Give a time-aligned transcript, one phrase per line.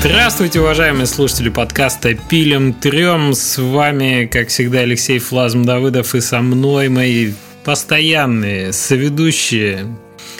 [0.00, 3.34] Здравствуйте, уважаемые слушатели подкаста «Пилим трем».
[3.34, 7.32] С вами, как всегда, Алексей Флазм Давыдов и со мной мои
[7.64, 9.86] постоянные соведущие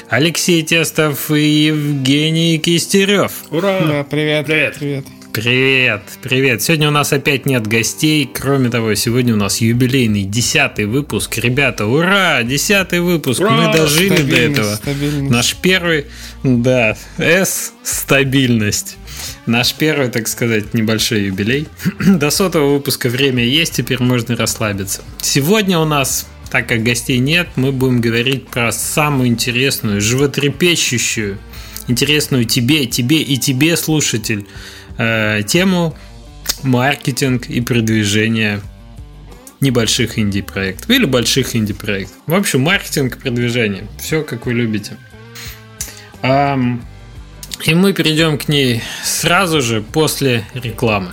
[0.09, 3.33] Алексей Тестов и Евгений Кистерев.
[3.51, 3.81] Ура!
[3.81, 4.47] Да, привет.
[4.47, 4.77] Привет.
[4.79, 5.05] Привет.
[5.33, 6.63] Привет, привет.
[6.63, 8.29] Сегодня у нас опять нет гостей.
[8.33, 11.37] Кроме того, сегодня у нас юбилейный десятый выпуск.
[11.39, 12.43] Ребята, ура!
[12.43, 13.41] Десятый выпуск.
[13.41, 13.51] Ура!
[13.51, 14.75] Мы дожили до этого.
[14.77, 15.31] стабильность.
[15.31, 16.07] Наш первый,
[16.43, 18.97] да, С стабильность.
[19.47, 21.69] Наш первый, так сказать, небольшой юбилей.
[22.07, 25.03] До сотого выпуска время есть, теперь можно расслабиться.
[25.21, 31.39] Сегодня у нас, так как гостей нет, мы будем говорить про самую интересную, животрепещущую,
[31.87, 34.47] интересную тебе, тебе и тебе, слушатель,
[34.99, 35.97] э, тему
[36.63, 38.61] маркетинг и продвижение
[39.61, 42.17] небольших инди-проектов или больших инди-проектов.
[42.27, 43.89] В общем, маркетинг и продвижение.
[43.99, 44.97] Все, как вы любите.
[46.23, 46.85] Ам,
[47.65, 51.11] и мы перейдем к ней сразу же после рекламы.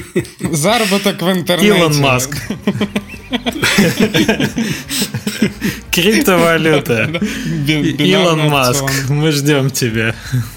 [0.40, 1.68] Заработок в интернете.
[1.68, 2.36] Илон Маск.
[5.90, 7.10] Криптовалюта.
[7.98, 10.14] Илон Маск, мы ждем тебя.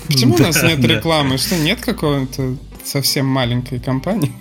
[0.08, 1.38] Почему у нас нет рекламы?
[1.38, 4.32] Что, нет какого-то совсем маленькой компании?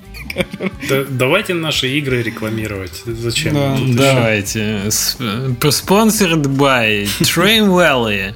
[0.88, 3.02] Да- давайте наши игры рекламировать.
[3.06, 3.54] Зачем?
[3.54, 3.74] Да.
[3.74, 4.60] Еще- Давайте.
[4.88, 8.34] Sponsored by Train Valley,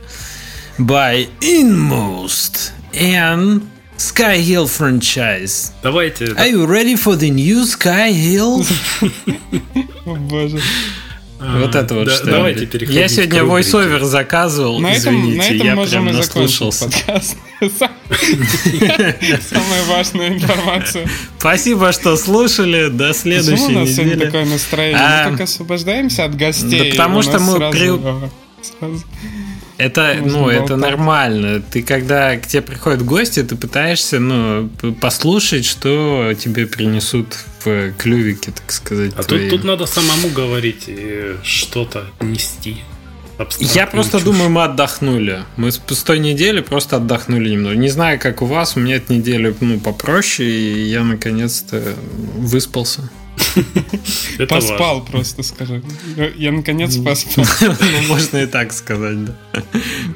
[0.86, 3.62] by Inmost and
[3.96, 5.72] Sky Hill franchise.
[5.82, 6.24] Давайте.
[6.26, 8.66] Are you ready for the new Sky Hill?
[10.06, 10.60] О боже.
[11.38, 12.26] а, Вот это вот да- что.
[12.26, 16.84] Давайте переходить Я сегодня voice-over заказывал, На этом, на извините, этом я можем прям наслушался.
[16.86, 17.36] подкаст.
[17.60, 17.92] Самая
[19.88, 21.08] важная информация.
[21.38, 22.88] Спасибо, что слушали.
[22.88, 24.24] До Почему следующей у нас сегодня недели.
[24.26, 24.98] такое настроение?
[25.00, 26.90] А, Мы только освобождаемся от гостей.
[26.90, 27.58] да потому что мы
[29.78, 31.60] Это, Можно ну, это нормально.
[31.60, 34.70] Ты когда к тебе приходят гости, ты пытаешься, ну,
[35.00, 37.26] послушать, что тебе принесут
[37.64, 39.12] в клювике, так сказать.
[39.16, 42.78] А тут, тут надо самому говорить и что-то нести.
[43.58, 44.24] Я просто чушь.
[44.24, 45.42] думаю, мы отдохнули.
[45.56, 47.74] Мы с пустой недели просто отдохнули немного.
[47.74, 51.82] Не знаю, как у вас, у меня эта неделя ну, попроще, и я наконец-то
[52.36, 53.10] выспался.
[54.48, 55.82] Поспал просто, скажи.
[56.36, 57.44] Я наконец поспал.
[57.82, 59.36] Ну, можно и так сказать, да.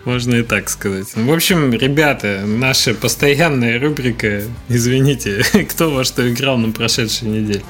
[0.05, 1.07] Можно и так сказать.
[1.15, 7.63] В общем, ребята, наша постоянная рубрика, извините, кто во что играл на прошедшей неделе.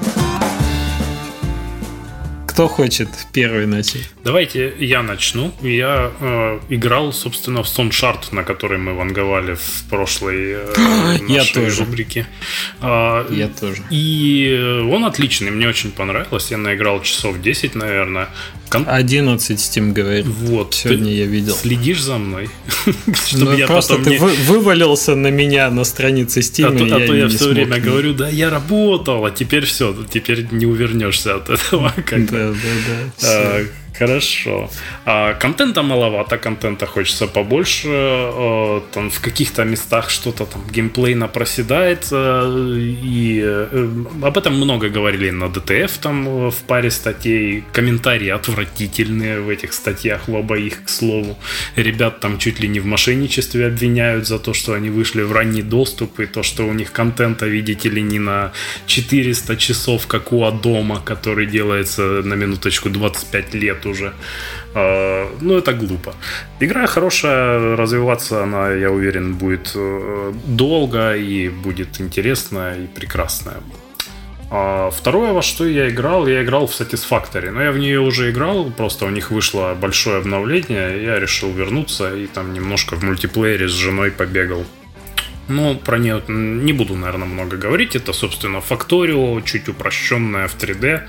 [2.57, 4.09] Кто хочет первый начать?
[4.23, 5.53] Давайте я начну.
[5.61, 11.45] Я э, играл, собственно, в Сон Шарт, на который мы ванговали в прошлой э, Я
[11.45, 11.81] тоже.
[11.81, 12.25] рубрике.
[12.81, 13.83] А, Я тоже.
[13.91, 16.49] И э, он отличный, мне очень понравилось.
[16.49, 18.29] Я наиграл часов 10, наверное.
[18.69, 20.25] Кон- 11 Steam говорит.
[20.25, 20.73] Вот.
[20.73, 21.55] Сегодня я видел.
[21.55, 22.49] Следишь за мной?
[23.05, 24.17] Ну, Чтобы я просто ты не...
[24.17, 27.51] вы- вывалился на меня на странице Steam, А то, а я то я все смог.
[27.53, 31.93] время говорю, да, я работал, а теперь все, теперь не увернешься от этого.
[32.05, 32.25] как.
[32.31, 32.53] Да, да,
[33.21, 33.27] да.
[33.27, 33.65] А,
[33.99, 34.69] Хорошо.
[35.05, 37.87] А, контента маловато, контента хочется побольше.
[37.89, 42.07] а, Там в каких-то местах что-то там геймплейно проседает.
[42.11, 42.43] а,
[43.03, 43.87] И э,
[44.21, 47.63] об этом много говорили на DTF там э, в паре статей.
[47.73, 51.37] Комментарии отвратительные в этих статьях в обоих, к слову.
[51.75, 55.63] Ребят там чуть ли не в мошенничестве обвиняют за то, что они вышли в ранний
[55.63, 58.51] доступ, и то, что у них контента, видите ли, не на
[58.85, 64.13] 400 часов, как у Адома, который делается на минуточку 25 лет уже.
[64.73, 66.13] А, Ну, это глупо.
[66.59, 73.57] Игра хорошая, развиваться она, я уверен, будет э, долго и будет интересная и прекрасная.
[74.49, 77.51] А второе, во что я играл, я играл в Satisfactory.
[77.51, 82.15] Но я в нее уже играл, просто у них вышло большое обновление, я решил вернуться
[82.15, 84.65] и там немножко в мультиплеере с женой побегал.
[85.47, 87.95] Ну, про нее не буду, наверное, много говорить.
[87.95, 91.03] Это, собственно, Factorio, чуть упрощенная в 3D.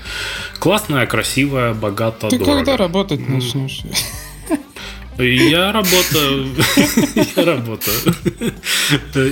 [0.59, 2.57] Классная, красивая, богато, Ты дорого.
[2.57, 3.81] когда работать начнешь?
[5.19, 6.47] Я работаю.
[7.35, 8.15] Я работаю.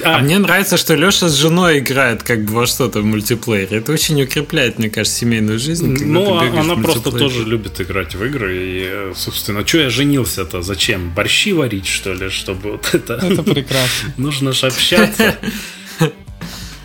[0.03, 3.77] А А, мне нравится, что Леша с женой играет как бы во что-то в мультиплеере.
[3.77, 5.95] Это очень укрепляет, мне кажется, семейную жизнь.
[5.95, 8.57] когда Ну, ты а- она просто тоже любит играть в игры.
[8.57, 10.61] И, собственно, что я женился-то?
[10.61, 11.13] Зачем?
[11.13, 12.29] Борщи варить, что ли?
[12.29, 13.13] Чтобы вот это...
[13.13, 14.13] Это прекрасно.
[14.17, 15.35] Нужно же общаться.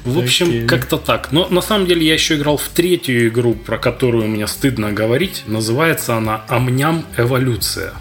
[0.04, 0.66] В общем, Окей.
[0.66, 1.31] как-то так.
[1.31, 5.44] Но на самом деле я еще играл в третью игру, про которую мне стыдно говорить.
[5.46, 7.93] Называется она Амням Эволюция.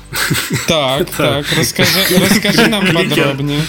[0.68, 3.62] Так, так, расскажи, расскажи нам подробнее.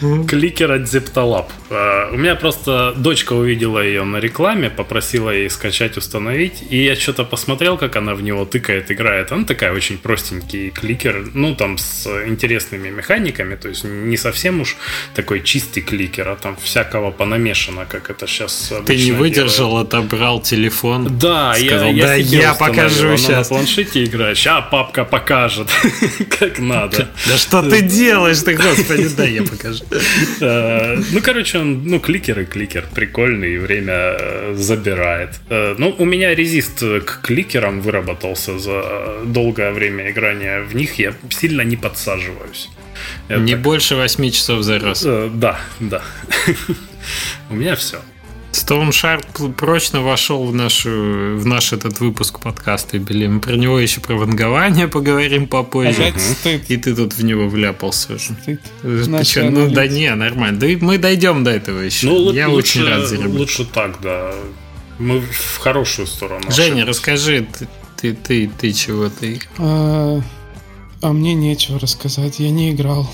[0.00, 1.46] Кликер от Zeptalab.
[1.70, 6.94] А, у меня просто дочка увидела ее на рекламе, попросила ей скачать, установить, и я
[6.96, 9.32] что-то посмотрел, как она в него тыкает, играет.
[9.32, 14.76] Она такая очень простенький кликер, ну там с интересными механиками, то есть не совсем уж
[15.14, 19.88] такой чистый кликер, а там всякого понамешано, как это сейчас Ты не выдержал, делают.
[19.94, 21.18] отобрал телефон.
[21.18, 23.50] Да, сказал, я, я, да я покажу она сейчас.
[23.50, 25.68] на планшете играет, сейчас папка покажет,
[26.38, 27.08] как надо.
[27.26, 29.85] Да что ты делаешь ты, господи, да, я покажу.
[30.40, 32.84] Э, ну, короче, он, ну, кликер и кликер.
[32.94, 35.30] Прикольный, время э, забирает.
[35.48, 40.98] Э, ну, у меня резист к кликерам выработался за долгое время играния в них.
[40.98, 42.68] Я сильно не подсаживаюсь.
[43.28, 43.40] Это...
[43.40, 45.02] Не больше 8 часов за раз.
[45.02, 46.02] Да, да.
[47.50, 47.98] У меня все.
[48.56, 50.90] Stone Shard прочно вошел в, нашу,
[51.36, 53.26] в наш этот выпуск подкаста Бели.
[53.26, 55.90] Мы про него еще про вангование поговорим попозже.
[55.90, 56.70] Опять стыд.
[56.70, 58.34] И ты тут в него вляпался уже.
[58.42, 58.60] Стыд.
[58.82, 59.50] Почему?
[59.50, 60.58] Ну да не, нормально.
[60.58, 62.06] Да мы дойдем до этого еще.
[62.06, 63.28] Ну, Я лучше, очень рад за ребят.
[63.28, 64.32] Лучше так, да.
[64.98, 66.50] Мы в хорошую сторону.
[66.50, 66.88] Женя, ошиблись.
[66.88, 67.68] расскажи, ты,
[68.00, 69.38] ты, ты, ты чего ты?
[69.58, 70.22] А,
[71.02, 73.06] а мне нечего рассказать, я не играл.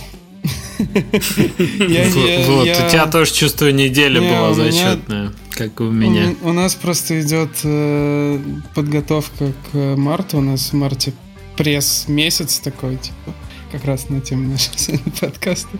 [0.78, 6.34] Вот, у тебя тоже чувство недели была зачетная, как у меня.
[6.42, 8.38] У нас просто идет э,
[8.74, 10.38] подготовка к марту.
[10.38, 11.12] У нас в марте
[11.56, 13.34] пресс-месяц такой, типа,
[13.70, 15.78] как раз на тему нашего подкаста.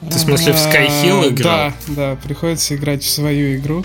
[0.00, 1.72] Ты в смысле в Skyhill играл?
[1.88, 3.84] Да, да, приходится играть в свою игру.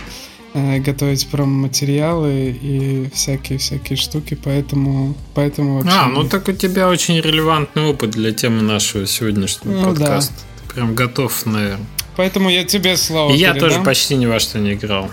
[0.54, 5.98] Э, готовить промо-материалы и всякие-всякие штуки, поэтому, поэтому вообще...
[5.98, 10.34] А, ну так у тебя очень релевантный опыт для темы нашего сегодняшнего ну, подкаста.
[10.34, 10.68] Да.
[10.68, 11.86] Ты прям готов, наверное.
[12.18, 15.10] Поэтому я тебе слово И я тоже почти ни во что не играл.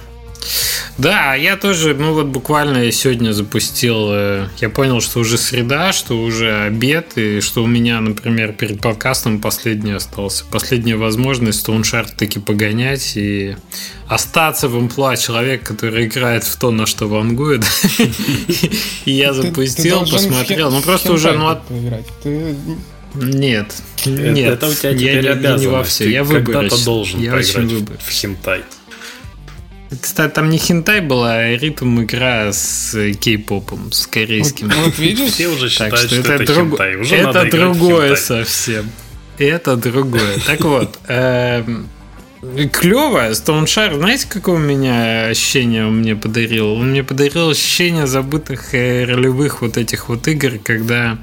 [0.98, 6.20] Да, я тоже, ну вот буквально сегодня запустил, э, я понял, что уже среда, что
[6.20, 10.44] уже обед, и что у меня, например, перед подкастом последний остался.
[10.50, 13.56] Последняя возможность Стоуншард таки погонять и
[14.08, 17.64] остаться в амплуа человек, который играет в то, на что вангует.
[19.04, 20.72] И я запустил, посмотрел.
[20.72, 21.58] Ну просто уже, ну
[23.14, 23.72] нет,
[24.04, 24.54] нет.
[24.54, 26.10] Это у тебя теперь я не во все.
[26.10, 26.84] Я выборочный.
[26.84, 28.62] должен я очень в хентай.
[30.00, 34.68] Кстати, там не хентай была, а ритм игра с кей-попом, с корейским.
[34.68, 35.32] Вот, вот видишь?
[35.32, 36.70] Все уже считают, так что, что это, это друг...
[36.70, 36.96] хентай.
[36.96, 38.90] Уже это другое совсем.
[39.38, 40.38] Это другое.
[40.46, 41.88] Так вот, эм,
[42.72, 43.32] клево.
[43.32, 46.72] Стоуншар, знаете, какое у меня ощущение он мне подарил?
[46.72, 51.18] Он мне подарил ощущение забытых э, ролевых вот этих вот игр, когда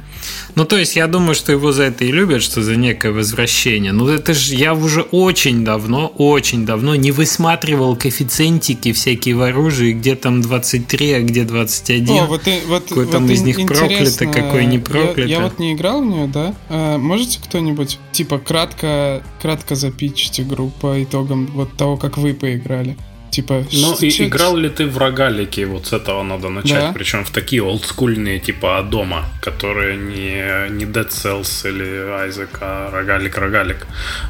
[0.56, 3.92] ну, то есть, я думаю, что его за это и любят, что за некое возвращение.
[3.92, 9.94] Ну, это же я уже очень давно, очень давно не высматривал коэффициентики всякие в оружии,
[9.94, 12.10] где там 23, а где 21.
[12.10, 15.22] О, вот, вот, какой вот там из них проклято, какой не проклято.
[15.22, 16.56] Я, я вот не играл в нее, да?
[16.70, 22.98] А, можете кто-нибудь, типа, кратко, кратко запичить игру по итогам вот того, как вы поиграли?
[23.36, 25.66] Типа, ну и играл ли ты в рогалики?
[25.66, 26.80] Вот с этого надо начать.
[26.80, 26.92] Да.
[26.94, 31.86] Причем в такие олдскульные, типа дома, которые не, не Dead Cells или
[32.30, 33.88] Isaac, а рогалик-рогалик.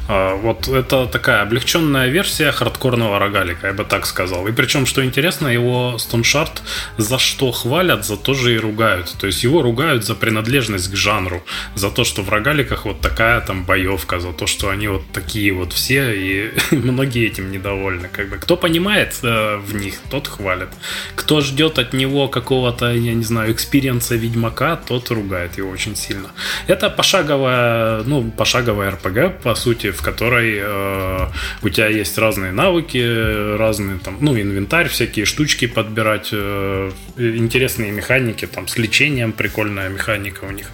[0.08, 4.48] А, вот это такая облегченная версия хардкорного рогалика, я бы так сказал.
[4.48, 6.62] И причем, что интересно, его Shard
[6.98, 9.14] за что хвалят, за то же и ругают.
[9.20, 11.42] То есть его ругают за принадлежность к жанру,
[11.76, 15.52] за то, что в рогаликах вот такая там боевка, за то, что они вот такие
[15.52, 18.08] вот все, и многие этим недовольны.
[18.12, 20.68] Как бы кто понимает, понимает э, в них, тот хвалит.
[21.14, 25.96] Кто ждет от него какого-то, я не знаю, experience а Ведьмака, тот ругает его очень
[25.96, 26.30] сильно.
[26.66, 31.28] Это пошаговая, ну, пошаговая РПГ, по сути, в которой э,
[31.62, 38.46] у тебя есть разные навыки, разные там, ну, инвентарь, всякие штучки подбирать, э, интересные механики,
[38.46, 40.66] там, с лечением прикольная механика у них.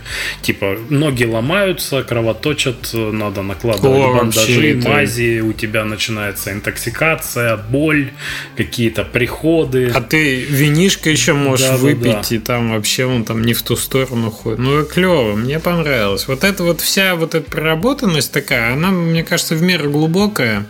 [0.43, 8.12] Типа, ноги ломаются, кровоточат, надо накладывать О, бандажи, мази, у тебя начинается интоксикация, боль,
[8.57, 9.91] какие-то приходы.
[9.95, 12.37] А ты винишко еще можешь да, выпить, да, да.
[12.37, 14.59] и там вообще он там не в ту сторону ходит.
[14.59, 16.29] Ну, клево, мне понравилось.
[16.29, 20.67] Вот эта вот вся вот эта проработанность такая, она, мне кажется, в меру глубокая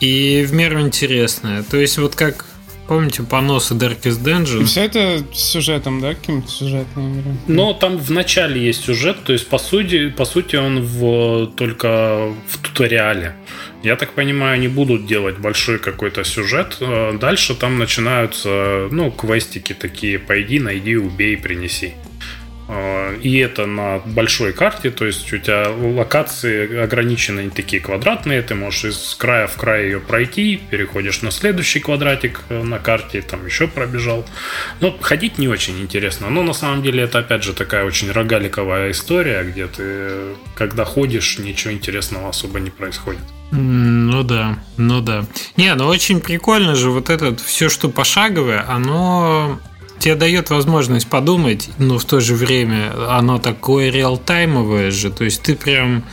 [0.00, 1.62] и в меру интересная.
[1.62, 2.46] То есть вот как
[2.88, 4.64] Помните поносы Darkest Dungeon?
[4.64, 7.38] Все это с сюжетом, да, каким-то сюжетом?
[7.46, 12.32] Но там в начале есть сюжет, то есть по сути, по сути он в, только
[12.48, 13.36] в туториале.
[13.82, 16.78] Я так понимаю, они будут делать большой какой-то сюжет.
[16.80, 21.94] Э, дальше там начинаются, ну, квестики такие, пойди, найди, убей, принеси.
[22.68, 28.56] Э, и это на большой карте, то есть у тебя локации ограничены такие квадратные, ты
[28.56, 33.46] можешь из края в край ее пройти, переходишь на следующий квадратик э, на карте, там
[33.46, 34.26] еще пробежал.
[34.80, 38.90] Но ходить не очень интересно, но на самом деле это опять же такая очень рогаликовая
[38.90, 43.22] история, где ты, когда ходишь, ничего интересного особо не происходит.
[43.50, 45.24] Ну да, ну да.
[45.56, 49.58] Не, ну очень прикольно же вот этот все, что пошаговое, оно
[49.98, 55.42] тебе дает возможность подумать, но в то же время оно такое реалтаймовое же, то есть
[55.42, 56.04] ты прям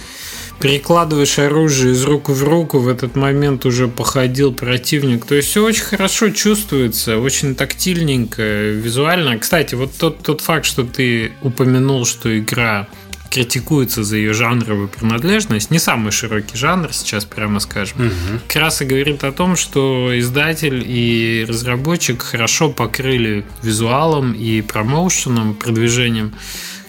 [0.59, 5.25] перекладываешь оружие из рук в руку, в этот момент уже походил противник.
[5.25, 9.37] То есть все очень хорошо чувствуется, очень тактильненько, визуально.
[9.37, 12.87] Кстати, вот тот, тот факт, что ты упомянул, что игра
[13.35, 18.39] критикуется за ее жанровую принадлежность, не самый широкий жанр сейчас, прямо скажем, угу.
[18.47, 25.53] как раз и говорит о том, что издатель и разработчик хорошо покрыли визуалом и промоушеном,
[25.53, 26.33] продвижением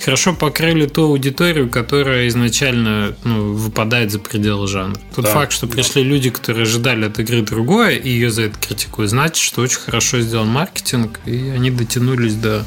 [0.04, 5.00] хорошо покрыли ту аудиторию, которая изначально ну, выпадает за пределы жанра.
[5.16, 6.08] Тот да, факт, что пришли да.
[6.08, 10.20] люди, которые ожидали от игры другое, и ее за это критикуют, значит, что очень хорошо
[10.20, 12.64] сделан маркетинг, и они дотянулись до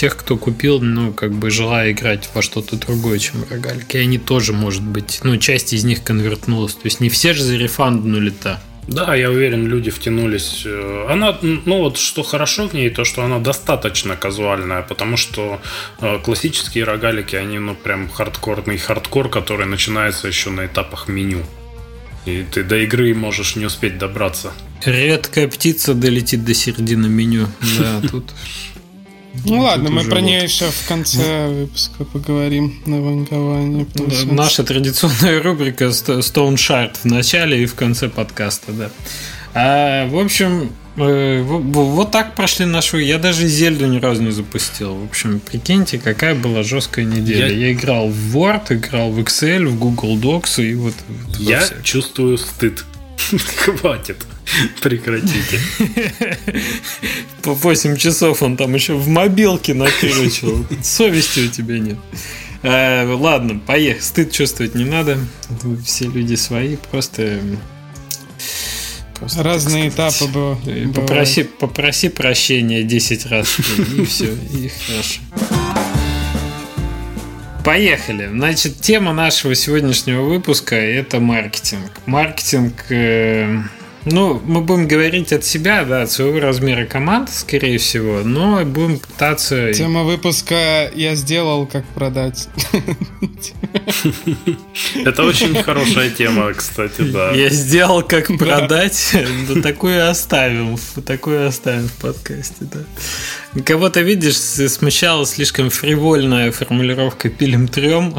[0.00, 3.98] тех, кто купил, ну, как бы желая играть во что-то другое, чем рогалики.
[3.98, 6.72] И они тоже, может быть, ну, часть из них конвертнулась.
[6.72, 8.62] То есть не все же зарефанднули-то.
[8.88, 10.62] Да, я уверен, люди втянулись.
[10.64, 15.60] Э, она, ну вот, что хорошо в ней, то, что она достаточно казуальная, потому что
[16.00, 21.42] э, классические рогалики, они, ну, прям хардкорный хардкор, который начинается еще на этапах меню.
[22.24, 24.54] И ты до игры можешь не успеть добраться.
[24.82, 27.48] Редкая птица долетит до середины меню.
[27.78, 28.32] Да, тут
[29.44, 30.26] ну ладно, мы про вот...
[30.26, 33.86] нее еще в конце выпуска поговорим на вангование.
[34.30, 38.90] Наша традиционная рубрика Stone Shard в начале и в конце подкаста, да.
[39.52, 42.98] А, в общем, э, вот так прошли нашу.
[42.98, 44.94] Я даже Зельду ни разу не запустил.
[44.94, 47.48] В общем, прикиньте, какая была жесткая неделя.
[47.48, 50.94] Я, я играл в Word, играл в Excel, в Google Docs и вот.
[51.38, 52.84] Я чувствую стыд.
[53.56, 54.18] Хватит.
[54.80, 55.60] Прекратите.
[57.42, 60.66] По 8 часов он там еще в мобилке накручивал.
[60.82, 61.98] Совести у тебя нет.
[62.62, 64.02] А, ладно, поехали.
[64.02, 65.18] Стыд чувствовать не надо.
[65.84, 67.40] Все люди свои, просто
[69.20, 70.58] Просто, Разные этапы было.
[70.94, 73.58] Попроси, попроси прощения 10 раз,
[73.98, 75.20] и все, и хорошо.
[77.62, 78.28] Поехали.
[78.28, 81.90] Значит, тема нашего сегодняшнего выпуска это маркетинг.
[82.06, 83.58] Маркетинг э,
[84.04, 88.98] ну, мы будем говорить от себя, да, от своего размера команд, скорее всего, но будем
[88.98, 89.72] пытаться...
[89.74, 92.48] Тема выпуска «Я сделал, как продать».
[95.04, 97.32] Это очень хорошая тема, кстати, да.
[97.32, 99.14] Я сделал, как продать,
[99.48, 102.80] да такое оставим, такое оставим в подкасте, да.
[103.62, 108.16] Кого-то, видишь, смущала слишком фривольная формулировка «пилим трем»,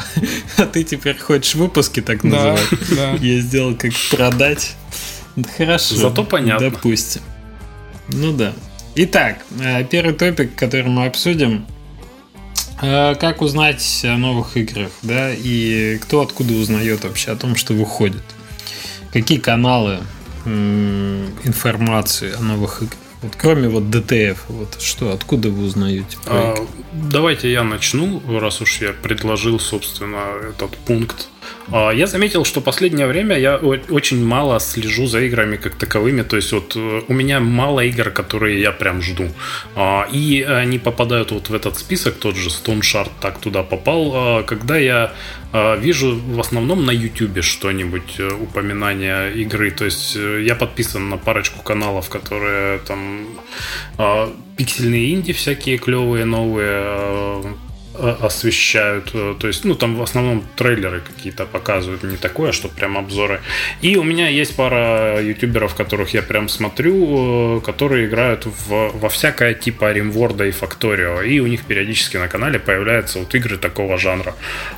[0.57, 2.67] а ты теперь хочешь выпуски так называть.
[3.19, 4.75] Я сделал, как продать.
[5.57, 5.95] Хорошо.
[5.95, 6.69] Зато понятно.
[6.69, 7.21] Допустим.
[8.09, 8.53] Ну да.
[8.95, 11.65] Итак, э, первый топик, который мы обсудим.
[12.81, 17.73] Э, как узнать о новых играх, да, и кто откуда узнает вообще о том, что
[17.73, 18.23] выходит.
[19.13, 19.99] Какие каналы
[20.45, 22.97] информации о новых играх.
[23.21, 26.17] Вот кроме вот DTF, вот что, откуда вы узнаете?
[26.25, 26.55] А,
[26.91, 31.27] давайте я начну, раз уж я предложил, собственно, этот пункт
[31.71, 36.23] я заметил, что последнее время я очень мало слежу за играми как таковыми.
[36.23, 39.29] То есть вот э, у меня мало игр, которые я прям жду.
[39.75, 44.11] А, и они попадают вот в этот список, тот же Stone Shard так туда попал,
[44.13, 45.13] а, когда я
[45.81, 49.71] вижу в основном на YouTube что-нибудь, э, упоминание игры.
[49.71, 53.27] То есть э, я подписан на парочку каналов, которые там
[54.55, 57.43] пиксельные инди всякие клевые, новые
[57.99, 59.11] освещают.
[59.13, 63.41] Э, то есть, ну, там в основном трейлеры какие-то показывают, не такое, что прям обзоры.
[63.81, 69.09] И у меня есть пара ютуберов, которых я прям смотрю, э, которые играют в, во
[69.09, 71.21] всякое типа Римворда и Факторио.
[71.21, 74.35] И у них периодически на канале появляются вот игры такого жанра.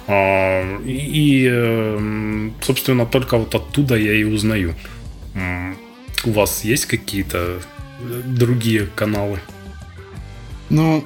[0.08, 4.76] А, и, э, собственно, только вот оттуда я и узнаю.
[6.26, 7.60] У вас есть какие-то
[8.26, 9.40] другие каналы?
[10.70, 11.06] Ну,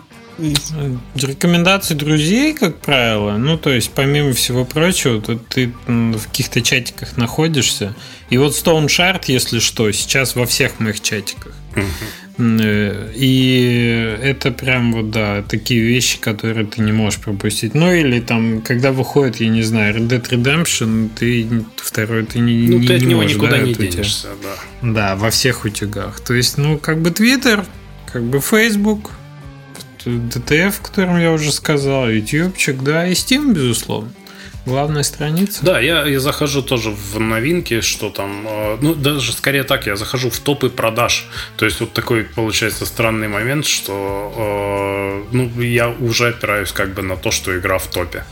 [1.15, 7.17] Рекомендации друзей, как правило, ну, то есть, помимо всего прочего, то ты в каких-то чатиках
[7.17, 7.95] находишься.
[8.29, 11.53] И вот Stone Shard, если что, сейчас во всех моих чатиках.
[12.39, 17.73] Э, и это прям вот, да, такие вещи, которые ты не можешь пропустить.
[17.73, 22.67] Ну, или там, когда выходит, я не знаю, Red Dead Redemption, ты второй, ты не,
[22.67, 24.93] ну, не, ты от не него можешь, никуда да, не денешься, да.
[24.93, 26.19] Да, во всех утюгах.
[26.19, 27.65] То есть, ну, как бы Twitter,
[28.11, 29.11] как бы Facebook,
[30.07, 34.11] DTF, в котором я уже сказал, ютубчик, да, и Steam, безусловно.
[34.67, 35.63] Главная страница.
[35.63, 39.95] Да, я, я захожу тоже в новинки, что там, э, ну, даже скорее так, я
[39.95, 41.29] захожу в топы продаж.
[41.55, 47.01] То есть вот такой получается странный момент, что, э, ну, я уже опираюсь как бы
[47.01, 48.25] на то, что игра в топе.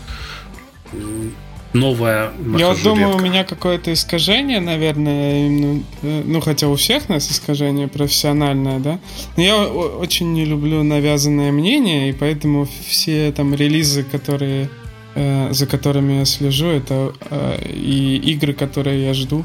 [1.75, 7.09] Новое Я вот думаю, у меня какое-то искажение, наверное, именно, э, ну, хотя у всех
[7.09, 8.99] нас искажение профессиональное, да.
[9.37, 14.69] Но я очень не люблю навязанное мнение, и поэтому все там релизы, которые
[15.15, 19.43] э, за которыми я слежу, это э, и игры, которые я жду,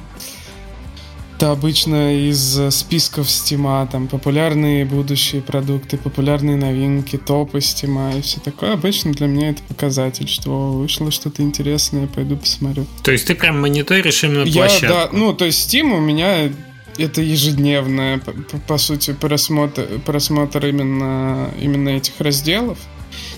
[1.40, 8.20] это обычно из э, списков стима, там популярные будущие продукты, популярные новинки, топы стима и
[8.20, 8.74] все такое.
[8.74, 12.84] Обычно для меня это показатель, что вышло что-то интересное, пойду посмотрю.
[13.02, 14.86] То есть ты прям мониторишь именно я, площадку?
[14.88, 16.50] Да, ну, то есть Steam у меня
[16.98, 22.76] это ежедневное, по, по сути, просмотр, просмотр именно, именно этих разделов.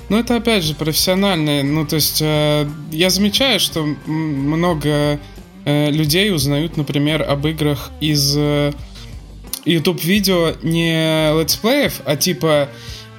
[0.09, 1.63] Но это, опять же, профессиональное.
[1.63, 5.21] Ну, то есть э, я замечаю, что много
[5.64, 8.73] Э, людей узнают, например, об играх из э,
[9.64, 12.69] YouTube-видео не летсплеев, а типа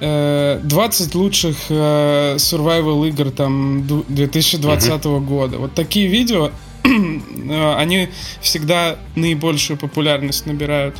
[0.00, 5.20] э, лучших survival игр там 2020 uh-huh.
[5.24, 5.56] года.
[5.56, 6.50] Вот такие видео,
[6.82, 8.08] они
[8.42, 10.96] всегда наибольшую популярность набирают.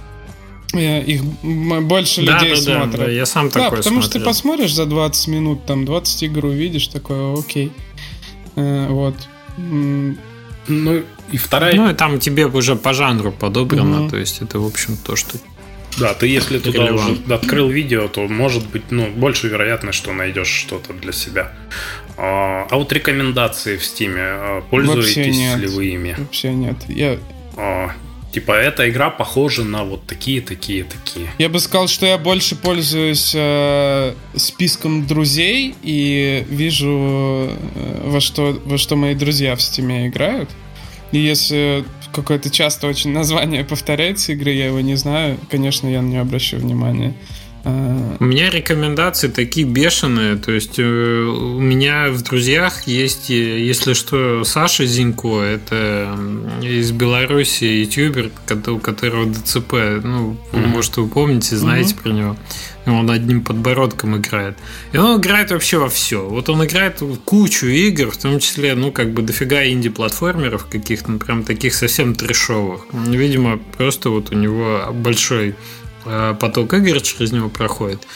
[0.72, 2.90] Их больше да, людей да, смотрят.
[2.92, 4.10] Да, да, я сам такой Да, потому смотрел.
[4.10, 7.70] что ты посмотришь за 20 минут, там 20 игр увидишь, такое, окей.
[8.56, 9.14] Вот.
[10.68, 11.02] Ну,
[11.32, 11.74] и вторая...
[11.74, 14.10] Ну, и там тебе уже по жанру подобрано, угу.
[14.10, 15.38] то есть это, в общем, то, что...
[15.98, 20.48] Да, ты если туда уже открыл видео, то может быть, ну, больше вероятность, что найдешь
[20.48, 21.52] что-то для себя.
[22.16, 26.16] А, а вот рекомендации в Стиме, а, пользуетесь ли вы ими?
[26.18, 26.76] Вообще нет.
[26.88, 27.18] Я...
[28.34, 31.28] Типа, эта игра похожа на вот такие, такие, такие.
[31.38, 38.60] Я бы сказал, что я больше пользуюсь э, списком друзей и вижу, э, во, что,
[38.64, 40.50] во что мои друзья в стиме играют.
[41.12, 46.08] И если какое-то часто очень название повторяется игры, я его не знаю, конечно, я на
[46.08, 47.14] нее обращу внимание.
[47.64, 50.36] А, у меня рекомендации такие бешеные.
[50.36, 56.16] То есть э, у меня в друзьях есть, э, если что, Саша Зинько, это
[56.62, 58.30] из Беларуси ютубер,
[58.68, 59.72] у которого ДЦП.
[60.02, 60.66] Ну, mm-hmm.
[60.66, 62.02] может, вы помните, знаете mm-hmm.
[62.02, 62.36] про него.
[62.86, 64.58] Он одним подбородком играет.
[64.92, 66.28] И он играет вообще во все.
[66.28, 71.18] Вот он играет кучу игр, в том числе, ну, как бы дофига инди-платформеров каких-то, ну,
[71.18, 72.82] прям таких совсем трешовых.
[72.92, 75.54] Видимо, просто вот у него большой
[76.04, 78.06] поток игр через него проходит.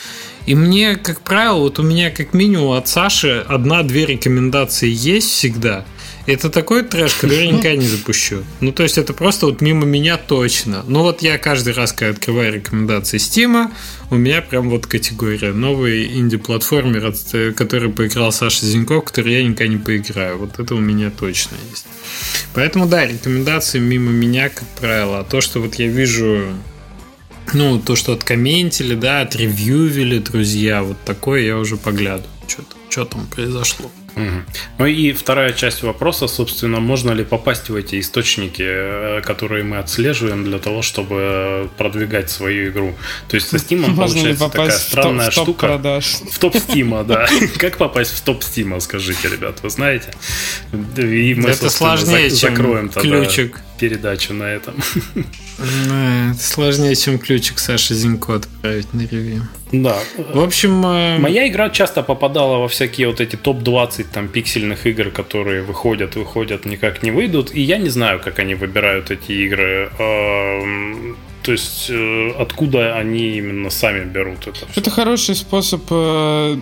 [0.47, 5.85] И мне, как правило, вот у меня как минимум от Саши одна-две рекомендации есть всегда–
[6.29, 8.45] это такой трэш, который я никогда не запущу.
[8.61, 10.85] Ну, то есть, это просто вот мимо меня точно.
[10.87, 13.73] Ну, вот я каждый раз, когда открываю рекомендации Стима,
[14.11, 19.69] у меня прям вот категория новый инди-платформер, э, который поиграл Саша Зиньков, который я никогда
[19.69, 20.37] не поиграю.
[20.37, 21.87] Вот это у меня точно есть.
[22.53, 25.21] Поэтому, да, рекомендации мимо меня, как правило.
[25.21, 26.45] А то, что вот я вижу
[27.55, 32.25] ну, то, что откомментили, да, отревьювили друзья, вот такое я уже погляду.
[32.47, 33.91] Что-то, что там произошло.
[34.19, 34.43] Угу.
[34.79, 39.79] Ну и вторая часть вопроса, собственно, можно ли попасть в эти источники, э, которые мы
[39.79, 42.95] отслеживаем для того, чтобы продвигать свою игру.
[43.29, 45.67] То есть со Steam можно получается такая странная в топ, штука.
[45.67, 46.07] Продаж.
[46.31, 47.27] В топ Steam, да.
[47.59, 50.13] Как попасть в топ Steam, скажите, ребят, вы знаете?
[50.97, 53.61] И мы, Это сложнее, чем закроем ключик.
[53.79, 54.75] передачу на этом.
[55.59, 59.49] Это сложнее, чем ключик Саши Зинько отправить на ревью.
[59.73, 59.99] Да.
[60.17, 60.85] В общем...
[60.85, 66.17] Э, Моя игра часто попадала во всякие вот эти топ-20 там пиксельных игр, которые выходят,
[66.17, 67.55] выходят, никак не выйдут.
[67.55, 69.91] И я не знаю, как они выбирают эти игры.
[69.99, 74.67] Эм, то есть, э, откуда они именно сами берут это?
[74.71, 74.81] Все?
[74.81, 76.57] Это хороший способ э,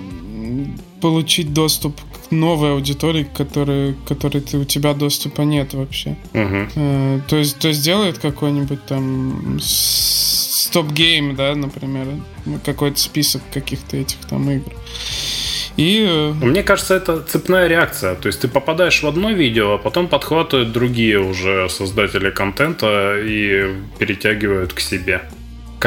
[1.00, 6.16] получить доступ к новой аудитории, которой, которой ты, у тебя доступа нет вообще.
[6.32, 7.22] Угу.
[7.28, 12.06] То есть, то есть делает какой-нибудь там стоп-гейм, да, например,
[12.64, 14.72] какой-то список каких-то этих там игр.
[15.76, 16.06] И...
[16.08, 18.14] Э, Мне кажется, это цепная реакция.
[18.14, 23.74] То есть ты попадаешь в одно видео, а потом подхватывают другие уже создатели контента и
[23.98, 25.22] перетягивают к себе.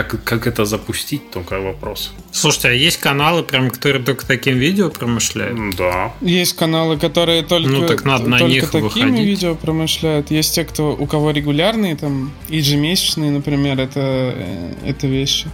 [0.04, 2.14] Как, как это запустить, только вопрос.
[2.32, 5.76] Слушайте, а есть каналы, прям, которые только таким видео промышляют?
[5.76, 6.14] Да.
[6.22, 9.26] Есть каналы, которые только, ну, так надо на только них такими выходить.
[9.26, 10.32] видео промышляют.
[10.32, 15.48] Есть те, кто, у кого регулярные, там, ежемесячные, например, это, э, это вещи.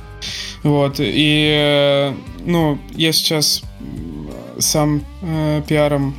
[0.61, 0.97] Вот.
[0.99, 2.13] И, э,
[2.45, 3.63] ну, я сейчас
[4.59, 6.15] сам э, пиаром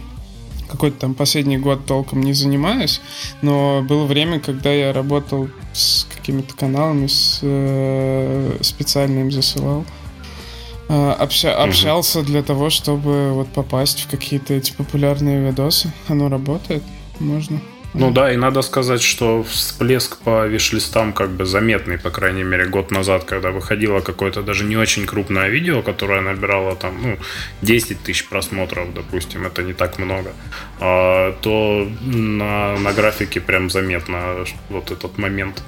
[0.69, 3.01] какой-то там последний год толком не занимаюсь,
[3.41, 9.85] но было время, когда я работал с какими-то каналами, с, э, специально им засылал.
[10.89, 15.93] Э, обща, общался для того, чтобы вот попасть в какие-то эти популярные видосы.
[16.09, 16.83] Оно работает,
[17.19, 17.61] можно.
[17.99, 22.67] Ну да, и надо сказать, что всплеск по виш-листам как бы заметный, по крайней мере,
[22.67, 27.19] год назад, когда выходило какое-то даже не очень крупное видео, которое набирало там, ну,
[27.63, 30.33] 10 тысяч просмотров, допустим, это не так много,
[30.79, 35.63] а, то на, на графике прям заметно вот этот момент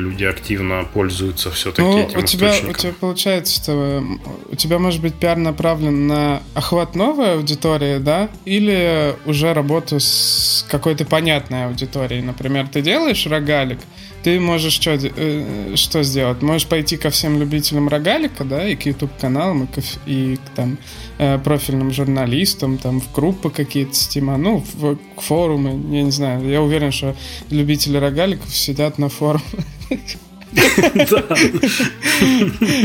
[0.00, 2.70] люди активно пользуются все-таки ну, этим у тебя, источником.
[2.70, 4.04] у тебя получается, что
[4.50, 10.66] у тебя может быть пиар направлен на охват новой аудитории, да, или уже работу с
[10.68, 12.22] какой-то понятной аудиторией.
[12.22, 13.78] Например, ты делаешь рогалик,
[14.22, 16.42] ты можешь что, э, что сделать?
[16.42, 20.78] Можешь пойти ко всем любителям рогалика, да, и к YouTube-каналам, и, к, и к там,
[21.18, 26.46] э, профильным журналистам, там, в группы какие-то стима, ну, в, к форумы, я не знаю.
[26.48, 27.16] Я уверен, что
[27.50, 29.42] любители рогаликов сидят на форумах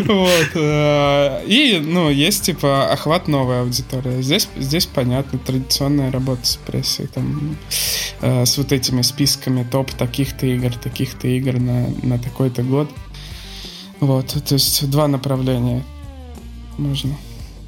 [0.05, 0.49] Вот.
[0.53, 4.21] Э, и, ну, есть, типа, охват новой аудитории.
[4.21, 7.57] Здесь, здесь понятно, традиционная работа с прессой, там,
[8.21, 12.89] э, с вот этими списками топ таких-то игр, таких-то игр на, на такой-то год.
[13.99, 15.83] Вот, то есть два направления
[16.77, 17.17] можно.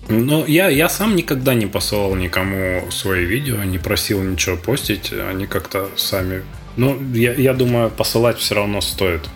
[0.09, 5.11] Ну, я, я сам никогда не посылал никому свои видео, не просил ничего постить.
[5.11, 6.43] Они как-то сами...
[6.77, 9.27] Ну, я, я думаю, посылать все равно стоит.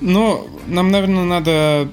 [0.00, 1.88] Ну, нам, наверное, надо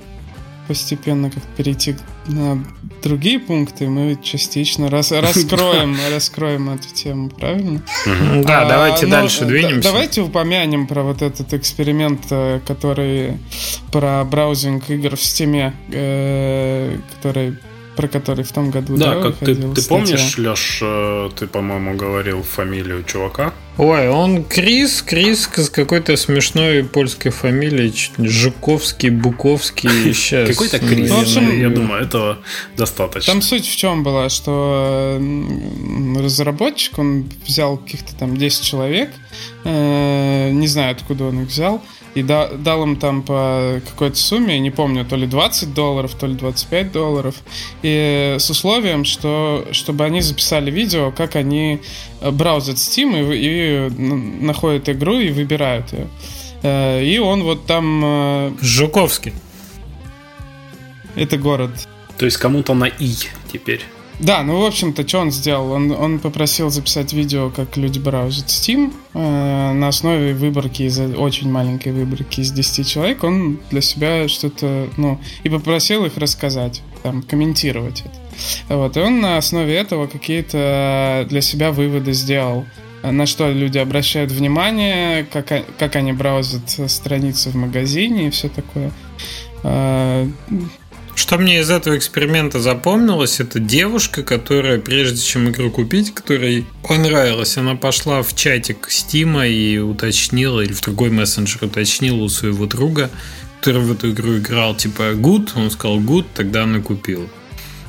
[0.68, 1.96] постепенно как перейти
[2.28, 2.64] на
[3.02, 3.88] другие пункты.
[3.88, 7.82] Мы частично рас, раскроем, раскроем эту тему, правильно?
[8.06, 9.90] Да, а, давайте дальше двинемся.
[9.90, 13.40] Давайте упомянем про вот этот эксперимент, э, который
[13.92, 17.58] про браузинг игр в Steam, э, который
[17.96, 18.98] про который в том году.
[18.98, 23.54] Да, да как ты, ты помнишь, Леш, э, ты, по-моему, говорил фамилию чувака?
[23.78, 30.48] Ой, он Крис, Крис с какой-то смешной польской фамилией, Жуковский, Буковский, сейчас.
[30.48, 32.38] Какой-то Крис, ну, общем, я думаю, этого
[32.78, 33.34] достаточно.
[33.34, 35.20] Там суть в чем была, что
[36.18, 39.10] разработчик, он взял каких-то там 10 человек,
[39.64, 41.82] э, не знаю, откуда он их взял,
[42.16, 46.28] и да, дал им там по какой-то сумме, не помню, то ли 20 долларов, то
[46.28, 47.36] ли 25 долларов,
[47.82, 51.82] и с условием, что чтобы они записали видео, как они
[52.22, 53.90] э, браузят Steam и, и
[54.44, 56.08] находят игру и выбирают ее.
[56.62, 58.02] Э, и он вот там...
[58.04, 59.34] Э, Жуковский.
[61.16, 61.72] Это город.
[62.18, 63.14] То есть кому-то на И
[63.52, 63.82] теперь.
[64.20, 65.72] Да, ну, в общем-то, что он сделал?
[65.72, 68.94] Он, он попросил записать видео, как люди браузят Steam.
[69.14, 74.90] Э, на основе выборки, из очень маленькой выборки из 10 человек, он для себя что-то,
[74.98, 78.76] ну, и попросил их рассказать, там, комментировать это.
[78.76, 82.66] Вот, и он на основе этого какие-то для себя выводы сделал
[83.04, 88.92] на что люди обращают внимание, как, как они браузят страницы в магазине и все такое.
[91.14, 96.66] Э, что мне из этого эксперимента запомнилось, это девушка, которая, прежде чем игру купить, которой
[96.88, 102.66] понравилась, она пошла в чатик Стима и уточнила, или в другой мессенджер уточнила у своего
[102.66, 103.10] друга,
[103.60, 107.28] который в эту игру играл, типа, good, он сказал good, тогда она купила.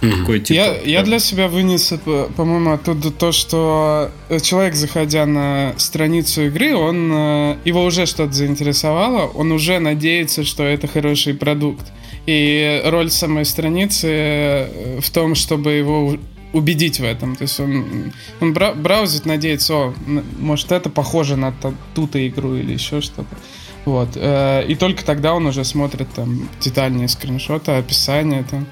[0.01, 1.93] Какой, типа, я, я для себя вынес,
[2.37, 4.11] по-моему, оттуда то, что
[4.43, 10.63] человек, заходя на страницу игры, он э, его уже что-то заинтересовало, он уже надеется, что
[10.63, 11.87] это хороший продукт.
[12.27, 16.17] И роль самой страницы э, в том, чтобы его
[16.55, 17.37] убедить в этом.
[17.37, 19.95] То есть он, он браузит, надеется, о,
[20.39, 21.53] может это похоже на
[21.95, 23.37] ту-то игру или еще что-то.
[23.85, 24.11] Вот.
[24.15, 28.67] Э, и только тогда он уже смотрит там детальнее скриншоты, описание там.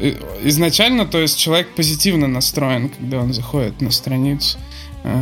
[0.00, 4.58] Э, изначально, то есть человек позитивно настроен, когда он заходит на страницу.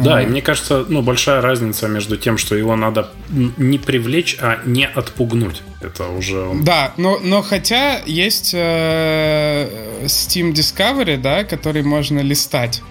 [0.03, 4.59] Да, и мне кажется, ну, большая разница между тем, что его надо не привлечь, а
[4.65, 5.63] не отпугнуть.
[5.81, 6.51] Это уже...
[6.63, 12.83] Да, но, но хотя есть э, Steam Discovery, да, который можно листать.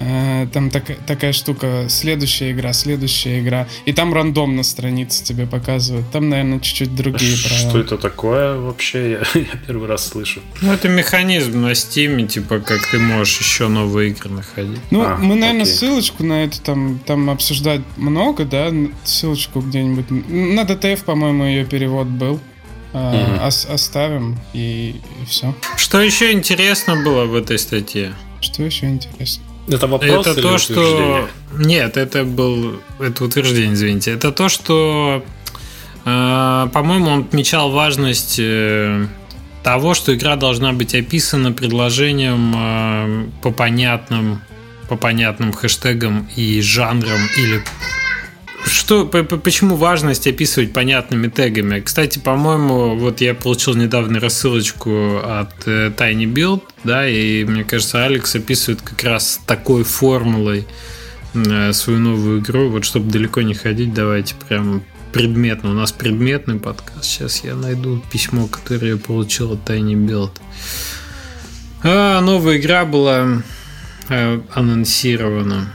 [0.00, 3.66] Э, там так, такая штука, следующая игра, следующая игра.
[3.84, 6.08] И там рандомно страницы тебе показывают.
[6.10, 7.70] Там, наверное, чуть-чуть другие Что правила.
[7.70, 9.10] Что это такое вообще?
[9.34, 10.40] Я, я первый раз слышу.
[10.60, 14.80] Ну, это механизм на Steam, типа, как ты можешь еще новые игры находить.
[14.90, 15.74] Ну, а, мы, наверное, окей.
[15.74, 18.72] ссылочку на это там, там обсуждать много, да?
[19.04, 20.10] Ссылочку где-нибудь.
[20.10, 22.40] На DTF, по-моему, ее перевод был.
[22.94, 25.54] Uh, ос- оставим и, и все.
[25.76, 28.14] Что еще интересно было в этой статье?
[28.40, 29.44] Что еще интересно?
[29.68, 31.28] Это вопрос Это то, что...
[31.52, 32.80] Нет, это был...
[32.98, 34.12] Это утверждение, извините.
[34.12, 35.24] Это то, что...
[36.04, 39.06] Э, по-моему, он отмечал важность э,
[39.62, 44.42] того, что игра должна быть описана предложением э, по понятным
[44.88, 47.62] по понятным хэштегам и жанрам или
[48.68, 51.80] что, почему важность описывать понятными тегами?
[51.80, 58.04] Кстати, по-моему, вот я получил недавно рассылочку от э, Tiny Build, да, и мне кажется,
[58.04, 60.66] Алекс описывает как раз такой формулой
[61.34, 62.68] э, свою новую игру.
[62.68, 65.70] Вот чтобы далеко не ходить, давайте прям предметно.
[65.70, 67.04] У нас предметный подкаст.
[67.04, 70.32] Сейчас я найду письмо, которое я получил от Tiny Build.
[71.82, 73.42] А, новая игра была
[74.08, 75.72] э, анонсирована.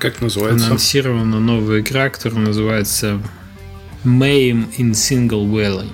[0.00, 0.66] Как называется?
[0.66, 3.20] Анонсирована новая игра, которая называется
[4.04, 5.90] Maim in Single Valley.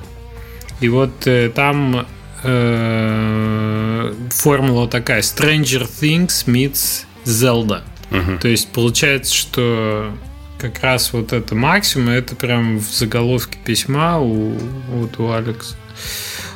[0.81, 2.07] И вот э, там
[2.42, 7.83] э, формула такая: Stranger Things meets Zelda.
[8.11, 8.38] Угу.
[8.40, 10.12] То есть получается, что
[10.59, 14.53] как раз вот это максимум, это прям в заголовке письма у,
[14.88, 15.75] вот у Алекса.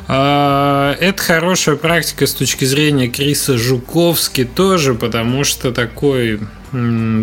[0.06, 6.40] А, это хорошая практика с точки зрения Криса Жуковски тоже, потому что такой,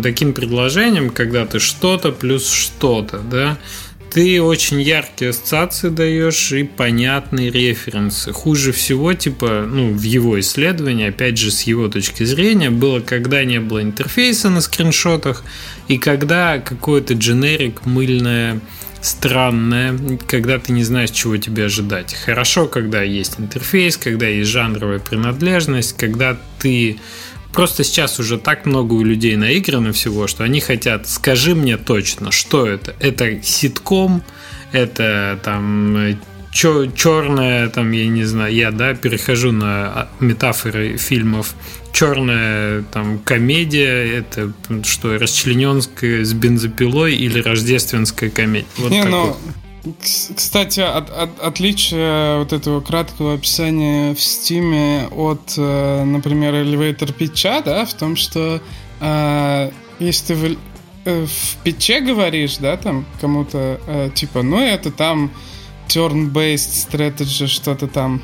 [0.02, 3.58] таким предложением, когда ты что-то плюс что-то, да,
[4.10, 8.32] ты очень яркие ассоциации даешь и понятные референсы.
[8.32, 13.44] Хуже всего, типа, ну, в его исследовании, опять же, с его точки зрения, было, когда
[13.44, 15.44] не было интерфейса на скриншотах,
[15.88, 18.60] и когда какой-то дженерик мыльное
[19.00, 22.14] странное, когда ты не знаешь, чего тебе ожидать.
[22.14, 26.98] Хорошо, когда есть интерфейс, когда есть жанровая принадлежность, когда ты
[27.58, 32.30] Просто сейчас уже так много у людей наиграно всего, что они хотят, скажи мне точно,
[32.30, 32.94] что это.
[33.00, 34.22] Это ситком,
[34.70, 36.20] это там
[36.52, 41.56] черная, там, я не знаю, я, да, перехожу на а, метафоры фильмов.
[41.92, 44.52] Черная там комедия, это
[44.84, 48.68] что, расчлененская с бензопилой или рождественская комедия?
[48.76, 49.36] Вот не, но
[50.34, 57.62] кстати, от, от, отличие вот этого краткого описания в Стиме от, э, например, Elevator Pitch,
[57.64, 58.60] да, в том, что
[59.00, 60.56] э, если ты в,
[61.04, 65.30] э, в питче говоришь, да, там кому-то, э, типа, ну это там
[65.88, 68.22] turn-based strategy, что-то там,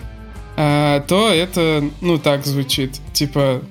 [0.56, 3.62] э, то это, ну, так звучит, типа,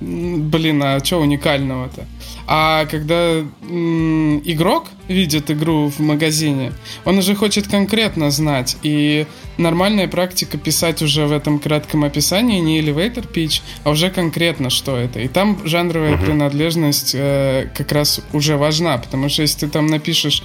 [0.00, 2.06] блин, а что уникального-то?
[2.46, 6.72] А когда м- игрок видит игру в магазине,
[7.04, 8.76] он уже хочет конкретно знать.
[8.82, 9.26] И
[9.56, 14.96] нормальная практика писать уже в этом кратком описании не elevator pitch, а уже конкретно, что
[14.96, 15.20] это.
[15.20, 16.24] И там жанровая uh-huh.
[16.24, 20.42] принадлежность э, как раз уже важна, потому что если ты там напишешь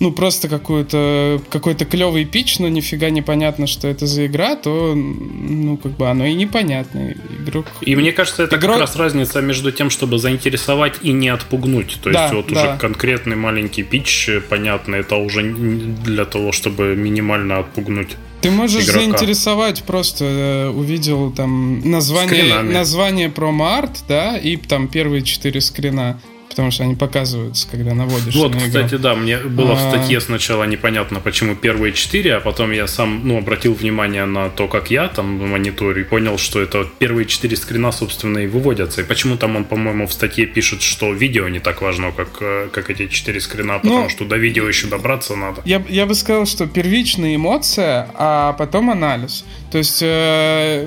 [0.00, 4.94] ну, просто какую-то, какой-то клевый пич, но нифига не понятно, что это за игра, то,
[4.94, 7.14] ну, как бы оно и непонятно.
[7.40, 7.66] Игрок...
[7.80, 8.72] И мне кажется, это Игрок...
[8.72, 11.98] как раз разница между тем, чтобы заинтересовать и не отпугнуть.
[12.02, 12.62] То есть да, вот да.
[12.62, 18.16] уже конкретный маленький пич, понятно, это уже для того, чтобы минимально отпугнуть.
[18.40, 19.00] Ты можешь игрока.
[19.00, 26.20] заинтересовать, просто э, увидел там название, название промо-арт, да, и там первые четыре скрина
[26.54, 28.34] потому что они показываются, когда наводишь.
[28.36, 29.74] Вот, на кстати, да, мне было а...
[29.74, 34.50] в статье сначала непонятно, почему первые четыре, а потом я сам, ну, обратил внимание на
[34.50, 39.00] то, как я там мониторю, и понял, что это первые четыре скрина, собственно, и выводятся.
[39.00, 42.68] И почему там он, по-моему, в статье пишет, что видео не так важно, как, э,
[42.72, 45.60] как эти четыре скрина, потому ну, что до видео еще добраться надо.
[45.64, 49.44] Я, я бы сказал, что первичная эмоция, а потом анализ.
[49.72, 50.86] То есть э,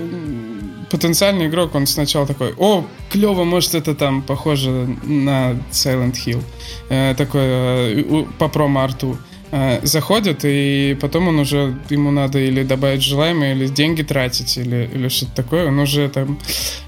[0.89, 6.41] потенциальный игрок, он сначала такой, о, клево, может это там похоже на Silent Hill.
[6.89, 9.17] Э, такое э, по промо-арту.
[9.49, 14.89] Э, заходит, и потом он уже, ему надо или добавить желаемое, или деньги тратить, или,
[14.93, 15.67] или что-то такое.
[15.67, 16.37] Он уже там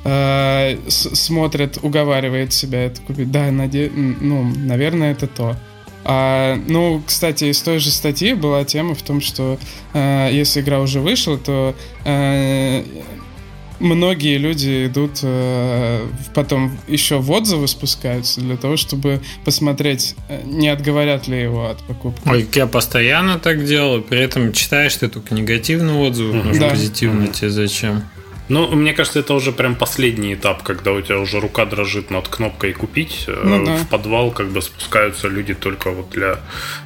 [0.04, 3.32] э, смотрит, уговаривает себя это купить.
[3.32, 3.90] Да, наде...
[3.96, 5.56] ну, наверное, это то.
[6.04, 9.58] А, ну, кстати, из той же статьи была тема в том, что
[9.94, 12.84] э, если игра уже вышла, то э,
[13.80, 20.70] многие люди идут э, потом еще в отзывы спускаются для того, чтобы посмотреть, э, не
[20.70, 22.28] отговорят ли его от покупки.
[22.28, 26.44] Ой, я постоянно так делаю, при этом читаешь ты только негативные отзывы, mm-hmm.
[26.44, 26.70] может, да.
[26.70, 27.34] позитивные mm-hmm.
[27.34, 28.04] тебе зачем?
[28.50, 32.28] Ну, мне кажется, это уже прям последний этап, когда у тебя уже рука дрожит над
[32.28, 33.26] кнопкой купить.
[33.28, 33.76] Э, ну, да.
[33.78, 36.40] В подвал как бы спускаются люди только вот для,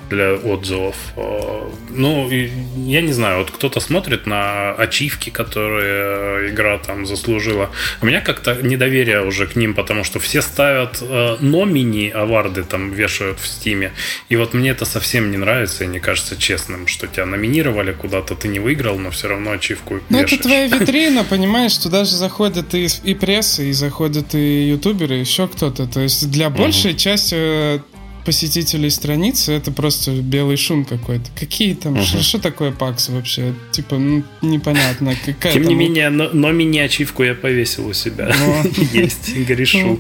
[0.09, 0.95] для отзывов.
[1.15, 7.69] Э, ну, я не знаю, вот кто-то смотрит на ачивки, которые игра там заслужила.
[8.01, 12.91] У меня как-то недоверие уже к ним, потому что все ставят э, номини аварды там
[12.91, 13.93] вешают в стиме.
[14.27, 18.35] И вот мне это совсем не нравится и не кажется честным, что тебя номинировали куда-то,
[18.35, 21.52] ты не выиграл, но все равно ачивку Ну, это твоя витрина, понимаешь?
[21.53, 25.85] Понимаешь, туда же заходят и, и пресса, и заходят и ютуберы, и еще кто-то.
[25.85, 26.97] То есть для большей угу.
[26.97, 27.79] части э,
[28.25, 31.25] посетителей страницы это просто белый шум какой-то.
[31.39, 32.01] Какие там, угу.
[32.01, 33.53] что такое пакс вообще?
[33.71, 35.15] Типа, ну, непонятно.
[35.25, 38.33] Какая Тем не менее, но, но мини-ачивку я повесил у себя.
[38.91, 39.99] Есть, грешу.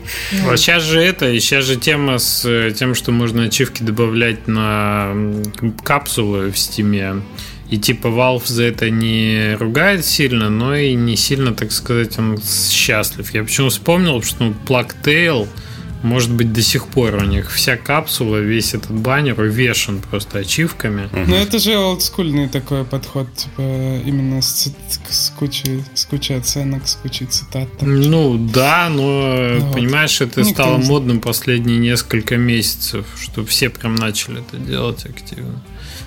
[0.49, 5.13] А сейчас же это, сейчас же тема с э, тем, что можно ачивки добавлять на
[5.83, 7.21] капсулы в стиме.
[7.73, 12.37] И типа Valve за это не ругает сильно, но и не сильно, так сказать, он
[12.39, 13.33] счастлив.
[13.33, 15.47] Я почему вспомнил, что ну, Plugtail
[16.03, 21.05] Может быть, до сих пор у них вся капсула, весь этот баннер увешан просто ачивками.
[21.05, 21.21] Угу.
[21.29, 23.61] Ну, это же олдскульный такой подход, типа,
[24.05, 24.69] именно с,
[25.09, 27.75] с, кучей, с кучей оценок, с кучей цитат.
[27.79, 33.69] Там, ну, да, но, ну, понимаешь, это Никто стало модным последние несколько месяцев, что все
[33.69, 35.59] прям начали это делать активно.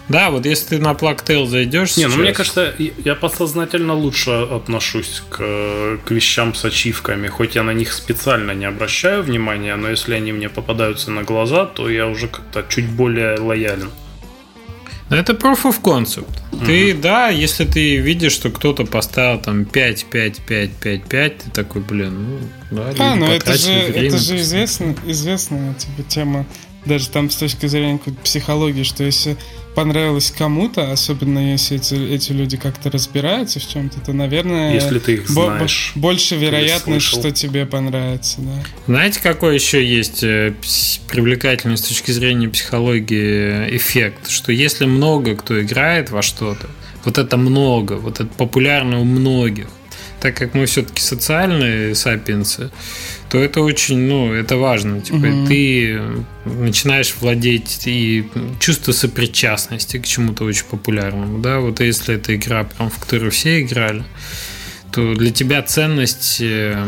[0.08, 2.14] Да, вот если ты на Plugtail зайдешь Не, сейчас...
[2.14, 7.72] ну мне кажется, я подсознательно лучше отношусь к, к вещам с ачивками, хоть я на
[7.72, 12.28] них специально не обращаю внимания, но если они мне попадаются на глаза, то я уже
[12.28, 13.90] как-то чуть более лоялен.
[15.08, 16.26] Это proof of concept.
[16.52, 16.64] Угу.
[16.64, 21.50] Ты, да, если ты видишь, что кто-то поставил там 5, 5, 5, 5, 5, ты
[21.50, 22.40] такой, блин,
[22.70, 26.46] ну, да, а, ну это же, это же известно, известная типа, тема,
[26.86, 29.36] даже там с точки зрения психологии, что если
[29.74, 35.14] понравилось кому-то, особенно если эти, эти люди как-то разбираются в чем-то, то, наверное, если ты
[35.14, 38.40] их знаешь, больше вероятность, что тебе понравится.
[38.40, 38.64] Да.
[38.86, 40.54] Знаете, какой еще есть э,
[41.08, 44.30] привлекательный с точки зрения психологии эффект?
[44.30, 46.68] Что если много кто играет во что-то,
[47.04, 49.68] вот это много, вот это популярно у многих,
[50.20, 52.70] так как мы все-таки социальные сапиенсы,
[53.36, 55.02] то это очень, ну, это важно.
[55.02, 55.46] Типа, угу.
[55.46, 56.00] ты
[56.46, 58.26] начинаешь владеть и
[58.58, 63.60] чувство сопричастности к чему-то очень популярному, да, вот если это игра, прям, в которую все
[63.60, 64.04] играли,
[64.90, 66.82] то для тебя ценность э,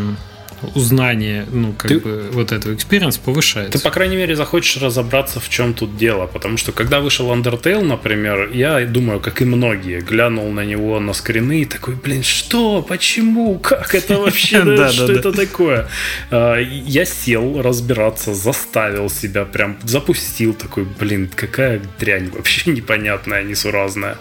[0.75, 3.79] узнание, ну, как ты, бы, вот этого experience повышается.
[3.79, 6.27] Ты, по крайней мере, захочешь разобраться, в чем тут дело.
[6.27, 11.13] Потому что, когда вышел Undertale, например, я думаю, как и многие, глянул на него на
[11.13, 12.83] скрины и такой, блин, что?
[12.83, 13.59] Почему?
[13.59, 14.63] Как это вообще?
[14.91, 15.89] Что это такое?
[16.31, 24.19] А, я сел разбираться, заставил себя, прям запустил такой, блин, какая дрянь вообще непонятная, несуразная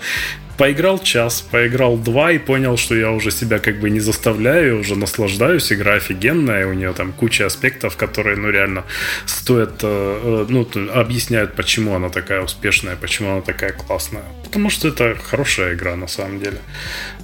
[0.57, 4.95] поиграл час, поиграл два и понял, что я уже себя как бы не заставляю, уже
[4.95, 8.83] наслаждаюсь, игра офигенная, у нее там куча аспектов, которые, ну, реально
[9.25, 14.23] стоят, э, э, ну, объясняют, почему она такая успешная, почему она такая классная.
[14.43, 16.57] Потому что это хорошая игра на самом деле.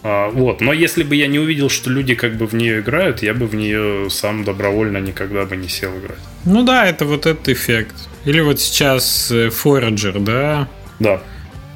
[0.04, 3.24] А, вот, но если бы я не увидел, что люди как бы в нее играют,
[3.24, 6.20] я бы в нее сам добровольно никогда бы не сел играть.
[6.46, 7.96] Ну да, это вот этот эффект.
[8.26, 10.68] Или вот сейчас э, Forager, да?
[11.00, 11.22] Да.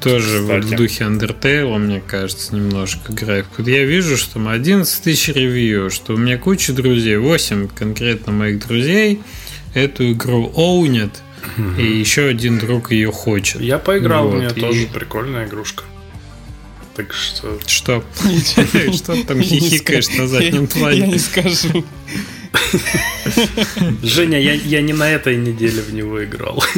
[0.00, 3.66] Тоже вот в духе Undertale, мне кажется, немножко график.
[3.66, 8.66] Я вижу, что там 11 тысяч ревью, что у меня куча друзей, 8 конкретно моих
[8.66, 9.20] друзей
[9.74, 11.22] эту игру оунят,
[11.56, 11.80] угу.
[11.80, 13.60] и еще один друг ее хочет.
[13.60, 14.60] Я поиграл, вот, у меня и...
[14.60, 15.84] тоже прикольная игрушка.
[16.94, 17.58] Так что...
[17.66, 18.04] Что?
[18.92, 20.98] Что там хихикаешь на заднем плане?
[20.98, 21.84] Я не скажу.
[24.02, 26.62] Женя, я, я не на этой неделе в него играл.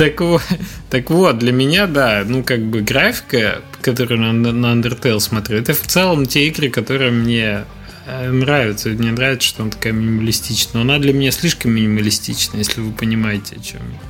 [0.00, 0.40] Так вот,
[0.88, 5.74] так вот, для меня, да, ну как бы графика, которую на, на Undertale смотрю, это
[5.74, 7.64] в целом те игры, которые мне
[8.06, 8.88] э, нравятся.
[8.88, 10.72] Мне нравится, что она такая минималистичная.
[10.72, 14.00] Но она для меня слишком минималистичная, если вы понимаете, о чем я.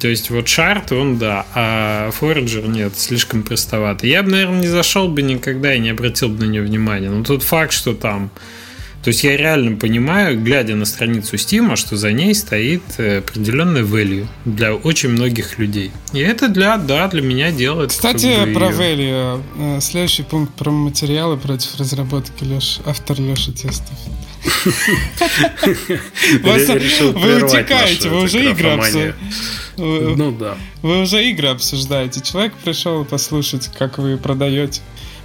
[0.00, 4.08] То есть вот Шарт, он да, а Forager нет, слишком простовато.
[4.08, 7.10] Я бы, наверное, не зашел бы никогда и не обратил бы на нее внимания.
[7.10, 8.32] Но тот факт, что там
[9.02, 13.82] то есть я реально понимаю, глядя на страницу Steam, что за ней стоит э, определенный
[13.82, 15.90] value для очень многих людей.
[16.12, 17.90] И это для, да, для меня делает.
[17.90, 18.76] Кстати, как бы, про ее...
[18.76, 19.42] value.
[19.58, 23.98] Э, следующий пункт про материалы против разработки Леш, автор Леша Тестов.
[26.42, 29.14] Вы утекаете, вы уже игры обсуждаете.
[29.76, 30.56] Ну да.
[30.82, 32.20] Вы уже игры обсуждаете.
[32.20, 34.80] Человек пришел послушать, как вы продаете.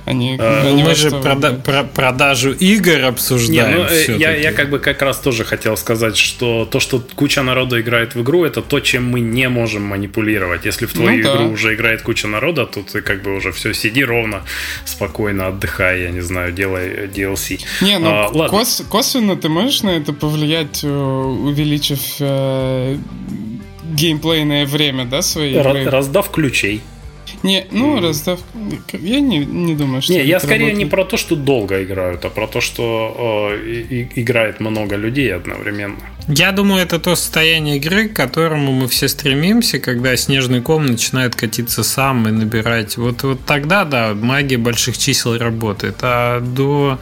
[0.08, 3.72] Они, а, они мы же прода- про продажу игр обсуждаем.
[3.72, 7.04] Не, ну, э, я, я как бы как раз тоже хотел сказать, что то, что
[7.16, 10.64] куча народа играет в игру, это то, чем мы не можем манипулировать.
[10.64, 11.54] Если в твою ну, игру да.
[11.54, 14.44] уже играет куча народа, то ты как бы уже все, сиди ровно,
[14.86, 17.60] спокойно, отдыхай, я не знаю, делай DLC.
[17.82, 18.48] Не, ну а, ладно.
[18.48, 22.96] Кос косвенно ты можешь на это повлиять, э, увеличив э,
[23.92, 25.84] геймплейное время, да, своей игры?
[25.84, 26.82] Раздав ключей.
[27.44, 28.40] Не, ну, раздав...
[28.94, 30.14] Я не, не думаю, что...
[30.14, 30.78] Не, я скорее работает.
[30.78, 35.34] не про то, что долго играют, а про то, что э, и, играет много людей
[35.34, 35.98] одновременно.
[36.28, 41.38] Я думаю, это то состояние игры, к которому мы все стремимся, когда снежный ком начинает
[41.38, 42.98] катиться сам и набирать.
[42.98, 46.00] Вот, вот тогда, да, магия больших чисел работает.
[46.02, 47.00] А до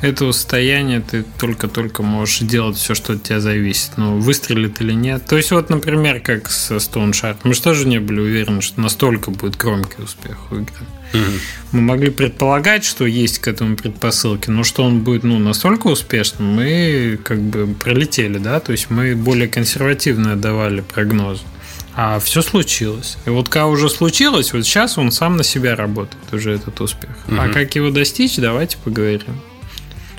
[0.00, 3.92] этого состояния ты только-только можешь делать все, что от тебя зависит.
[3.96, 5.26] Ну, выстрелит или нет.
[5.26, 7.38] То есть, вот, например, как с Stone Shard.
[7.42, 10.86] Мы же тоже не были уверены, что настолько будет громкий успех у игры.
[11.12, 11.22] Угу.
[11.72, 16.48] Мы могли предполагать, что есть к этому предпосылки, но что он будет ну, настолько успешным,
[16.48, 21.42] мы как бы пролетели, да, то есть мы более консервативно давали прогнозы.
[21.94, 23.18] А все случилось.
[23.26, 27.10] И вот когда уже случилось, вот сейчас он сам на себя работает, уже этот успех.
[27.26, 27.36] Угу.
[27.38, 29.40] А как его достичь, давайте поговорим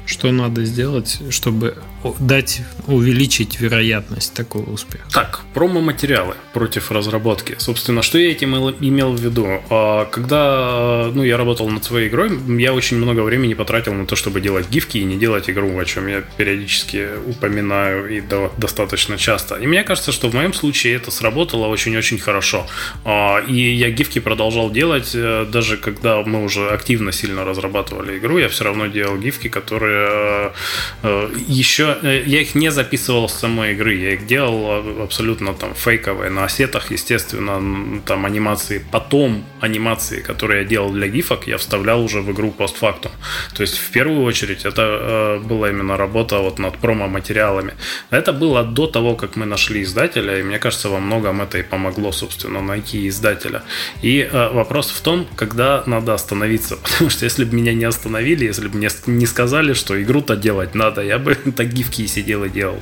[0.09, 1.77] что надо сделать, чтобы
[2.19, 5.03] дать, увеличить вероятность такого успеха.
[5.13, 7.55] Так, промо-материалы против разработки.
[7.57, 9.61] Собственно, что я этим имел в виду?
[9.69, 14.15] А, когда ну, я работал над своей игрой, я очень много времени потратил на то,
[14.15, 18.21] чтобы делать гифки и не делать игру, о чем я периодически упоминаю и
[18.57, 19.55] достаточно часто.
[19.55, 22.67] И мне кажется, что в моем случае это сработало очень-очень хорошо.
[23.05, 28.37] А, и я гифки продолжал делать, э, даже когда мы уже активно сильно разрабатывали игру,
[28.37, 30.51] я все равно делал гифки, которые э,
[31.03, 31.29] э,
[31.89, 32.29] еще...
[32.29, 36.91] Я их не записывал с самой игры, я их делал абсолютно там фейковые, на ассетах,
[36.91, 38.83] естественно, там анимации.
[38.91, 43.11] Потом анимации, которые я делал для гифок, я вставлял уже в игру постфактум.
[43.55, 47.73] То есть, в первую очередь, это была именно работа вот над промо-материалами.
[48.09, 51.63] Это было до того, как мы нашли издателя, и мне кажется, во многом это и
[51.63, 53.63] помогло, собственно, найти издателя.
[54.01, 56.77] И э, вопрос в том, когда надо остановиться.
[56.83, 60.75] Потому что если бы меня не остановили, если бы мне не сказали, что игру-то делать
[60.75, 62.79] надо, я бы так гифки сидел и делал.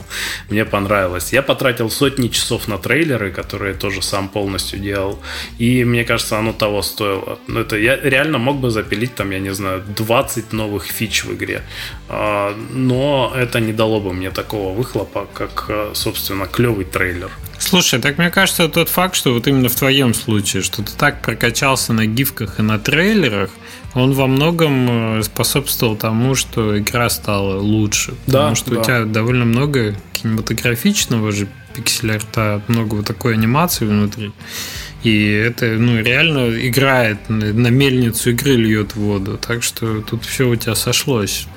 [0.50, 1.34] Мне понравилось.
[1.34, 5.20] Я потратил сотни часов на трейлеры, которые тоже сам полностью делал.
[5.60, 7.40] И мне кажется, оно того стоило.
[7.48, 11.34] Ну, это я реально мог бы запилить там, я не знаю, 20 новых фич в
[11.34, 11.62] игре.
[12.10, 17.30] А, но это не дало бы мне такого выхлопа, как, э, собственно, клевый трейлер.
[17.60, 21.22] Слушай, так мне кажется, тот факт, что вот именно в твоем случае, что ты так
[21.22, 23.50] прокачался на гифках и на трейлерах,
[23.94, 28.14] он во многом э, способствовал тому, что игра стала лучше.
[28.26, 28.80] Потому да, что да.
[28.80, 34.32] у тебя довольно много кинематографичного же пиксель-арта, много вот такой анимации внутри.
[35.04, 39.38] И это ну, реально играет на мельницу игры льет воду.
[39.38, 41.48] Так что тут все у тебя сошлось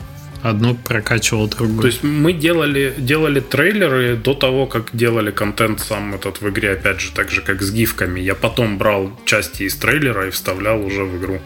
[0.43, 1.81] одно прокачивал другое.
[1.81, 6.73] То есть мы делали, делали трейлеры до того, как делали контент сам этот в игре,
[6.73, 8.21] опять же, так же, как с гифками.
[8.21, 11.41] Я потом брал части из трейлера и вставлял уже в игру.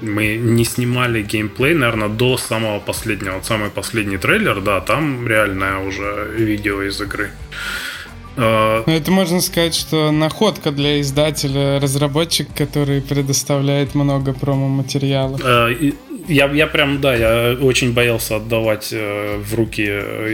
[0.00, 3.34] Мы не снимали геймплей, наверное, до самого последнего.
[3.34, 7.30] Вот самый последний трейлер, да, там реальное уже видео из игры.
[8.36, 15.40] А, ну, это можно сказать, что находка для издателя, разработчик, который предоставляет много промо-материалов.
[16.28, 19.82] Я, я прям, да, я очень боялся отдавать э, в руки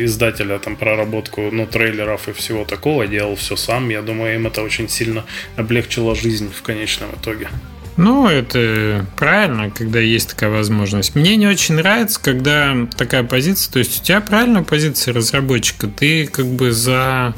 [0.04, 3.06] издателя там проработку, ну, трейлеров и всего такого.
[3.06, 3.88] Делал все сам.
[3.88, 5.24] Я думаю, им это очень сильно
[5.56, 7.48] облегчило жизнь в конечном итоге.
[7.96, 11.14] Ну, это правильно, когда есть такая возможность.
[11.14, 16.26] Мне не очень нравится, когда такая позиция, то есть у тебя правильная позиция разработчика, ты
[16.26, 17.34] как бы за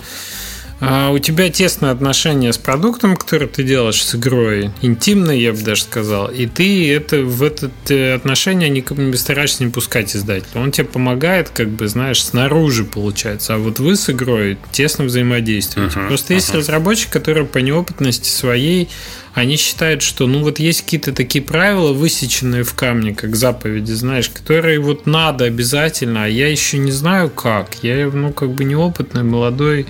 [0.79, 5.61] а у тебя тесное отношение с продуктом, который ты делаешь с игрой, интимное, я бы
[5.61, 10.61] даже сказал, и ты это, в это э, отношение не стараешься не пускать издателя.
[10.61, 15.99] Он тебе помогает, как бы, знаешь, снаружи получается, а вот вы с игрой тесно взаимодействуете.
[15.99, 16.37] Uh-huh, Просто uh-huh.
[16.37, 18.89] есть разработчик, который по неопытности своей
[19.37, 24.31] они считают, что ну вот есть какие-то такие правила, высеченные в камне, как заповеди, знаешь,
[24.31, 27.69] которые вот надо обязательно, а я еще не знаю как.
[27.83, 29.87] Я, ну, как бы неопытный, молодой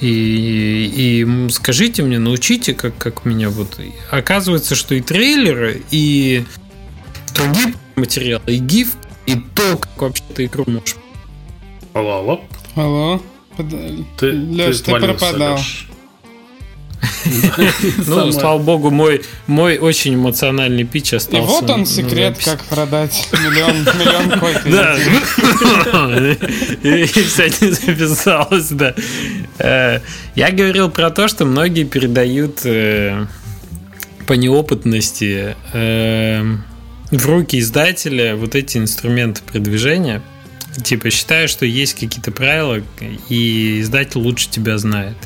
[0.00, 3.78] и, и скажите мне, научите, как, как меня вот...
[4.10, 6.44] Оказывается, что и трейлеры, и
[7.34, 10.96] другие материалы, и гиф, и то, как вообще ты игру можешь.
[11.92, 12.44] Алло, алло.
[12.74, 13.22] Алло.
[14.18, 15.56] Ты, Леш, ты, ты пропадал.
[15.56, 15.88] Леш.
[18.06, 21.44] Ну, слава богу, мой, мой очень эмоциональный пич остался.
[21.44, 24.70] И вот он секрет, как продать миллион, миллион копий.
[24.70, 24.96] Да.
[26.82, 28.94] И, кстати, записалось, да.
[29.58, 30.00] Э,
[30.34, 33.26] я говорил про то, что многие передают э,
[34.26, 36.56] по неопытности э,
[37.10, 40.22] в руки издателя вот эти инструменты продвижения.
[40.82, 42.82] Типа считаю, что есть какие-то правила,
[43.28, 45.16] и издатель лучше тебя знает.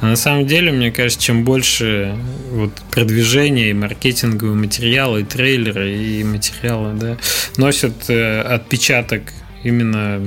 [0.00, 2.16] А на самом деле, мне кажется, чем больше
[2.50, 7.16] вот продвижения и маркетинговые материалы, и трейлеры, и материалы, да,
[7.56, 9.22] носят э, отпечаток
[9.62, 10.26] именно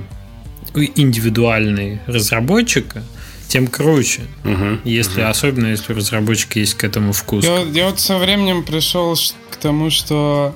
[0.76, 3.04] индивидуальный разработчика,
[3.48, 4.22] тем круче.
[4.44, 5.30] Угу, если угу.
[5.30, 7.44] особенно если у разработчика есть к этому вкус.
[7.44, 9.16] Я, я вот со временем пришел
[9.52, 10.56] к тому, что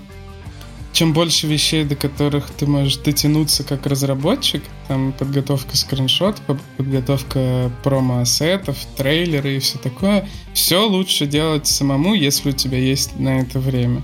[0.98, 8.76] чем больше вещей, до которых ты можешь дотянуться как разработчик, там подготовка скриншотов, подготовка промо-ассетов,
[8.98, 14.02] трейлеры и все такое, все лучше делать самому, если у тебя есть на это время.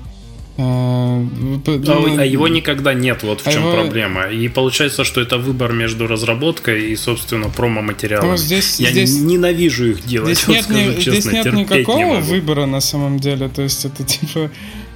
[0.56, 1.26] А,
[1.66, 3.74] а, а его никогда нет, вот в а чем его...
[3.74, 4.28] проблема.
[4.28, 8.30] И получается, что это выбор между разработкой и, собственно, промо-материалом.
[8.30, 10.38] Ну, здесь, Я здесь, ненавижу их делать.
[10.38, 13.50] Здесь нет, ни, честно, здесь нет никакого не выбора на самом деле.
[13.50, 14.52] То есть это типа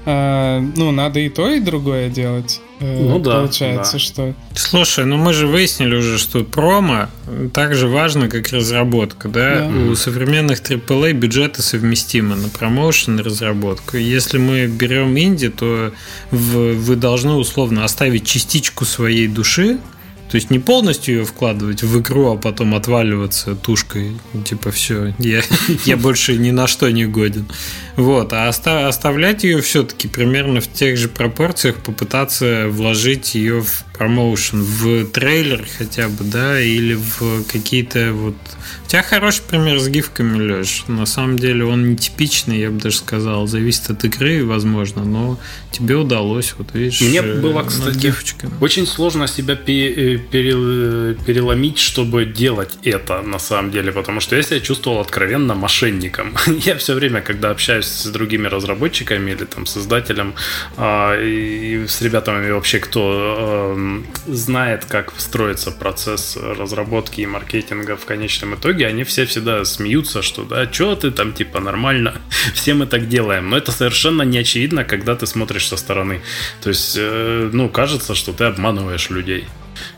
[0.09, 2.61] а, ну, надо и то, и другое делать.
[2.79, 3.39] Э, ну да.
[3.39, 3.99] Получается, да.
[3.99, 4.33] что.
[4.55, 7.09] Слушай, ну мы же выяснили уже, что промо
[7.53, 9.67] так же важно, как разработка, да?
[9.67, 9.67] да.
[9.67, 13.97] У современных AAA бюджеты совместимы на промоушен и разработку.
[13.97, 15.91] Если мы берем инди, то
[16.31, 19.77] вы должны условно оставить частичку своей души
[20.29, 24.11] То есть не полностью ее вкладывать в игру, а потом отваливаться тушкой.
[24.45, 25.41] Типа все, я,
[25.85, 27.47] я больше ни на что не годен.
[27.95, 34.61] Вот, а оставлять ее все-таки примерно в тех же пропорциях, попытаться вложить ее в промоушен,
[34.61, 38.35] в трейлер хотя бы, да, или в какие-то вот...
[38.85, 40.85] У тебя хороший пример с гифками, Леш.
[40.87, 43.47] На самом деле он не типичный, я бы даже сказал.
[43.47, 45.39] Зависит от игры, возможно, но
[45.71, 47.01] тебе удалось, вот видишь.
[47.01, 48.13] Мне э, было, кстати,
[48.61, 54.59] очень сложно себя э, переломить, чтобы делать это на самом деле, потому что я себя
[54.59, 56.35] чувствовал откровенно мошенником.
[56.65, 60.33] я все время, когда общаюсь с другими разработчиками или там с издателем,
[60.77, 63.75] а, и с ребятами вообще, кто
[64.25, 70.43] знает, как строится процесс разработки и маркетинга в конечном итоге, они все всегда смеются, что
[70.43, 72.13] да, что ты там типа нормально,
[72.53, 73.49] все мы так делаем.
[73.49, 76.21] Но это совершенно не очевидно, когда ты смотришь со стороны.
[76.61, 79.45] То есть, э, ну, кажется, что ты обманываешь людей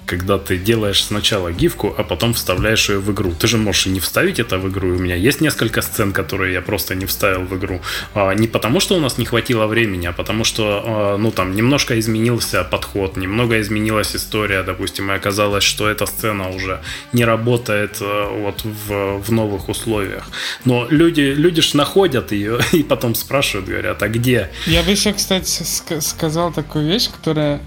[0.10, 3.32] когда ты делаешь сначала гифку, а потом вставляешь ее в игру.
[3.40, 4.96] Ты же можешь и не вставить это в игру.
[4.96, 7.80] У меня есть несколько сцен, которые я просто не вставил в игру.
[8.16, 11.56] А, не потому, что у нас не хватило времени, а потому что, а, ну, там,
[11.56, 16.82] немножко изменился подход, немного изменилась история, допустим, и оказалось, что эта сцена уже
[17.14, 20.28] не работает а, вот в, в новых условиях.
[20.66, 24.50] Но люди, люди ж находят ее и потом спрашивают, говорят, а где?
[24.66, 25.64] Я бы еще, кстати,
[26.00, 27.62] сказал такую вещь, которая,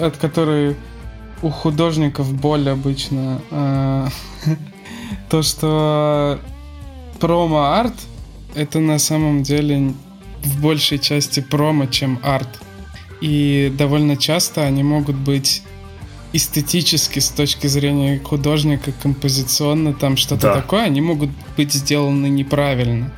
[0.00, 0.76] от которой
[1.42, 3.40] у художников боль обычно.
[3.50, 4.08] А,
[5.30, 6.38] то, что
[7.20, 7.94] промо-арт
[8.54, 9.92] это на самом деле
[10.42, 12.48] в большей части промо, чем арт.
[13.20, 15.62] И довольно часто они могут быть
[16.32, 20.54] эстетически с точки зрения художника, композиционно, там что-то да.
[20.54, 23.12] такое, они могут быть сделаны неправильно.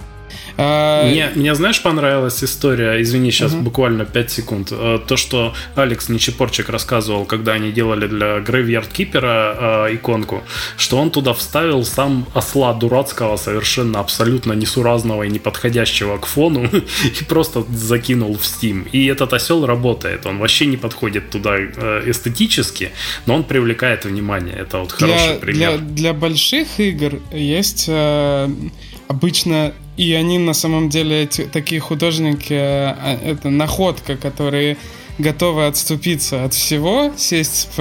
[0.62, 1.08] А...
[1.08, 3.62] Мне, мне, знаешь, понравилась история, извини, сейчас угу.
[3.62, 4.68] буквально 5 секунд.
[4.72, 10.42] Э, то, что Алекс Нечепорчик рассказывал, когда они делали для Graveyard Keeper э, иконку,
[10.76, 16.68] что он туда вставил сам осла дурацкого, совершенно абсолютно несуразного и неподходящего к фону,
[17.20, 18.86] и просто закинул в Steam.
[18.92, 22.90] И этот осел работает, он вообще не подходит туда э, эстетически,
[23.24, 24.56] но он привлекает внимание.
[24.56, 25.78] Это вот хороший для, пример.
[25.78, 28.48] Для, для больших игр есть э,
[29.08, 34.78] обычно и они на самом деле эти, такие художники, а, это находка, которые
[35.18, 37.80] готовы отступиться от всего, сесть в,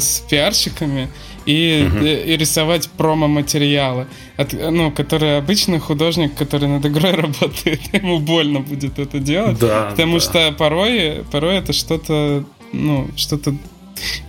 [0.00, 1.10] с пиарщиками
[1.44, 2.06] и, угу.
[2.06, 4.06] и, и рисовать промо-материалы.
[4.38, 9.58] От, ну, который обычный художник, который над игрой работает, ему больно будет это делать.
[9.58, 10.20] Да, потому да.
[10.20, 13.54] что порой, порой это что-то, ну, что-то...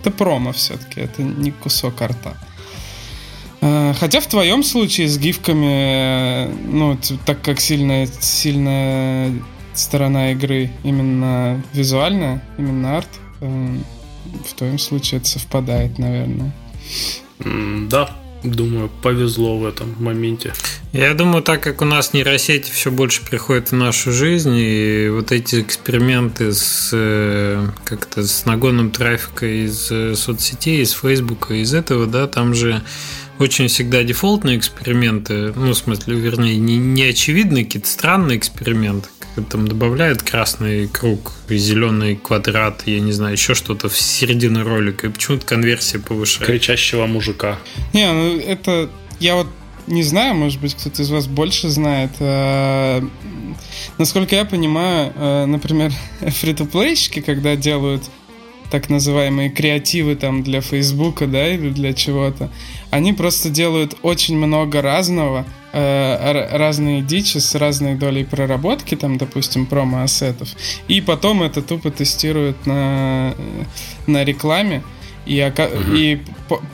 [0.00, 2.36] Это промо все-таки, это не кусок арта.
[3.64, 9.32] Э, хотя в твоем случае с гифками, э, ну, так как сильная, сильная
[9.72, 13.08] сторона игры именно визуальная, именно арт,
[13.40, 13.76] э,
[14.46, 16.52] в твоем случае это совпадает, наверное.
[17.38, 18.10] Да,
[18.42, 20.52] думаю, повезло в этом моменте.
[20.92, 25.32] Я думаю, так как у нас нейросети все больше приходят в нашу жизнь, и вот
[25.32, 26.90] эти эксперименты с,
[27.84, 32.82] как то с нагоном трафика из соцсетей, из Фейсбука, из этого, да, там же
[33.38, 39.08] очень всегда дефолтные эксперименты, ну, в смысле, вернее, не, не очевидные, какие-то странные эксперименты,
[39.50, 45.10] там добавляют красный круг, зеленый квадрат, я не знаю, еще что-то в середину ролика, и
[45.10, 46.46] почему-то конверсия повышает.
[46.46, 47.58] Кричащего мужика.
[47.92, 48.90] Не, ну это...
[49.20, 49.48] Я вот
[49.86, 52.10] не знаю, может быть, кто-то из вас больше знает.
[52.20, 53.02] А,
[53.98, 58.04] насколько я понимаю, а, например, фри-то-плейщики, когда делают
[58.70, 62.50] так называемые креативы там для Фейсбука, да, или для чего-то,
[62.90, 69.66] они просто делают очень много разного, э, разные дичи с разной долей проработки, там, допустим,
[69.66, 70.48] промо-ассетов,
[70.88, 73.34] и потом это тупо тестируют на,
[74.06, 74.82] на рекламе,
[75.26, 76.20] и, mm и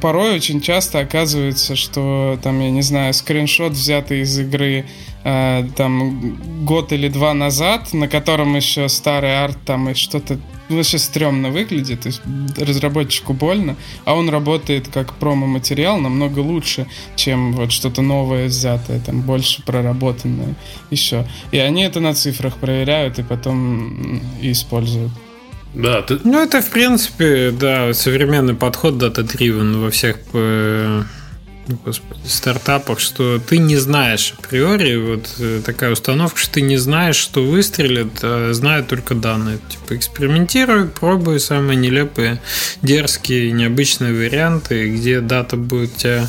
[0.01, 4.87] порой очень часто оказывается, что там, я не знаю, скриншот взятый из игры
[5.23, 10.39] э, там год или два назад, на котором еще старый арт там и что-то
[10.77, 12.23] вообще стрёмно выглядит, то есть
[12.57, 19.23] разработчику больно, а он работает как промо-материал намного лучше, чем вот что-то новое взятое, там
[19.23, 20.55] больше проработанное
[20.91, 21.27] еще.
[21.53, 25.13] И они это на цифрах проверяют и потом и используют.
[25.75, 26.19] Да, ты...
[26.25, 31.03] Ну, это, в принципе, да, современный подход дата-дривен во всех э,
[31.85, 37.17] господи, стартапах, что ты не знаешь априори, вот э, такая установка, что ты не знаешь,
[37.17, 39.59] что выстрелит, а знают только данные.
[39.69, 42.41] Типа экспериментируй, пробуй самые нелепые,
[42.83, 46.29] дерзкие, необычные варианты, где дата будет тебя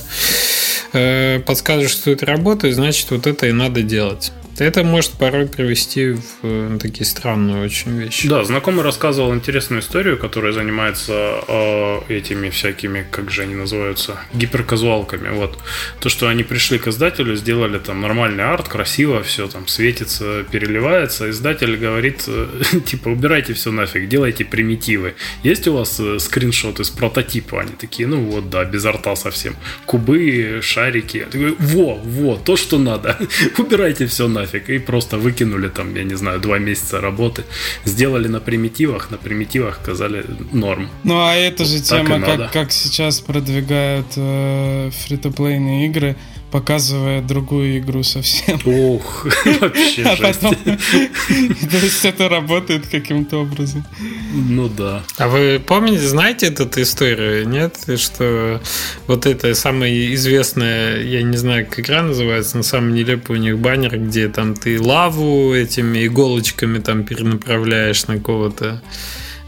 [0.94, 4.32] э, подсказывать, что это работает, значит, вот это и надо делать.
[4.62, 8.28] Это может порой привести в э, такие странные очень вещи.
[8.28, 15.30] Да, знакомый рассказывал интересную историю, которая занимается э, этими всякими, как же они называются, гиперказуалками.
[15.30, 15.58] Вот.
[16.00, 21.32] То, что они пришли к издателю, сделали там нормальный арт, красиво, все там светится, переливается.
[21.32, 22.48] Издатель говорит, э,
[22.86, 25.16] типа, убирайте все нафиг, делайте примитивы.
[25.42, 27.62] Есть у вас э, скриншоты с прототипа?
[27.62, 29.56] Они такие, ну вот, да, без арта совсем.
[29.88, 31.18] Кубы, шарики.
[31.18, 33.18] Я такой, во, во, то, что надо.
[33.58, 34.51] Убирайте все нафиг.
[34.58, 37.44] И просто выкинули там, я не знаю, два месяца работы.
[37.86, 40.90] Сделали на примитивах, на примитивах сказали норм.
[41.04, 46.16] Ну а это же вот тема, как, как сейчас продвигают э, фри-то-плейные игры
[46.52, 48.60] показывая другую игру совсем.
[48.66, 49.26] Ох,
[49.62, 50.56] вообще а потом...
[50.66, 53.86] То есть это работает каким-то образом.
[54.34, 55.04] Ну да.
[55.18, 57.78] А вы помните, знаете эту историю, нет?
[57.98, 58.62] Что
[59.08, 63.58] вот это самая известная, я не знаю, как игра называется, но самый нелепый у них
[63.58, 68.82] баннер, где там ты лаву этими иголочками там перенаправляешь на кого-то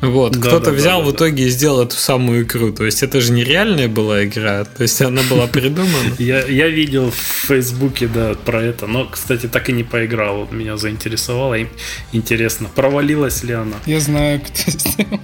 [0.04, 2.72] вот, да, кто-то да, взял да, в итоге и сделал эту самую игру.
[2.72, 5.94] То есть это же нереальная была игра, то есть она была придумана.
[6.20, 10.48] Я, я видел в Фейсбуке, да, про это, но, кстати, так и не поиграл.
[10.52, 11.58] Меня заинтересовало.
[12.12, 13.78] Интересно, провалилась ли она?
[13.86, 15.20] Я знаю, кто сделал.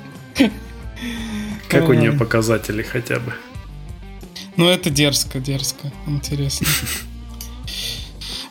[1.68, 3.34] Как у нее показатели хотя бы?
[4.56, 5.92] Ну, это дерзко, дерзко.
[6.08, 6.68] Интересно.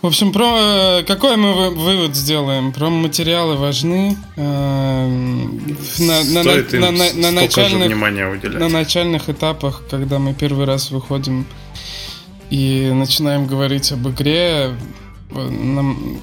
[0.01, 2.73] В общем, про какой мы вывод сделаем?
[2.73, 4.17] Про материалы важны.
[4.37, 5.07] Э,
[5.99, 7.91] на, на, на, на, на, начальных,
[8.45, 11.47] на начальных этапах, когда мы первый раз выходим
[12.51, 14.73] и начинаем говорить об игре,
[15.31, 16.21] нам,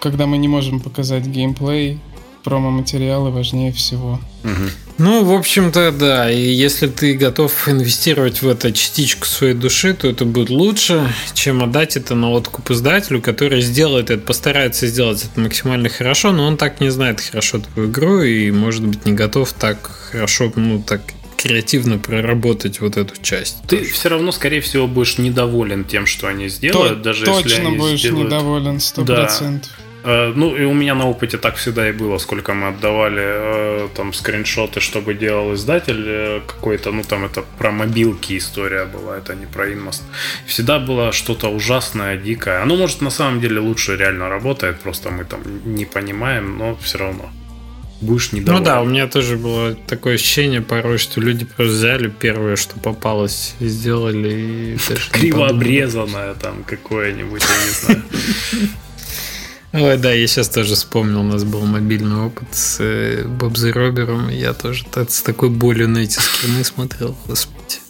[0.00, 1.98] когда мы не можем показать геймплей,
[2.44, 4.20] промо-материалы важнее всего.
[4.44, 4.85] Угу.
[4.98, 6.30] Ну, в общем-то, да.
[6.30, 11.62] И если ты готов инвестировать в это частичку своей души, то это будет лучше, чем
[11.62, 16.56] отдать это на откуп издателю, который сделает это, постарается сделать это максимально хорошо, но он
[16.56, 21.02] так не знает хорошо твою игру и, может быть, не готов так хорошо, ну, так
[21.36, 23.58] креативно проработать вот эту часть.
[23.68, 23.90] Ты тоже.
[23.90, 27.76] все равно, скорее всего, будешь недоволен тем, что они сделают, То, даже точно если они
[27.76, 28.26] будешь сделают...
[28.26, 29.70] недоволен, сто процентов.
[29.76, 29.85] Да.
[30.06, 33.88] Э, ну, и у меня на опыте так всегда и было, сколько мы отдавали э,
[33.96, 39.34] там скриншоты, чтобы делал издатель э, какой-то, ну, там это про мобилки история была, это
[39.34, 40.04] не про инмост.
[40.46, 42.62] Всегда было что-то ужасное, дикое.
[42.62, 46.98] Оно, может, на самом деле лучше реально работает, просто мы там не понимаем, но все
[46.98, 47.30] равно
[48.00, 48.62] будешь недоволен.
[48.62, 52.78] Ну да, у меня тоже было такое ощущение порой, что люди просто взяли первое, что
[52.78, 54.78] попалось, и сделали и
[55.10, 58.02] Криво обрезанное там какое-нибудь, я не знаю.
[59.78, 64.30] Ой, да, я сейчас тоже вспомнил, у нас был мобильный опыт с э, Бобзи Робером,
[64.30, 67.80] я тоже так, с такой болью на эти скрины смотрел, господи.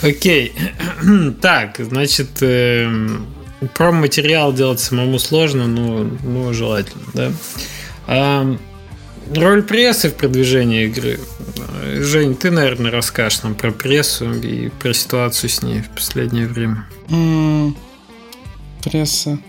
[0.00, 0.52] Окей,
[1.42, 2.88] так, значит, э,
[3.80, 7.32] материал делать самому сложно, но, но желательно, да.
[8.06, 8.56] А,
[9.34, 11.18] роль прессы в продвижении игры.
[11.96, 16.86] Жень, ты, наверное, расскажешь нам про прессу и про ситуацию с ней в последнее время.
[18.84, 19.40] Пресса.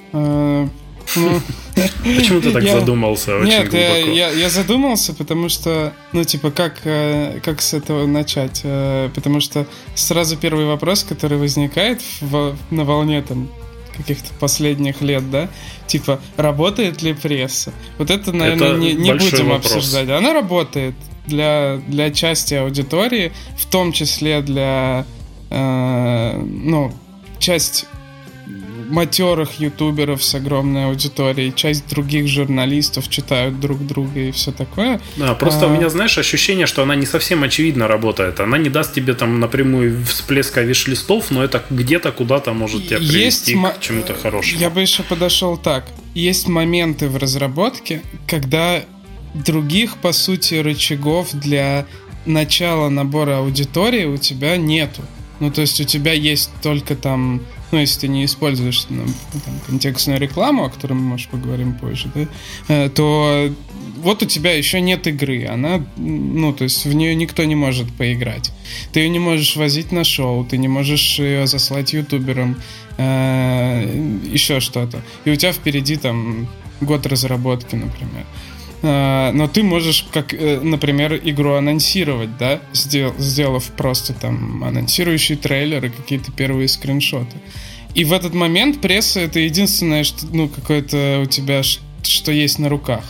[2.03, 4.12] Почему ты так задумался очень Нет, глубоко?
[4.12, 8.62] Я, я задумался, потому что, ну, типа, как, э, как с этого начать?
[8.64, 13.49] Э, потому что сразу первый вопрос, который возникает в, на волне там
[13.95, 15.49] каких-то последних лет, да,
[15.88, 17.74] типа, работает ли пресса?
[17.97, 19.76] Вот это, наверное, это не, не будем вопрос.
[19.76, 20.10] обсуждать.
[20.10, 20.95] Она работает
[21.26, 25.05] для, для части аудитории, в том числе для,
[25.49, 26.93] э, ну,
[27.39, 27.86] часть
[28.88, 35.02] матерых ютуберов с огромной аудиторией, часть других журналистов читают друг друга и все такое.
[35.18, 35.68] Да, просто а...
[35.70, 38.40] у меня, знаешь, ощущение, что она не совсем очевидно работает.
[38.40, 43.54] Она не даст тебе там напрямую всплеска виш-листов, но это где-то куда-то может тебя привести
[43.54, 44.60] Есть к чему-то хорошему.
[44.60, 45.86] Я бы еще подошел так.
[46.14, 48.82] Есть моменты в разработке, когда
[49.34, 51.86] других, по сути, рычагов для
[52.26, 55.02] начала набора аудитории у тебя нету.
[55.40, 59.04] Ну, то есть у тебя есть только там ну, если ты не используешь ну,
[59.46, 62.28] там, контекстную рекламу, о которой мы, может, поговорим позже, да,
[62.70, 63.54] э, то
[63.98, 67.92] вот у тебя еще нет игры, она, ну, то есть в нее никто не может
[67.92, 68.52] поиграть.
[68.94, 72.56] Ты ее не можешь возить на шоу, ты не можешь ее заслать ютуберам,
[72.98, 75.02] э, еще что-то.
[75.26, 76.48] И у тебя впереди там
[76.80, 78.26] год разработки, например.
[78.84, 85.86] А, но ты можешь, как, э, например, игру анонсировать, да, сделав просто там анонсирующий трейлер
[85.86, 87.38] и какие-то первые скриншоты.
[87.95, 92.69] И в этот момент пресса это единственное, что, ну, какое-то у тебя, что есть на
[92.69, 93.03] руках.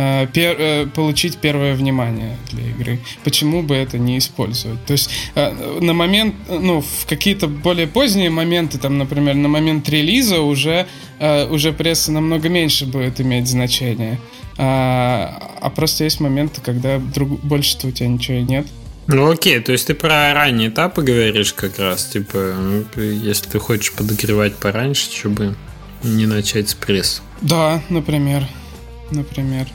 [0.00, 2.98] э, пер, э, получить первое внимание для игры.
[3.24, 4.84] Почему бы это не использовать?
[4.86, 9.88] То есть э, на момент, ну, в какие-то более поздние моменты, там, например, на момент
[9.88, 10.86] релиза уже,
[11.18, 14.18] э, уже пресса намного меньше будет иметь значение.
[14.62, 18.66] А, а просто есть моменты, когда друг, больше-то у тебя ничего и нет.
[19.06, 22.54] Ну окей, то есть ты про ранние этапы говоришь как раз, типа,
[22.96, 25.56] если ты хочешь подогревать пораньше, чтобы
[26.02, 27.22] не начать с пресс.
[27.40, 28.46] Да, например.
[29.10, 29.66] Например.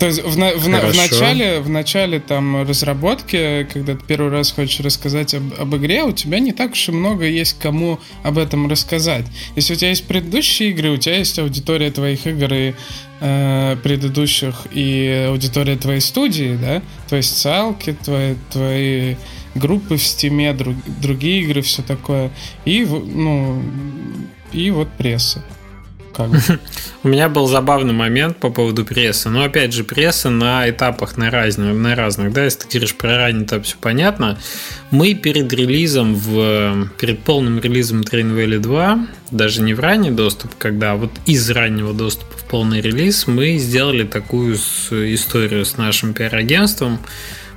[0.00, 4.50] То есть в, на, в, в, начале, в начале там разработки, когда ты первый раз
[4.50, 8.38] хочешь рассказать об, об игре, у тебя не так уж и много есть кому об
[8.38, 9.26] этом рассказать.
[9.56, 12.74] Если у тебя есть предыдущие игры, у тебя есть аудитория твоих игр и
[13.20, 16.80] э, предыдущих и аудитория твоей студии, да,
[17.14, 19.16] есть социалки, твои, твои
[19.54, 22.30] группы в стиме, друг, другие игры, все такое.
[22.64, 23.62] И, ну,
[24.52, 25.44] и вот пресса.
[26.28, 26.60] Как
[27.02, 29.30] У меня был забавный момент по поводу прессы.
[29.30, 32.32] Но опять же, пресса на этапах на разных, на разных.
[32.32, 34.38] Да, если ты говоришь про ранний этап, все понятно.
[34.90, 40.50] Мы перед релизом, в, перед полным релизом Train Valley 2, даже не в ранний доступ,
[40.58, 46.14] когда а вот из раннего доступа в полный релиз, мы сделали такую историю с нашим
[46.14, 46.98] пиар-агентством.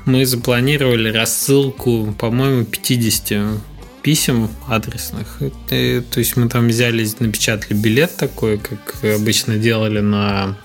[0.06, 3.60] Мы запланировали рассылку, по-моему, 50
[4.04, 5.42] писем адресных.
[5.72, 10.58] И, то есть мы там взяли, напечатали билет такой, как обычно делали на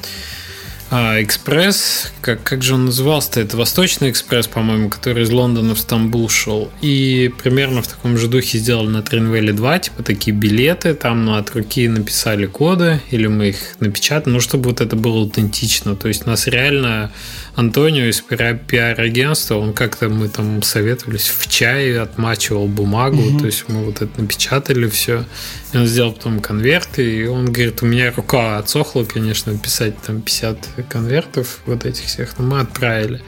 [0.91, 3.41] а, экспресс, как, как же он назывался-то?
[3.41, 6.71] Это Восточный экспресс, по-моему, который из Лондона в Стамбул шел.
[6.81, 11.51] И примерно в таком же духе сделали на Тринвелли 2, типа такие билеты, там от
[11.55, 15.95] руки написали коды, или мы их напечатали, ну, чтобы вот это было аутентично.
[15.95, 17.13] То есть нас реально
[17.59, 23.41] Антонио из пиар-агентства, он как-то мы там советовались в чае, отмачивал бумагу, угу.
[23.41, 25.25] то есть мы вот это напечатали все.
[25.73, 30.21] И он сделал потом конверты, и он говорит, у меня рука отсохла, конечно, писать там
[30.21, 33.21] 50 конвертов вот этих всех, но мы отправили.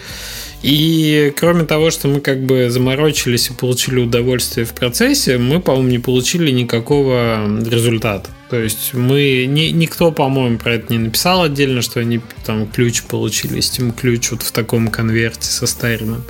[0.62, 5.88] И кроме того, что мы как бы заморочились и получили удовольствие в процессе, мы, по-моему,
[5.88, 8.28] не получили никакого результата.
[8.50, 13.02] То есть мы ни, никто, по-моему, про это не написал отдельно, что они там ключ
[13.04, 16.24] получили, Steam ключ вот в таком конверте со старинным.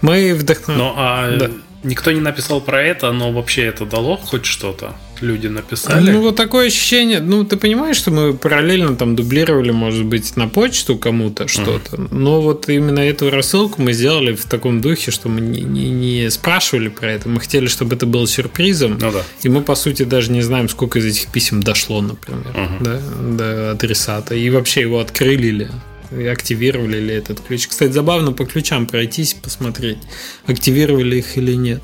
[0.00, 0.88] Мы вдохновлены.
[0.88, 1.50] Ну, а да.
[1.82, 4.94] никто не написал про это, но вообще это дало хоть что-то?
[5.22, 6.10] Люди написали.
[6.10, 7.20] Ну, вот такое ощущение.
[7.20, 11.96] Ну, ты понимаешь, что мы параллельно там дублировали, может быть, на почту кому-то что-то.
[11.96, 12.08] Uh-huh.
[12.10, 16.30] Но вот именно эту рассылку мы сделали в таком духе, что мы не, не, не
[16.30, 17.28] спрашивали про это.
[17.28, 18.98] Мы хотели, чтобы это было сюрпризом.
[19.00, 19.22] Ну, да.
[19.42, 22.82] И мы, по сути, даже не знаем, сколько из этих писем дошло, например, uh-huh.
[22.82, 23.00] да,
[23.36, 24.34] до адресата.
[24.34, 25.68] И вообще его открыли ли
[26.10, 27.68] активировали ли этот ключ.
[27.68, 29.98] Кстати, забавно по ключам пройтись, посмотреть,
[30.46, 31.82] активировали их или нет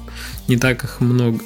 [0.48, 1.40] не так их много.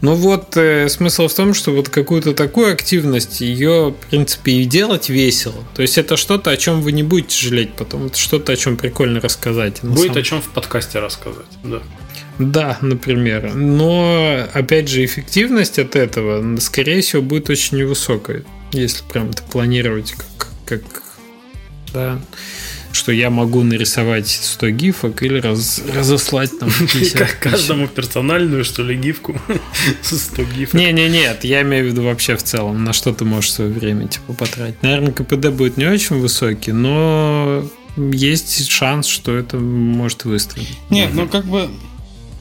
[0.00, 4.64] Но вот э, смысл в том, что вот какую-то такую активность, ее, в принципе, и
[4.64, 5.64] делать весело.
[5.74, 8.76] То есть это что-то, о чем вы не будете жалеть потом, это что-то, о чем
[8.76, 9.80] прикольно рассказать.
[9.82, 10.18] Будет самом...
[10.18, 11.82] о чем в подкасте рассказать, да.
[12.38, 13.54] Да, например.
[13.54, 20.12] Но, опять же, эффективность от этого, скорее всего, будет очень невысокой, если прям это планировать
[20.12, 20.99] как, как
[21.92, 22.20] да,
[22.92, 28.96] что я могу нарисовать 100 гифок или раз, разослать там 50 Каждому персональную, что ли,
[28.96, 29.40] гифку
[30.02, 30.74] 100 гифок.
[30.74, 34.08] Не-не, нет, я имею в виду вообще в целом, на что ты можешь свое время
[34.08, 34.82] типа потратить.
[34.82, 37.64] Наверное, КПД будет не очень высокий, но
[37.96, 40.78] есть шанс, что это может выстрелить.
[40.90, 41.68] Нет, ну как бы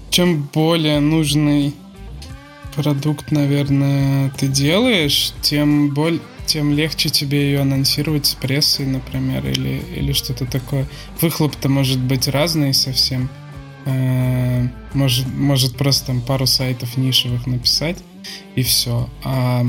[0.10, 1.76] чем более нужный
[2.76, 9.84] продукт, наверное, ты делаешь, тем более тем легче тебе ее анонсировать с прессой, например, или,
[9.96, 10.88] или что-то такое.
[11.22, 13.30] Выхлоп-то может быть разный совсем.
[13.86, 17.98] Э, может, может просто там пару сайтов нишевых написать,
[18.56, 19.08] и все.
[19.24, 19.64] А,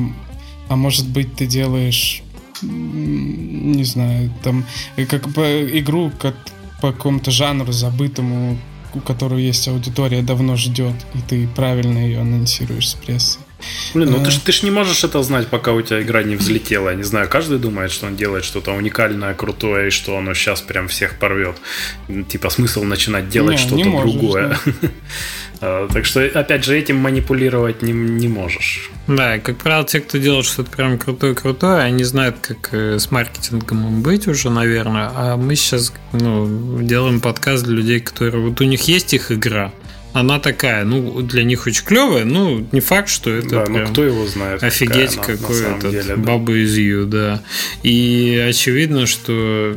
[0.68, 2.22] а может быть, ты делаешь,
[2.62, 4.64] не знаю, там,
[5.08, 6.34] как по игру как
[6.80, 8.58] по какому-то жанру забытому,
[8.94, 13.42] у которого есть аудитория, давно ждет, и ты правильно ее анонсируешь с прессой.
[13.94, 16.36] Блин, ну ты ж, ты ж не можешь это знать, пока у тебя игра не
[16.36, 16.90] взлетела.
[16.90, 20.60] Я не знаю, каждый думает, что он делает что-то уникальное, крутое, и что оно сейчас
[20.60, 21.56] прям всех порвет.
[22.28, 24.58] Типа смысл начинать делать что-то другое.
[25.62, 28.90] А, так что, опять же, этим манипулировать не, не можешь.
[29.06, 34.00] Да, как правило, те, кто делает что-то прям крутое-крутое, они знают, как э, с маркетингом
[34.00, 35.10] быть уже, наверное.
[35.14, 38.42] А мы сейчас ну, делаем подкаст для людей, которые...
[38.42, 39.72] Вот у них есть их игра,
[40.12, 44.04] она такая, ну, для них очень клевая, ну, не факт, что это да, ну, кто
[44.04, 44.62] его знает.
[44.62, 46.22] Офигеть, какой этот деле, да.
[46.22, 47.42] баба из Ю, да.
[47.82, 49.76] И очевидно, что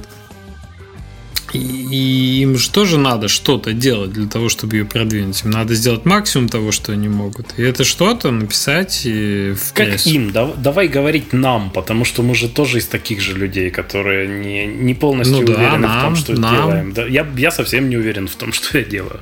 [1.56, 5.44] и им же тоже надо что-то делать для того, чтобы ее продвинуть.
[5.44, 7.54] Им надо сделать максимум того, что они могут.
[7.58, 10.10] И это что-то написать в Как прессу.
[10.10, 10.32] им?
[10.32, 14.94] давай говорить нам, потому что мы же тоже из таких же людей, которые не, не
[14.94, 16.56] полностью ну, да, уверены нам, в том, что нам.
[16.56, 16.94] делаем.
[16.94, 19.20] Да, я, я совсем не уверен в том, что я делаю.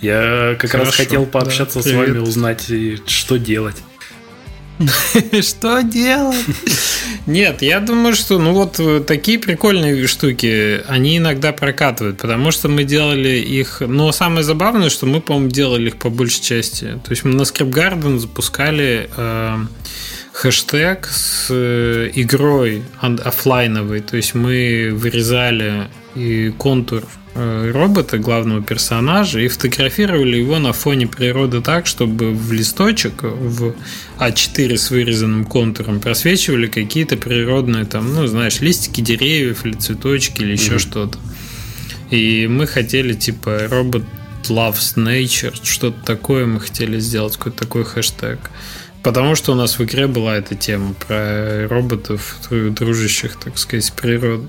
[0.00, 2.70] Я как Хорошо, раз хотел пообщаться да, с вами, узнать,
[3.06, 3.76] что делать.
[5.42, 6.36] Что делать?
[7.26, 12.68] Нет, я думаю, что ну вот э, такие прикольные штуки, они иногда прокатывают, потому что
[12.68, 13.80] мы делали их...
[13.80, 17.00] Но самое забавное, что мы, по-моему, делали их по большей части.
[17.04, 19.56] То есть мы на Script запускали э,
[20.32, 24.00] хэштег с э, игрой офлайновой.
[24.00, 27.04] То есть мы вырезали и контур
[27.36, 33.74] Э, робота, главного персонажа, и фотографировали его на фоне природы так, чтобы в листочек, в
[34.20, 40.52] А4 с вырезанным контуром просвечивали какие-то природные там, ну, знаешь, листики деревьев или цветочки или
[40.52, 40.78] еще mm-hmm.
[40.78, 41.18] что-то.
[42.10, 44.04] И мы хотели, типа, робот
[44.44, 48.38] loves nature, что-то такое мы хотели сделать, какой-то такой хэштег.
[49.02, 53.90] Потому что у нас в игре была эта тема про роботов, дружащих, так сказать, с
[53.90, 54.48] природой.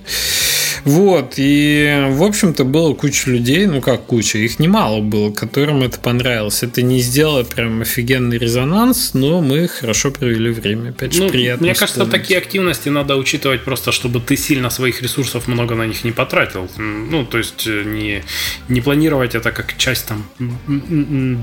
[0.86, 6.00] Вот, и, в общем-то, было куча людей, ну как куча, их немало было, которым это
[6.00, 6.62] понравилось.
[6.62, 10.92] Это не сделало прям офигенный резонанс, но мы хорошо провели время.
[10.92, 12.22] Опять же, ну, приятно Мне кажется, вспомнить.
[12.22, 16.70] такие активности надо учитывать просто, чтобы ты сильно своих ресурсов много на них не потратил.
[16.78, 18.24] Ну, то есть, э, не,
[18.70, 20.24] не планировать это как часть там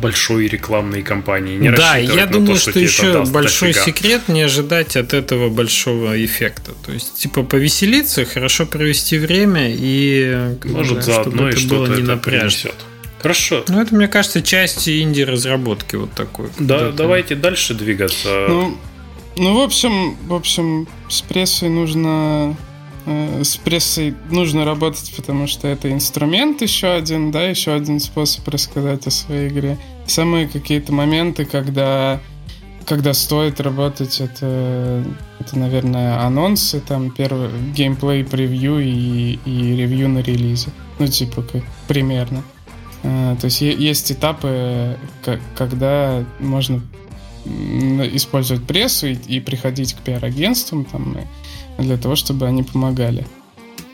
[0.01, 1.57] большой рекламной кампании.
[1.59, 3.87] Не да, я думаю, то, что, что еще большой дофига.
[3.87, 6.71] секрет не ожидать от этого большого эффекта.
[6.87, 12.03] То есть, типа, повеселиться, хорошо провести время время и может да, заодно и что-то не
[12.03, 12.75] напряжет.
[13.21, 13.65] Хорошо.
[13.69, 16.49] Ну, это, мне кажется, часть инди-разработки вот такой.
[16.59, 18.47] Да, давайте дальше двигаться.
[18.49, 18.77] Ну,
[19.37, 22.57] ну, в общем, в общем, с прессой нужно
[23.07, 28.47] э, с прессой нужно работать, потому что это инструмент еще один, да, еще один способ
[28.49, 29.79] рассказать о своей игре.
[30.07, 32.21] Самые какие-то моменты, когда
[32.87, 35.05] когда стоит работать, это,
[35.39, 40.71] это, наверное, анонсы, там, первый геймплей, превью и, и ревью на релизе.
[40.99, 42.43] Ну, типа, как примерно.
[43.03, 44.97] А, то есть есть этапы,
[45.57, 46.83] когда можно
[47.45, 51.17] использовать прессу и, и приходить к пиар-агентствам там,
[51.79, 53.27] для того, чтобы они помогали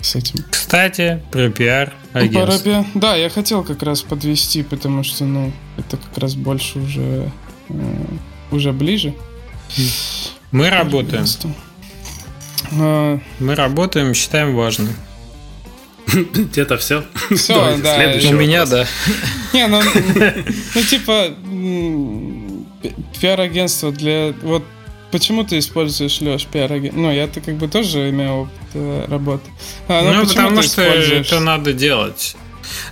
[0.01, 0.45] с этим.
[0.51, 2.85] Кстати, про пиар агентство.
[2.95, 7.31] Да, я хотел как раз подвести, потому что, ну, это как раз больше уже
[7.69, 8.05] э,
[8.51, 9.15] уже ближе.
[10.51, 11.25] Мы работаем.
[12.73, 13.21] А...
[13.39, 14.95] Мы работаем, считаем важным.
[16.57, 17.05] Это все?
[17.35, 18.15] Все, да.
[18.29, 18.87] У меня, да.
[19.53, 19.81] Не, ну,
[20.75, 21.35] ну типа,
[23.21, 24.35] пиар-агентство для...
[24.43, 24.65] Вот
[25.11, 27.01] почему ты используешь, Леш, пиар-агентство?
[27.01, 29.51] Ну, я-то как бы тоже имел опыт э, работы.
[29.89, 32.37] А, ну, потому что это надо делать.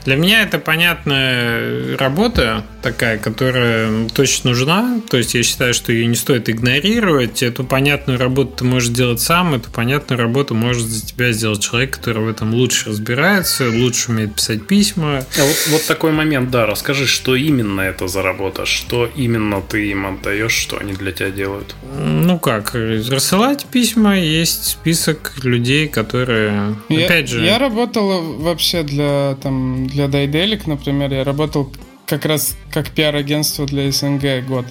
[0.04, 5.00] Для меня это понятная работа такая, которая точно нужна.
[5.10, 7.42] То есть я считаю, что ее не стоит игнорировать.
[7.42, 11.96] Эту понятную работу ты можешь делать сам, эту понятную работу может за тебя сделать человек,
[11.96, 15.24] который в этом лучше разбирается, лучше умеет писать письма.
[15.38, 19.90] А вот, вот такой момент, да, расскажи, что именно это за работа, что именно ты
[19.90, 21.74] им отдаешь, что они для тебя делают?
[21.98, 27.44] Ну как, рассылать письма, есть список людей, которые, я, опять же...
[27.44, 31.72] Я работал вообще для там для Дайделик, например, я работал
[32.06, 34.66] как раз как пиар-агентство для СНГ год.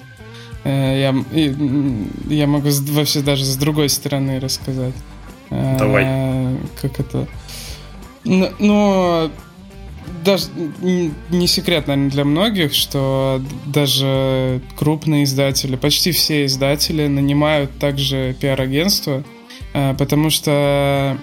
[0.64, 1.14] Э, я,
[2.28, 4.94] я могу вообще даже с другой стороны рассказать.
[5.50, 6.56] Э, Давай.
[6.80, 7.26] Как это...
[8.24, 9.30] Но
[10.24, 10.46] даже
[11.30, 19.22] не секрет, наверное, для многих, что даже крупные издатели, почти все издатели нанимают также пиар-агентство,
[19.72, 21.16] э, потому что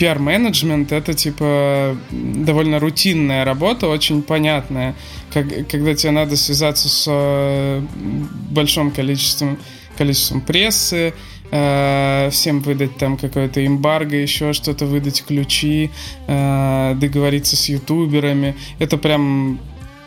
[0.00, 4.94] пиар-менеджмент это типа довольно рутинная работа, очень понятная,
[5.30, 7.82] как, когда тебе надо связаться с э,
[8.50, 9.58] большим количеством,
[9.98, 11.12] количеством прессы,
[11.50, 15.90] э, всем выдать там какое-то эмбарго, еще что-то выдать ключи,
[16.26, 18.56] э, договориться с ютуберами.
[18.78, 19.60] Это прям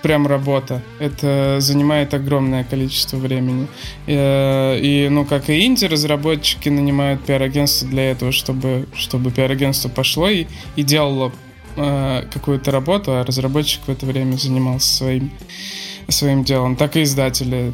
[0.03, 0.83] прям работа.
[0.99, 3.67] Это занимает огромное количество времени.
[4.05, 10.27] И, э, и ну, как и инди-разработчики нанимают пиар-агентство для этого, чтобы, чтобы пиар-агентство пошло
[10.29, 10.45] и,
[10.75, 11.31] и делало
[11.77, 15.31] э, какую-то работу, а разработчик в это время занимался своим,
[16.09, 16.75] своим делом.
[16.75, 17.73] Так и издатели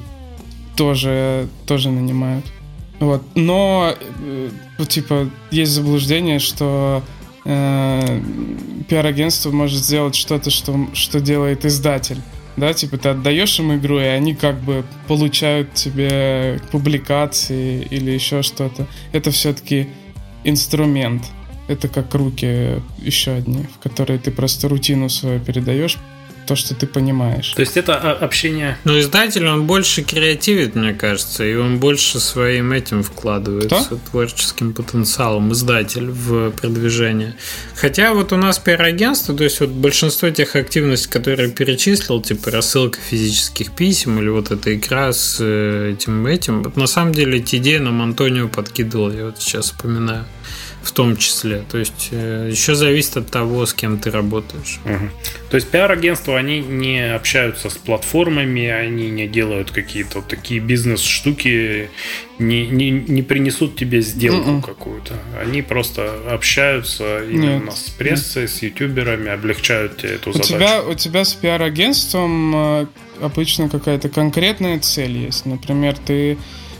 [0.77, 2.45] тоже, тоже нанимают.
[2.99, 3.23] Вот.
[3.33, 4.49] Но, э,
[4.87, 7.01] типа, есть заблуждение, что
[7.45, 8.21] э,
[8.87, 12.17] пиар-агентство может сделать что-то, что, что делает издатель.
[12.57, 18.41] Да, типа ты отдаешь им игру, и они как бы получают тебе публикации или еще
[18.41, 18.85] что-то.
[19.13, 19.87] Это все-таки
[20.43, 21.23] инструмент.
[21.69, 25.97] это как руки еще одни, в которые ты просто рутину свою передаешь
[26.49, 27.53] то, что ты понимаешь.
[27.55, 28.79] То есть это общение...
[28.83, 33.99] Ну, издатель, он больше креативит, мне кажется, и он больше своим этим вкладывается, Кто?
[34.09, 37.35] творческим потенциалом, издатель в продвижение.
[37.75, 42.97] Хотя вот у нас пиар-агентство, то есть вот большинство тех активностей, которые перечислил, типа рассылка
[42.99, 47.57] физических писем или вот эта игра с э, этим этим, вот на самом деле эти
[47.57, 50.25] идеи нам Антонио подкидывал, я вот сейчас вспоминаю
[50.81, 51.63] в том числе.
[51.69, 54.79] То есть э, еще зависит от того, с кем ты работаешь.
[54.85, 55.09] Угу.
[55.49, 61.89] То есть пиар-агентства, они не общаются с платформами, они не делают какие-то вот такие бизнес-штуки,
[62.37, 64.61] не, не, не принесут тебе сделку Mm-mm.
[64.61, 65.15] какую-то.
[65.41, 67.73] Они просто общаются именно Нет.
[67.73, 68.51] с прессой, Нет.
[68.51, 70.53] с ютуберами, облегчают тебе эту у задачу.
[70.53, 72.85] Тебя, у тебя с пиар-агентством э,
[73.21, 75.45] обычно какая-то конкретная цель есть.
[75.45, 76.37] Например, ты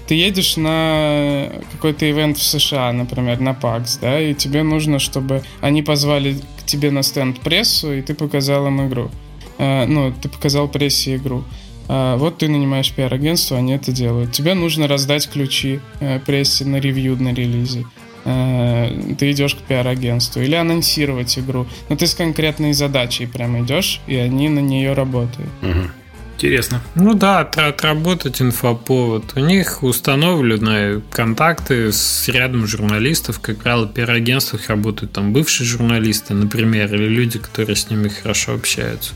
[0.10, 5.44] ты едешь на какой-то ивент в США, например, на PAX, да, и тебе нужно, чтобы
[5.62, 9.12] они позвали к тебе на стенд прессу, и ты показал им игру.
[9.60, 11.44] Uh, ну, ты показал прессе игру.
[11.88, 14.32] Uh, вот ты нанимаешь пиар-агентство, они это делают.
[14.32, 17.86] Тебе нужно раздать ключи uh, прессе на ревью на релизе.
[18.24, 21.68] Ты идешь к пиар-агентству или анонсировать игру.
[21.88, 25.50] Но ты с конкретной задачей прям идешь, и они на нее работают.
[25.62, 25.99] Угу.
[26.40, 26.82] Интересно.
[26.96, 29.34] Ну да, отработать инфоповод.
[29.36, 33.42] У них установлены контакты с рядом журналистов.
[33.42, 38.54] Как правило, в пиар-агентствах работают там бывшие журналисты, например, или люди, которые с ними хорошо
[38.54, 39.12] общаются.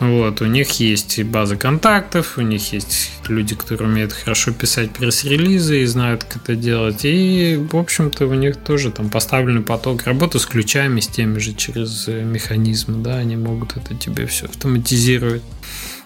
[0.00, 5.82] Вот, у них есть база контактов, у них есть люди, которые умеют хорошо писать пресс-релизы
[5.82, 7.04] и знают, как это делать.
[7.04, 11.54] И, в общем-то, у них тоже там поставленный поток работы с ключами, с теми же
[11.54, 15.42] через механизмы, да, они могут это тебе все автоматизировать.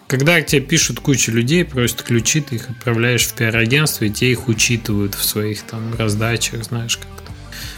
[0.09, 4.49] Когда тебе пишут куча людей, просят ключи, ты их отправляешь в пиар-агентство, и те их
[4.49, 7.31] учитывают в своих там раздачах, знаешь, как-то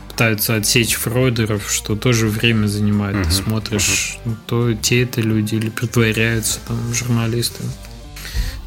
[0.09, 3.17] пытаются отсечь фройдеров, что тоже время занимает.
[3.17, 4.37] Uh-huh, ты смотришь, uh-huh.
[4.47, 7.71] то те это люди или притворяются там журналистами.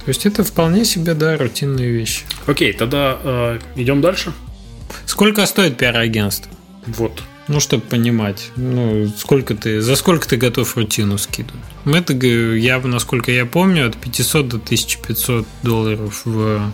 [0.03, 2.23] То есть это вполне себе, да, рутинные вещи.
[2.45, 4.33] Окей, тогда э, идем дальше.
[5.05, 6.51] Сколько стоит пиар-агентство?
[6.85, 7.23] Вот.
[7.47, 11.61] Ну, чтобы понимать, ну, сколько ты, за сколько ты готов рутину скидывать.
[11.85, 16.71] Это, я, насколько я помню, от 500 до 1500 долларов в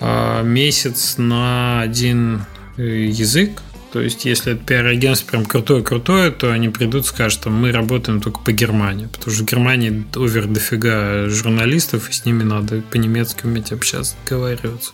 [0.00, 2.44] а, месяц на один
[2.76, 3.62] э, язык.
[3.92, 8.20] То есть, если это пиар-агентство прям крутое-крутое, то они придут и скажут, что мы работаем
[8.20, 9.06] только по Германии.
[9.06, 14.92] Потому что в Германии овер дофига журналистов, и с ними надо по-немецки уметь общаться, договариваться.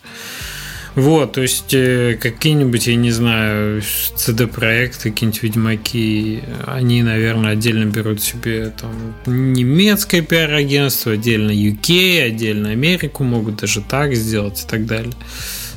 [0.95, 3.83] Вот, то есть э, какие-нибудь, я не знаю,
[4.17, 8.93] CD-проекты, какие-нибудь Ведьмаки, они, наверное, отдельно берут себе там
[9.27, 15.13] немецкое пиар-агентство, отдельно UK, отдельно Америку могут даже так сделать и так далее.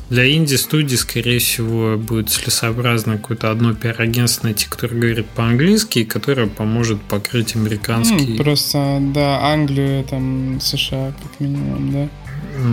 [0.08, 6.46] Для инди-студии, скорее всего, будет целесообразно какое-то одно пиар-агентство найти, которое говорит по-английски и которое
[6.46, 8.34] поможет покрыть американский.
[8.34, 12.08] Mm, просто, да, Англию, там, США, как минимум, да.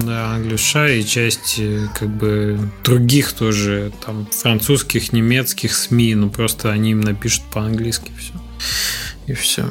[0.03, 6.71] Да, англиша и часть э, как бы других тоже, там, французских, немецких СМИ, ну просто
[6.71, 8.33] они им напишут по-английски все.
[9.27, 9.65] И все.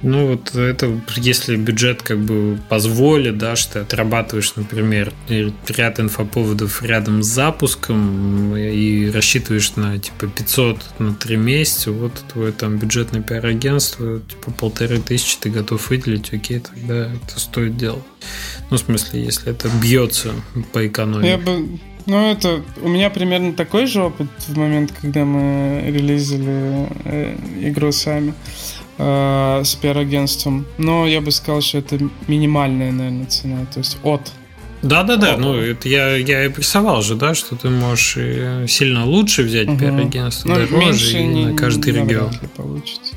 [0.00, 6.82] Ну, вот это, если бюджет как бы позволит, да, что ты отрабатываешь, например, ряд инфоповодов
[6.82, 13.22] рядом с запуском и рассчитываешь на, типа, 500 на 3 месяца, вот твое там бюджетное
[13.22, 18.04] пиар-агентство, типа, полторы тысячи ты готов выделить, окей, тогда это стоит делать.
[18.70, 20.32] Ну, в смысле, если это бьется
[20.72, 21.30] по экономике.
[21.30, 26.88] Я бы ну, это у меня примерно такой же опыт в момент, когда мы релизили
[27.04, 27.36] э,
[27.68, 28.32] игру сами
[28.98, 30.66] с пиар-агентством.
[30.76, 33.64] Но я бы сказал, что это минимальная, наверное, цена.
[33.72, 34.32] То есть от
[34.82, 35.36] да, да, да.
[35.36, 38.18] Ну, это я, я и прессовал же, да, что ты можешь
[38.70, 39.78] сильно лучше взять угу.
[39.78, 42.32] пиар-агентство, ну, дороже и не, на каждый регион.
[42.56, 43.14] Получится.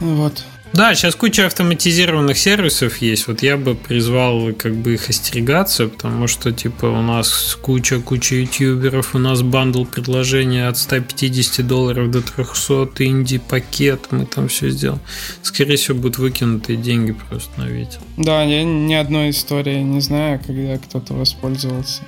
[0.00, 0.44] Вот.
[0.72, 3.26] Да, сейчас куча автоматизированных сервисов есть.
[3.26, 9.14] Вот я бы призвал как бы их остерегаться, потому что типа у нас куча-куча ютуберов,
[9.14, 15.00] у нас бандл предложения от 150 долларов до 300, инди-пакет, мы там все сделаем.
[15.42, 18.00] Скорее всего, будут выкинутые деньги просто на ветер.
[18.16, 22.02] Да, я ни одной истории не знаю, когда кто-то воспользовался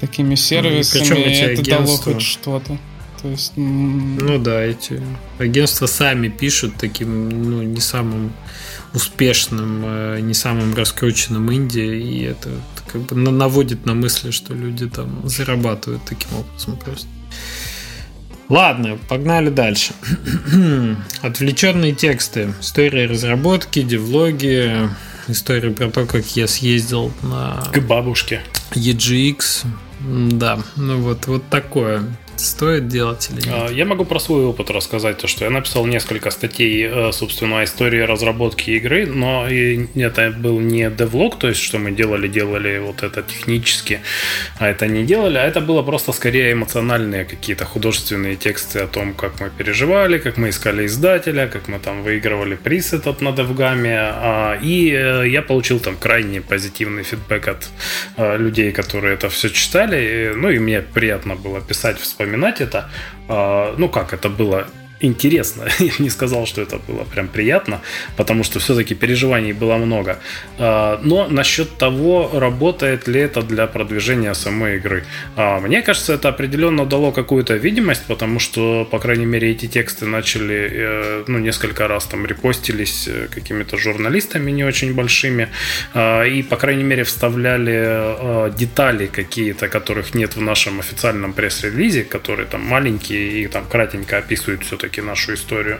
[0.00, 1.78] такими сервисами, ну, и это агентство.
[1.78, 2.78] дало хоть что-то.
[3.26, 3.52] То есть...
[3.56, 5.02] Ну да, эти
[5.40, 8.32] агентства сами пишут таким, ну, не самым
[8.94, 12.50] успешным, э, не самым раскрученным Индии, и это
[12.86, 17.08] как бы наводит на мысли, что люди там зарабатывают таким образом просто.
[18.48, 19.92] Ладно, погнали дальше.
[21.22, 22.54] Отвлеченные тексты.
[22.60, 24.88] История разработки, девлоги,
[25.26, 27.60] история про то, как я съездил на...
[27.74, 28.42] К бабушке.
[28.70, 29.66] EGX.
[30.30, 32.04] Да, ну вот, вот такое.
[32.40, 33.48] Стоит делать или нет?
[33.50, 37.60] А, я могу про свой опыт рассказать, то, что я написал несколько статей, э, собственно,
[37.60, 42.78] о истории разработки игры, но это был не девлог, то есть, что мы делали, делали
[42.78, 44.00] вот это технически,
[44.58, 49.14] а это не делали, а это было просто скорее эмоциональные какие-то художественные тексты о том,
[49.14, 53.98] как мы переживали, как мы искали издателя, как мы там выигрывали приз этот на девгаме,
[53.98, 57.68] а, и э, я получил там крайне позитивный фидбэк от
[58.16, 62.25] э, людей, которые это все читали, ну и мне приятно было писать, вспоминать
[62.60, 62.88] это.
[63.28, 64.66] А, ну как, это было
[65.00, 65.64] интересно.
[65.78, 67.80] Я не сказал, что это было прям приятно,
[68.16, 70.18] потому что все-таки переживаний было много.
[70.58, 75.04] А, но насчет того, работает ли это для продвижения самой игры.
[75.36, 80.06] А, мне кажется, это определенно дало какую-то видимость, потому что, по крайней мере, эти тексты
[80.06, 85.48] начали, э, ну, несколько раз там репостились э, какими-то журналистами не очень большими,
[85.94, 92.46] а, и, по крайней мере, вставляли детали какие-то, которых нет в нашем официальном пресс-релизе, которые
[92.46, 95.78] там маленькие и там кратенько описывают все все-таки нашу историю.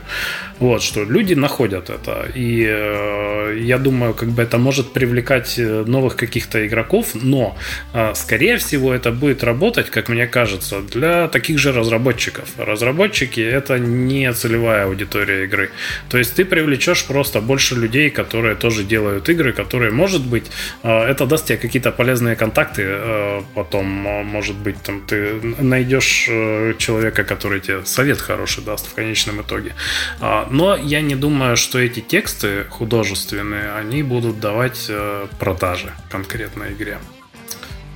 [0.61, 2.27] Вот, что люди находят это.
[2.35, 7.57] И э, я думаю, как бы это может привлекать э, новых каких-то игроков, но,
[7.95, 12.49] э, скорее всего, это будет работать, как мне кажется, для таких же разработчиков.
[12.59, 15.71] Разработчики— это не целевая аудитория игры.
[16.09, 20.45] То есть ты привлечешь просто больше людей, которые тоже делают игры, которые, может быть,
[20.83, 23.87] э, это даст тебе какие-то полезные контакты, э, потом,
[24.25, 29.75] может быть, там ты найдешь э, человека, который тебе совет хороший даст в конечном итоге.
[30.21, 36.73] А, но я не думаю, что эти тексты художественные, они будут давать э, продажи конкретной
[36.73, 36.99] игре.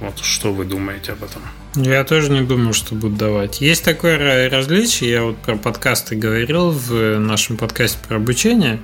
[0.00, 1.42] Вот что вы думаете об этом?
[1.76, 3.60] Я тоже не думаю, что будут давать.
[3.60, 8.80] Есть такое различие, я вот про подкасты говорил в нашем подкасте про обучение.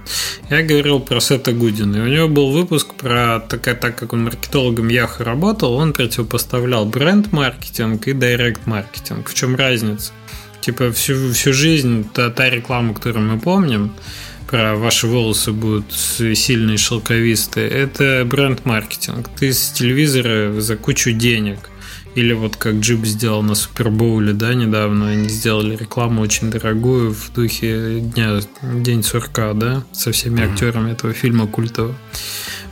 [0.50, 1.96] Я говорил про Сета Гудина.
[1.96, 6.84] И у него был выпуск про, так, так как он маркетологом Яха работал, он противопоставлял
[6.84, 9.28] бренд-маркетинг и директ-маркетинг.
[9.28, 10.12] В чем разница?
[10.66, 13.92] Типа всю, всю жизнь та, та реклама, которую мы помним,
[14.50, 19.28] про ваши волосы будут сильные шелковистые, это бренд-маркетинг.
[19.38, 21.70] Ты с телевизора за кучу денег.
[22.16, 27.30] Или вот как Джип сделал на Супербоуле, да, недавно они сделали рекламу очень дорогую в
[27.34, 30.52] духе дня, День сурка, да, со всеми mm-hmm.
[30.52, 31.94] актерами этого фильма культового.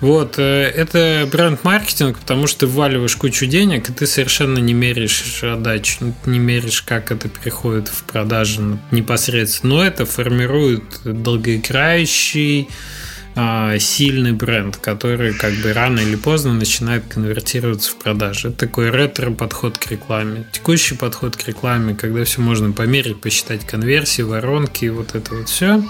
[0.01, 5.45] Вот, э, это бренд-маркетинг, потому что ты вваливаешь кучу денег, и ты совершенно не меряешь
[5.45, 9.75] отдачу, не меряешь, как это приходит в продажу непосредственно.
[9.75, 12.71] Но это формирует долгоиграющий
[13.37, 18.49] а, сильный бренд, который как бы рано или поздно начинает конвертироваться в продажи.
[18.49, 20.47] Это такой ретро-подход к рекламе.
[20.53, 25.83] Текущий подход к рекламе, когда все можно померить, посчитать конверсии, воронки, вот это вот все,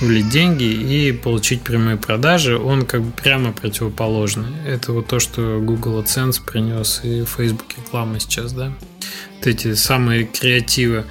[0.00, 4.48] влить деньги и получить прямые продажи, он как бы прямо противоположный.
[4.66, 8.72] Это вот то, что Google AdSense принес и Facebook реклама сейчас, да.
[9.36, 11.04] Вот эти самые креативы.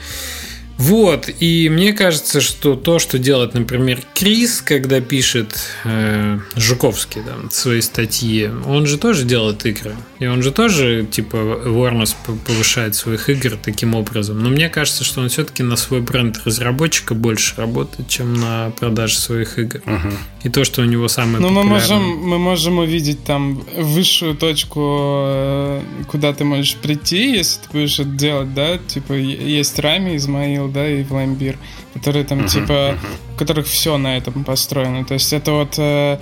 [0.77, 7.49] Вот, и мне кажется, что то, что делает, например, Крис, когда пишет э, Жуковский да,
[7.49, 9.95] свои статьи, он же тоже делает игры.
[10.19, 12.15] И он же тоже, типа, awareness
[12.45, 14.43] повышает своих игр таким образом.
[14.43, 19.17] Но мне кажется, что он все-таки на свой бренд разработчика больше работает, чем на продаже
[19.17, 19.81] своих игр.
[19.85, 20.13] Угу.
[20.43, 24.79] И то, что у него самое Ну, мы можем, мы можем увидеть там высшую точку,
[25.25, 28.77] э, куда ты можешь прийти, если ты будешь это делать, да?
[28.77, 31.57] Типа, есть Рами, Измаил, да, и Вламбир,
[31.93, 32.97] которые там, uh-huh, типа, uh-huh.
[33.35, 35.05] у которых все на этом построено.
[35.05, 35.75] То есть это вот...
[35.77, 36.19] Э,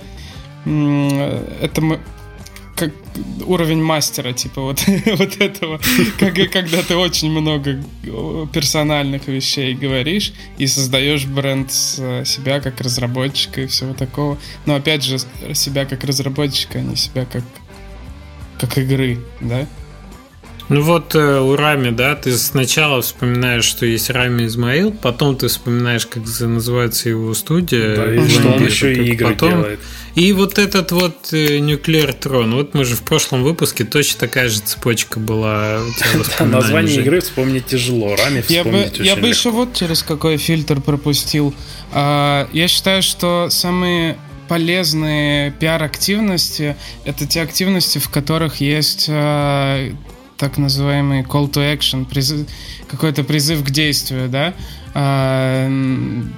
[1.60, 2.00] это мы
[2.76, 2.92] как
[3.46, 4.84] уровень мастера, типа вот,
[5.18, 5.80] вот этого,
[6.18, 7.82] как, когда ты очень много
[8.52, 14.38] персональных вещей говоришь и создаешь бренд себя как разработчика и всего такого.
[14.66, 15.18] Но опять же,
[15.54, 17.44] себя как разработчика, а не себя как,
[18.60, 19.66] как игры, да?
[20.68, 25.46] Ну вот э, у Рами, да, ты сначала вспоминаешь, что есть Рами Измаил, потом ты
[25.46, 27.94] вспоминаешь, как называется его студия.
[27.94, 29.50] Да, и что он еще и игры потом...
[29.50, 29.80] делает.
[30.16, 34.48] И вот этот вот Nuclear э, Throne, вот мы же в прошлом выпуске точно такая
[34.48, 35.80] же цепочка была.
[36.40, 41.54] Название игры вспомнить тяжело, Рами Я бы, я бы еще вот через какой фильтр пропустил.
[41.92, 44.16] А, я считаю, что самые
[44.48, 49.92] полезные пиар-активности— это те активности, в которых есть а,
[50.38, 52.46] так называемый call to action, призыв,
[52.88, 54.54] какой-то призыв к действию, да,
[54.98, 55.68] а,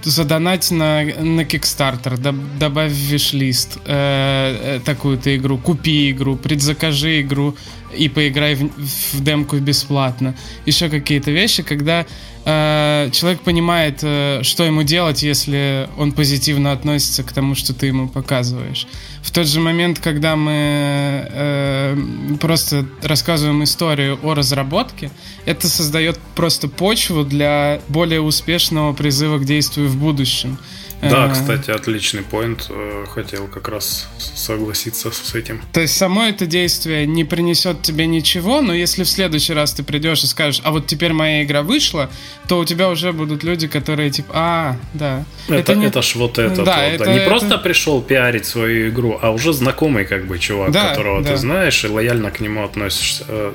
[0.03, 7.21] задонать на, на Kickstarter, доб, добавь в виш-лист э, э, такую-то игру, купи игру, предзакажи
[7.21, 7.55] игру
[7.97, 10.35] и поиграй в, в демку бесплатно.
[10.67, 12.05] Еще какие-то вещи, когда
[12.45, 13.99] э, человек понимает,
[14.45, 18.89] что ему делать, если он позитивно относится к тому, что ты ему показываешь.
[19.23, 21.97] В тот же момент, когда мы э,
[22.41, 25.11] просто рассказываем историю о разработке,
[25.45, 30.59] это создает просто почву для более успешного призыва к действию в будущем.
[31.01, 32.67] Да, кстати, отличный поинт.
[32.71, 35.63] Э, хотел как раз согласиться с этим.
[35.73, 39.85] То есть само это действие не принесет тебе ничего, но если в следующий раз ты
[39.85, 42.11] придешь и скажешь, а вот теперь моя игра вышла,
[42.49, 45.25] то у тебя уже будут люди, которые типа, а, да.
[45.47, 45.87] Это, это, не...
[45.87, 46.65] это ж вот это.
[46.65, 47.13] Да, это, да.
[47.13, 47.31] Не это...
[47.31, 51.33] просто пришел пиарить свою игру, а уже знакомый как бы чувак, да, которого да.
[51.33, 53.25] ты знаешь и лояльно к нему относишься.
[53.29, 53.53] Э,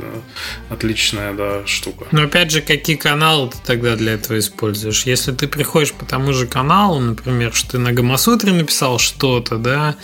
[0.70, 2.06] отличная, да, штука.
[2.11, 5.03] Но опять же, какие каналы ты тогда для этого используешь?
[5.06, 9.58] Если ты приходишь по тому же каналу, например, например, что ты на Гамасутре написал что-то,
[9.58, 9.96] да,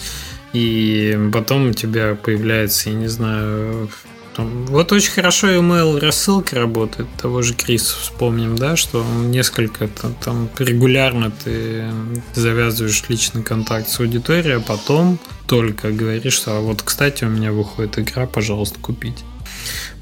[0.51, 3.89] и потом у тебя появляется, я не знаю,
[4.35, 10.15] там, вот очень хорошо email рассылка работает, того же Криса вспомним, да, что несколько там,
[10.15, 11.91] там регулярно ты
[12.33, 17.51] завязываешь личный контакт с аудиторией, а потом только говоришь, что а вот, кстати, у меня
[17.51, 19.23] выходит игра, пожалуйста, купить.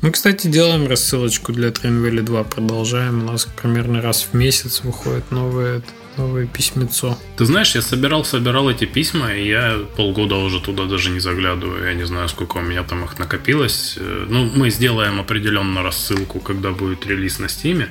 [0.02, 3.24] Мы, кстати, делаем рассылочку для Train Valley 2, продолжаем.
[3.24, 5.82] У нас примерно раз в месяц выходит новое
[6.18, 7.18] новое письмецо.
[7.38, 11.85] Ты знаешь, я собирал, собирал эти письма, и я полгода уже туда даже не заглядываю.
[11.85, 13.95] Я не знаю, сколько у меня там их накопилось.
[13.98, 17.89] Э, ну, мы сделаем определенную рассылку, когда будет релиз на Стиме.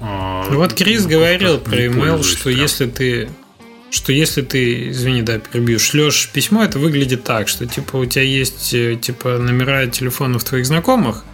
[0.00, 2.60] А, вот Крис ну, говорил про email, что прям.
[2.60, 3.28] если ты
[3.90, 8.22] что если ты, извини, да, перебью, шлешь письмо, это выглядит так, что типа у тебя
[8.22, 11.24] есть э, типа номера телефонов твоих знакомых,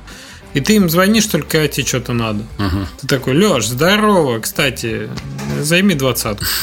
[0.55, 2.44] и ты им звонишь только, когда тебе что-то надо.
[2.59, 2.89] Ага.
[3.01, 5.10] Ты такой, Леш, здорово, кстати,
[5.60, 6.47] займи двадцатку.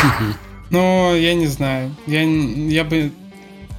[0.71, 1.93] Ну, я не знаю.
[2.07, 3.11] Я, я бы...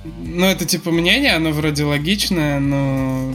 [0.04, 3.34] Ну, это типа мнение, оно вроде логичное, но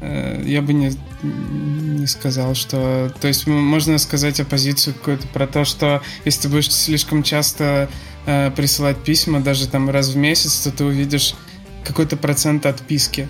[0.00, 0.90] э, я бы не,
[1.22, 3.14] не сказал, что...
[3.20, 7.88] То есть можно сказать оппозицию какую-то про то, что если ты будешь слишком часто
[8.26, 11.36] э, присылать письма, даже там раз в месяц, то ты увидишь
[11.84, 13.28] какой-то процент отписки.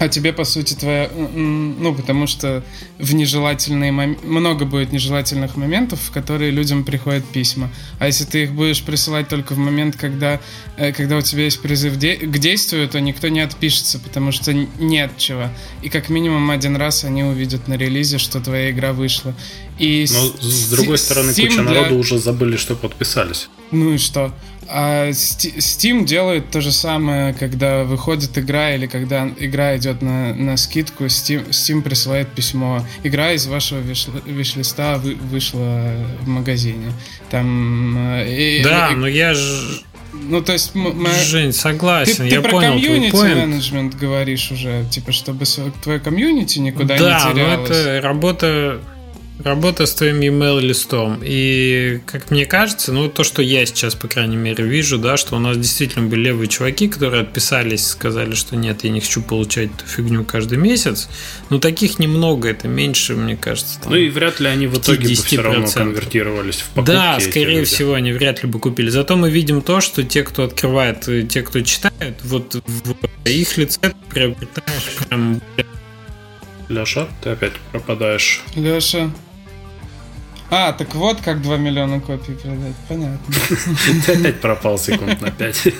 [0.00, 1.10] А тебе, по сути, твоя...
[1.10, 2.64] Ну, потому что
[2.98, 4.16] в нежелательные мом...
[4.22, 7.70] много будет нежелательных моментов, в которые людям приходят письма.
[7.98, 10.40] А если ты их будешь присылать только в момент, когда,
[10.78, 12.16] э, когда у тебя есть призыв де...
[12.16, 15.50] к действию, то никто не отпишется, потому что нет чего.
[15.82, 19.34] И как минимум один раз они увидят на релизе, что твоя игра вышла.
[19.78, 21.74] И Но, с другой стороны, Steam куча для...
[21.74, 23.50] народу уже забыли, что подписались.
[23.70, 24.32] Ну и что?
[24.72, 30.56] А Steam делает то же самое, когда выходит игра или когда игра идет на, на
[30.56, 32.84] скидку, Steam, Steam присылает письмо.
[33.02, 36.92] Игра из вашего виш-листа вы, вышла в магазине.
[37.30, 39.82] Там, э, да, и, но я же...
[40.12, 40.74] Ну, то есть...
[40.74, 41.10] Мы...
[41.24, 45.44] Жень, согласен, ты, я ты понял про комьюнити менеджмент говоришь уже, типа, чтобы
[45.82, 47.68] твое комьюнити никуда да, не терялось.
[47.68, 48.80] Да, но это работа
[49.44, 51.20] Работа с твоим email листом.
[51.22, 55.36] И, как мне кажется, ну, то, что я сейчас, по крайней мере, вижу, да, что
[55.36, 59.70] у нас действительно были левые чуваки, которые отписались, сказали, что нет, я не хочу получать
[59.74, 61.08] эту фигню каждый месяц.
[61.48, 63.80] Но таких немного, это меньше, мне кажется.
[63.80, 66.92] Там, ну и вряд ли они в итоге бы все равно конвертировались в покупки.
[66.92, 68.90] Да, скорее всего, они вряд ли бы купили.
[68.90, 73.94] Зато мы видим то, что те, кто открывает, те, кто читает, вот в их лице
[74.10, 75.40] приобретаешь прям
[76.68, 78.42] Леша, ты опять пропадаешь.
[78.54, 79.10] Леша,
[80.50, 82.74] а, так вот как 2 миллиона копий продать.
[82.88, 83.18] Понятно.
[84.06, 85.68] Ты опять пропал секунд на 5.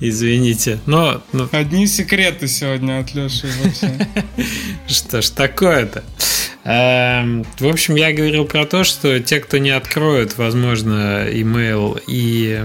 [0.00, 0.78] Извините.
[0.86, 1.48] Но, но...
[1.52, 4.06] Одни секреты сегодня от Леши вообще.
[4.86, 6.04] Что ж такое-то?
[6.64, 12.62] Эм, в общем, я говорил про то, что те, кто не откроют, возможно, email и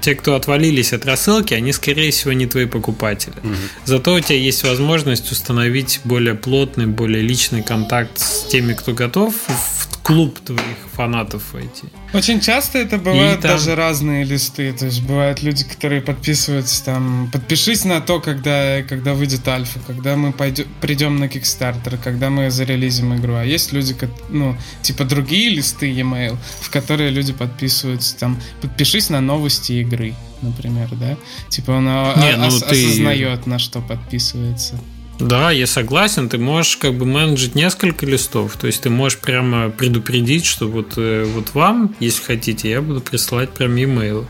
[0.00, 3.34] те, кто отвалились от рассылки, они, скорее всего, не твои покупатели.
[3.42, 3.54] Угу.
[3.84, 9.34] Зато у тебя есть возможность установить более плотный, более личный контакт с теми, кто готов
[9.34, 11.84] в клуб твоих фанатов войти.
[12.12, 13.52] Очень часто это бывают там...
[13.52, 14.72] даже разные листы.
[14.72, 20.16] То есть бывают люди, которые подписываются там, подпишись на то, когда, когда выйдет альфа, когда
[20.16, 23.34] мы пойдем, придем на Kickstarter, когда мы зарелизим игру.
[23.34, 23.96] А есть люди,
[24.28, 30.88] ну, типа другие листы e-mail, в которые люди подписываются там, подпишись на новости игры, например,
[30.92, 31.16] да?
[31.48, 32.84] Типа он Не, ну, ос- ты...
[32.84, 34.80] осознает, на что подписывается.
[35.20, 36.28] Да, я согласен.
[36.28, 38.56] Ты можешь как бы менеджить несколько листов.
[38.56, 43.00] То есть ты можешь прямо предупредить, что вот, э, вот вам, если хотите, я буду
[43.00, 44.26] присылать прям e-mail.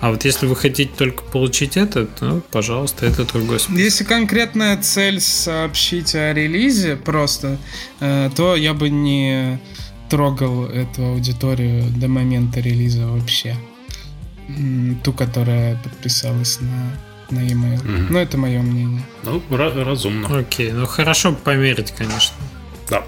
[0.00, 3.78] А вот если вы хотите только получить этот, ну, пожалуйста, это другой способ.
[3.78, 7.58] Если конкретная цель сообщить о релизе просто,
[8.00, 9.60] э, то я бы не
[10.10, 13.56] трогал эту аудиторию до момента релиза вообще.
[15.02, 16.92] Ту, которая подписалась на
[17.34, 17.78] на e-mail.
[17.80, 18.12] Угу.
[18.12, 19.02] Но это мое мнение.
[19.24, 20.38] Ну, разумно.
[20.38, 22.34] Окей, ну хорошо померить, конечно.
[22.88, 23.02] Да.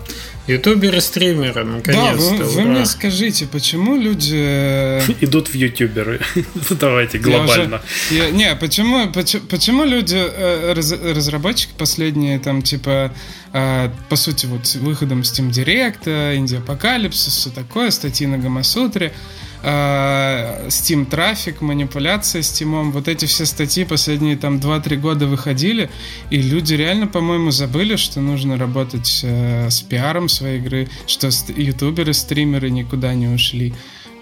[0.47, 2.39] Ютуберы, стримеры, наконец-то.
[2.39, 4.37] Да, вы, вы мне скажите, почему люди...
[4.37, 6.21] э, Идут в ютуберы.
[6.71, 7.83] Давайте глобально.
[8.11, 13.13] Я уже- я- не, почему, почему, почему люди, э, раз- разработчики последние, там, типа,
[13.53, 19.13] э, по сути, вот с выходом Steam Direct, Инди Апокалипсис, все такое, статьи на Гамасутре,
[19.63, 25.91] Steam трафик, манипуляция Steam, вот эти все статьи последние там 2-3 года выходили,
[26.31, 32.13] и люди реально, по-моему, забыли, что нужно работать э, с пиаром своей игры, что ютуберы,
[32.13, 33.75] стримеры никуда не ушли.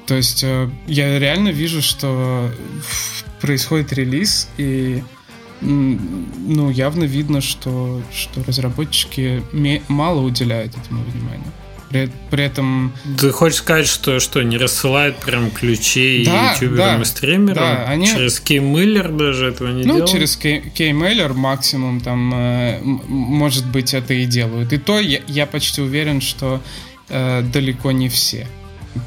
[0.07, 2.51] То есть э, я реально вижу, что
[3.41, 5.03] происходит релиз, и
[5.61, 9.43] ну, явно видно, что, что разработчики
[9.89, 11.53] мало уделяют этому внимания.
[11.95, 17.03] При, при этом Ты хочешь сказать, что что, не рассылают прям ключи Да, ютуберам да,
[17.03, 17.55] и стримерам?
[17.55, 20.11] да, они- Через кеймейлер даже этого не Ну, делают?
[20.11, 24.73] через кей- кеймейлер максимум там, э, может быть, это и делают.
[24.73, 26.61] И то я, я почти уверен, что
[27.11, 28.49] э, далеко не все.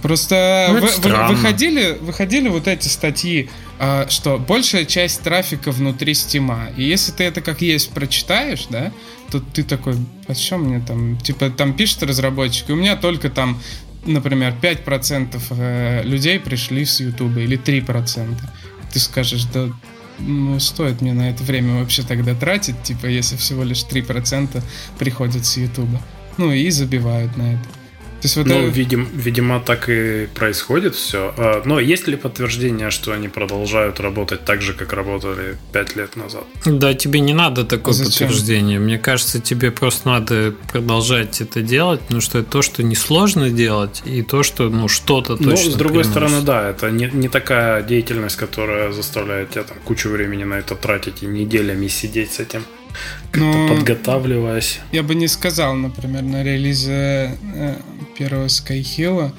[0.01, 3.49] Просто Ну, вы- вы- выходили, выходили вот эти статьи,
[3.79, 6.69] э, что большая часть трафика внутри стима.
[6.77, 8.91] И если ты это как есть прочитаешь, да,
[9.31, 9.95] то ты такой,
[10.27, 11.17] о чем мне там?
[11.17, 13.61] Типа, там пишет разработчик, и у меня только там,
[14.05, 18.35] например, 5% э, людей пришли с Ютуба или 3%.
[18.91, 19.69] Ты скажешь, да
[20.19, 24.63] ну, стоит мне на это время вообще тогда тратить, типа, если всего лишь 3%
[24.97, 26.01] приходят с Ютуба.
[26.37, 27.69] Ну и забивают на это.
[28.21, 31.61] То есть вот Ну, это- видим, видимо, так и происходит все.
[31.65, 36.43] Но есть ли подтверждение, что они продолжают работать так же, как работали пять лет назад?
[36.65, 38.27] Да, тебе не надо такое А зачем?
[38.27, 38.79] подтверждение.
[38.79, 44.01] Мне кажется, тебе просто надо продолжать это делать, потому что это то, что несложно делать,
[44.05, 45.51] и то, что ну что-то точно.
[45.51, 46.11] Ну, с другой приносит.
[46.11, 50.73] стороны, да, это не, не такая деятельность, которая заставляет тебя там кучу времени на это
[50.75, 52.63] тратить и неделями сидеть с этим,
[53.31, 54.79] как-то Ну, подготавливаясь.
[54.91, 57.75] Я бы не сказал, например, на релизе э,
[58.17, 59.31] первого Skyhill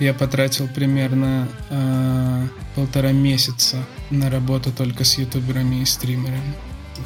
[0.00, 6.54] я потратил примерно э, полтора месяца на работу только с ютуберами и стримерами.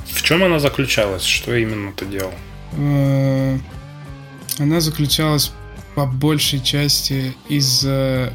[0.07, 1.25] В чем она заключалась?
[1.25, 2.33] Что именно ты делал?
[2.73, 3.59] Э,
[4.59, 5.53] Она заключалась
[5.95, 8.31] по большей части из э,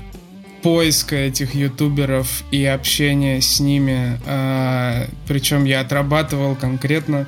[0.62, 4.20] поиска этих ютуберов и общения с ними.
[4.26, 7.28] А, Причем я отрабатывал конкретно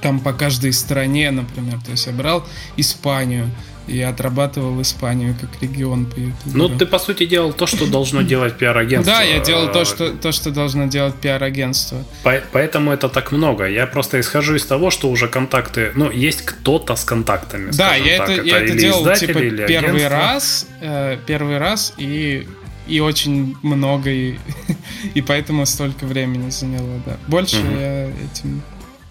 [0.00, 1.78] там по каждой стране, например.
[1.84, 2.46] То есть я брал
[2.76, 3.50] Испанию,
[3.88, 6.68] и я отрабатывал Испанию как регион по ютуберу.
[6.68, 9.14] Ну, ты, по сути, делал то, что должно делать пиар-агентство.
[9.16, 12.04] Да, я делал то, Э, что, то, что должно делать пиар-агентство.
[12.22, 13.66] По- Поэтому это так много.
[13.68, 15.92] Я просто исхожу из того, что уже контакты...
[15.94, 18.30] Ну, есть кто-то с контактами, Да, я так.
[18.30, 20.08] это, я это делал типа или первый агентство.
[20.10, 22.46] раз, э, первый раз и
[22.86, 24.38] и очень много и,
[25.14, 27.18] и поэтому столько времени заняло, да.
[27.26, 27.78] Больше Мгм.
[27.80, 28.62] я этим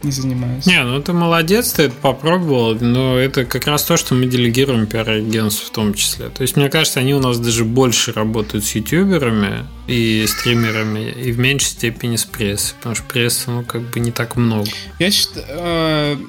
[0.03, 0.65] не занимаюсь.
[0.65, 4.85] Не, ну ты молодец, ты это попробовал, но это как раз то, что мы делегируем
[4.85, 6.29] пиар-агентству в том числе.
[6.29, 11.31] То есть, мне кажется, они у нас даже больше работают с ютуберами и стримерами, и
[11.31, 14.69] в меньшей степени с прессой, потому что прессы, ну, как бы не так много.
[14.99, 16.19] Я считаю,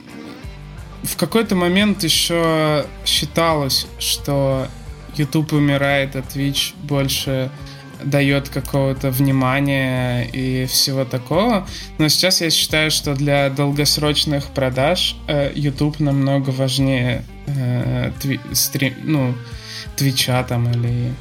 [1.02, 4.66] в какой-то момент еще считалось, что
[5.16, 7.50] YouTube умирает, а Twitch больше
[8.04, 11.66] дает какого-то внимания и всего такого.
[11.98, 18.94] Но сейчас я считаю, что для долгосрочных продаж э, YouTube намного важнее э, тви- стрим,
[19.04, 19.34] ну,
[19.96, 21.12] Твича там или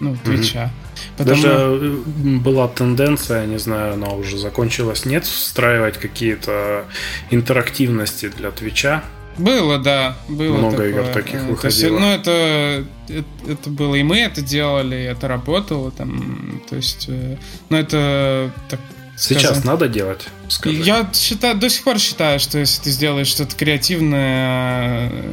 [0.00, 0.70] ну, Твича.
[1.16, 1.96] Потому- Даже э,
[2.44, 6.84] была тенденция, не знаю, она уже закончилась, нет, встраивать какие-то
[7.30, 9.02] интерактивности для Твича.
[9.38, 10.88] Было, да, было Много такое.
[10.90, 11.98] игр таких Э, то есть, выходило.
[11.98, 17.06] ну, это, это, это было, и мы это делали, и это работало там, то есть,
[17.08, 17.36] э,
[17.68, 18.80] ну, это так
[19.16, 19.64] Сейчас сказать.
[19.64, 20.76] надо делать, скажи.
[20.76, 25.32] Я считаю, до сих пор считаю, что если ты сделаешь что-то креативное, э,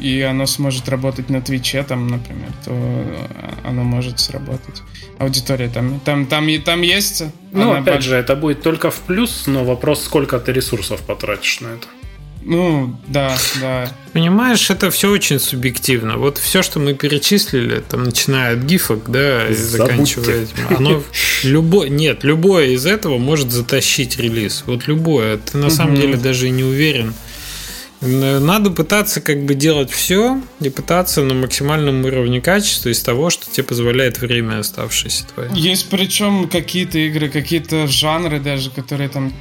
[0.00, 2.72] и оно сможет работать на Твиче, там, например, то
[3.64, 4.82] оно может сработать.
[5.18, 7.22] Аудитория там, там, там, и- там есть.
[7.52, 11.60] Ну, опять больш- же, это будет только в плюс, но вопрос, сколько ты ресурсов потратишь
[11.60, 11.86] на это.
[12.42, 13.92] Ну, да, да.
[14.12, 16.16] Понимаешь, это все очень субъективно.
[16.16, 19.92] Вот все, что мы перечислили, там, начиная от гифок, да, и Забудьте.
[19.92, 21.02] заканчивая этим, оно
[21.44, 24.64] любое, нет, любое из этого может затащить релиз.
[24.66, 25.36] Вот любое.
[25.36, 27.14] Ты на самом деле даже и не уверен.
[28.00, 33.50] Надо пытаться как бы делать все и пытаться на максимальном уровне качества из того, что
[33.50, 35.50] тебе позволяет время оставшееся твое.
[35.54, 39.34] Есть причем какие-то игры, какие-то жанры даже, которые там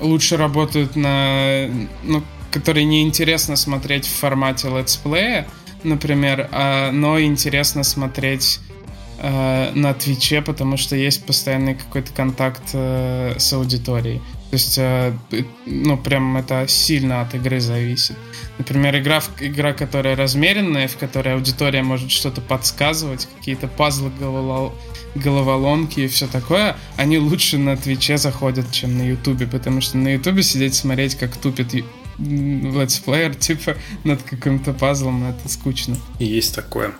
[0.00, 1.66] лучше работают на...
[2.04, 2.22] Ну,
[2.56, 5.46] которые неинтересно смотреть в формате летсплея,
[5.84, 8.60] например, а, но интересно смотреть
[9.18, 14.22] э, на Твиче, потому что есть постоянный какой-то контакт э, с аудиторией.
[14.50, 15.12] То есть, э,
[15.66, 18.16] ну, прям это сильно от игры зависит.
[18.56, 24.72] Например, игра, игра, которая размеренная, в которой аудитория может что-то подсказывать, какие-то пазлы головол
[25.14, 30.08] головоломки и все такое, они лучше на Твиче заходят, чем на Ютубе, потому что на
[30.08, 31.74] Ютубе сидеть смотреть, как тупит
[32.18, 35.96] летсплеер, типа, над каким-то пазлом, это скучно.
[36.18, 36.92] Есть такое.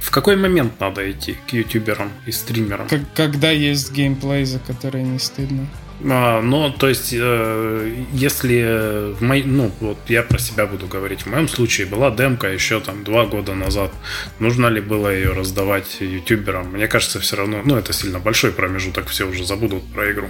[0.00, 2.88] В какой момент надо идти к ютуберам и стримерам?
[2.88, 5.66] Как, когда есть геймплей, за который не стыдно.
[6.08, 11.22] А, ну, то есть, э, если в мой, ну, вот я про себя буду говорить,
[11.22, 13.92] в моем случае была демка еще там два года назад.
[14.38, 16.72] Нужно ли было ее раздавать ютуберам?
[16.72, 20.28] Мне кажется, все равно, ну, это сильно большой промежуток, все уже забудут про игру.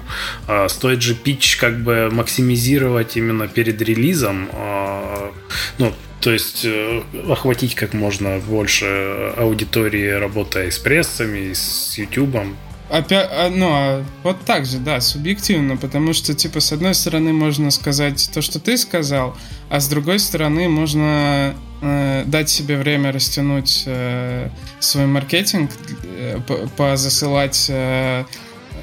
[0.48, 5.32] А, стоит же пич как бы максимизировать именно перед релизом, а,
[5.78, 12.58] ну, то есть э, охватить как можно больше аудитории, работая с прессами, с ютубом,
[12.90, 17.32] Опять, а, ну, а вот так же, да, субъективно, потому что, типа, с одной стороны
[17.32, 19.36] можно сказать то, что ты сказал,
[19.68, 24.48] а с другой стороны можно э, дать себе время растянуть э,
[24.80, 25.70] свой маркетинг,
[26.02, 26.40] э,
[26.76, 28.24] позасылать э,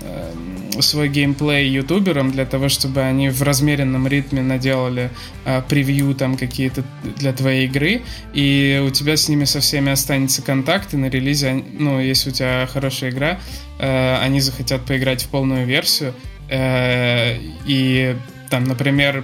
[0.02, 0.34] э,
[0.82, 5.10] свой геймплей ютуберам для того, чтобы они в размеренном ритме наделали
[5.44, 6.86] э, превью там какие-то
[7.18, 8.04] для твоей игры,
[8.34, 12.34] и у тебя с ними со всеми останется контакт, и на релизе, ну, если у
[12.34, 13.40] тебя хорошая игра,
[13.80, 16.14] э, они захотят поиграть в полную версию,
[16.50, 18.16] э, и
[18.50, 19.24] там, например,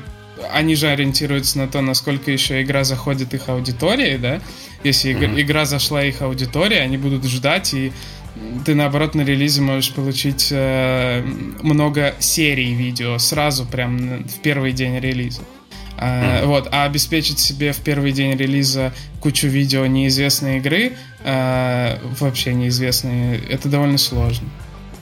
[0.51, 4.41] они же ориентируются на то, насколько еще игра заходит их аудитории, да,
[4.83, 5.41] если mm-hmm.
[5.41, 7.91] игра зашла их аудитории, они будут ждать и
[8.65, 11.21] ты наоборот на релизе можешь получить э,
[11.61, 15.41] много серий видео сразу прям в первый день релиза.
[16.03, 16.45] Mm-hmm.
[16.45, 20.93] Вот, а обеспечить себе в первый день релиза кучу видео неизвестной игры,
[21.23, 24.49] э, вообще неизвестные, это довольно сложно.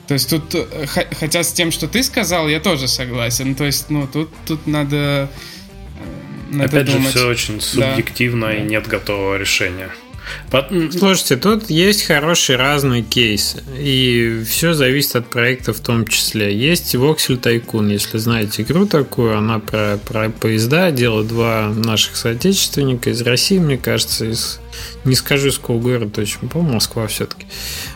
[0.07, 3.55] То есть тут, э, хотя с тем, что ты сказал, я тоже согласен.
[3.55, 5.27] То есть, ну, тут, тут надо, э,
[6.51, 7.03] надо Опять думать.
[7.03, 8.55] же, все очень субъективно да.
[8.55, 9.89] и нет готового решения.
[10.91, 13.63] Слушайте, тут есть хорошие разные кейсы.
[13.77, 16.55] И все зависит от проекта в том числе.
[16.55, 23.09] Есть Voxel Tycoon, если знаете игру такую, она про, про поезда, делают два наших соотечественника
[23.09, 24.59] из России, мне кажется, из
[25.03, 27.45] не скажу, из какого города точно, по Москва все-таки.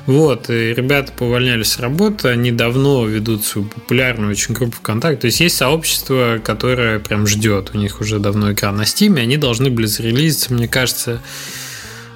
[0.06, 5.22] Вот, и ребята повольнялись с работы, они давно ведут свою популярную очень группу ВКонтакте.
[5.22, 7.72] То есть есть сообщество, которое прям ждет.
[7.74, 11.22] У них уже давно экран на Стиме, они должны были зарелизиться, мне кажется,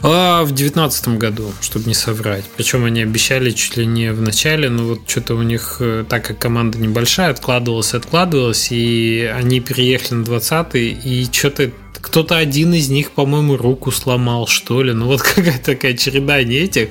[0.02, 2.46] а в девятнадцатом году, чтобы не соврать.
[2.56, 6.26] Причем они обещали чуть ли не в начале, но вот что-то у них, э, так
[6.26, 11.72] как команда небольшая, откладывалась, откладывалась, и они переехали на 20 и что-то
[12.02, 14.94] кто-то один из них, по-моему, руку сломал, что ли.
[14.94, 16.90] Ну, вот какая-то такая череда не этих.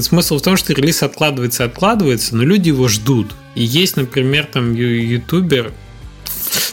[0.00, 3.32] Смысл в том, что релиз откладывается, откладывается, но люди его ждут.
[3.54, 5.72] И есть, например, там ютубер,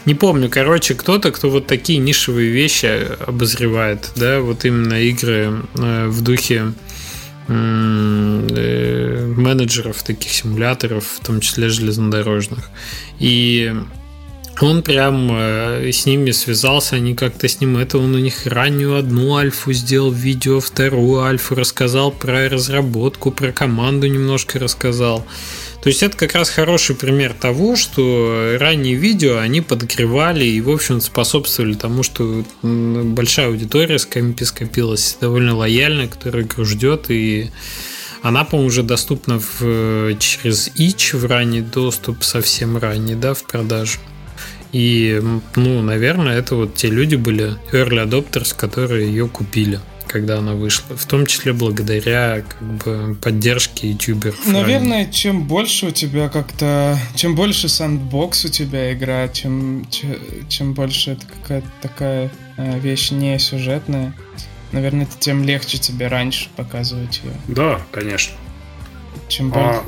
[0.05, 6.07] не помню, короче, кто-то, кто вот такие нишевые вещи обозревает, да, вот именно игры э,
[6.07, 6.73] в духе
[7.47, 12.69] э, менеджеров таких симуляторов, в том числе железнодорожных.
[13.19, 13.73] И
[14.59, 18.97] он прям э, с ними связался, они как-то с ним это, он у них раннюю
[18.97, 25.27] одну альфу сделал видео, вторую альфу рассказал про разработку, про команду немножко рассказал.
[25.87, 30.69] То есть это как раз хороший пример того, что ранние видео, они подогревали и, в
[30.69, 37.51] общем, способствовали тому, что большая аудитория скопилась довольно лояльная, которая игру ждет, и
[38.21, 43.99] она, по-моему, уже доступна в, через ИЧ в ранний доступ, совсем ранний, да, в продажу.
[44.73, 45.23] И,
[45.55, 50.95] ну, наверное, это вот те люди были, early adopters, которые ее купили когда она вышла,
[50.95, 54.45] в том числе благодаря как бы поддержке ютуберов.
[54.47, 55.11] Наверное, ранее.
[55.11, 60.15] чем больше у тебя как-то, чем больше сандбокс у тебя игра, чем чем,
[60.49, 64.13] чем больше это какая-то такая э, вещь не сюжетная,
[64.71, 67.33] наверное, тем легче тебе раньше показывать ее.
[67.47, 68.35] Да, конечно.
[69.27, 69.65] Чем больше.
[69.69, 69.85] А...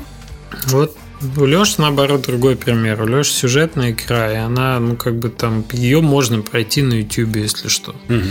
[0.66, 0.96] Вот
[1.36, 3.02] у Леши, наоборот, другой пример.
[3.02, 7.36] У Леши сюжетная игра, и она, ну, как бы там, ее можно пройти на YouTube,
[7.36, 7.94] если что.
[8.08, 8.24] Угу.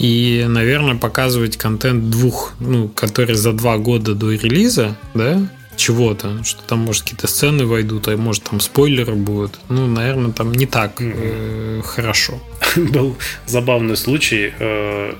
[0.00, 5.46] И, наверное, показывать контент двух, ну, который за два года до релиза, да,
[5.76, 9.58] чего-то, что там, может, какие-то сцены войдут, а может, там спойлеры будут.
[9.68, 12.40] Ну, наверное, там не так э, хорошо.
[12.76, 13.16] Был
[13.46, 14.52] забавный случай.
[14.58, 15.12] Э,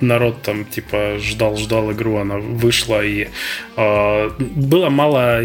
[0.00, 3.28] народ там, типа, ждал-ждал игру, она вышла, и
[3.76, 5.40] э, было мало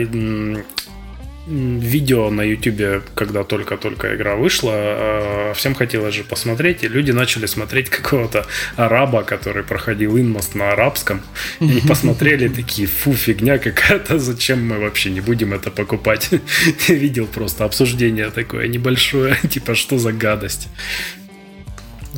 [1.47, 7.45] видео на YouTube, когда только-только игра вышла, э, всем хотелось же посмотреть, и люди начали
[7.45, 8.45] смотреть какого-то
[8.75, 11.21] араба, который проходил инмост на арабском,
[11.59, 16.29] и посмотрели такие, фу, фигня какая-то, зачем мы вообще не будем это покупать?
[16.87, 20.69] Видел просто обсуждение такое небольшое, типа, что за гадость.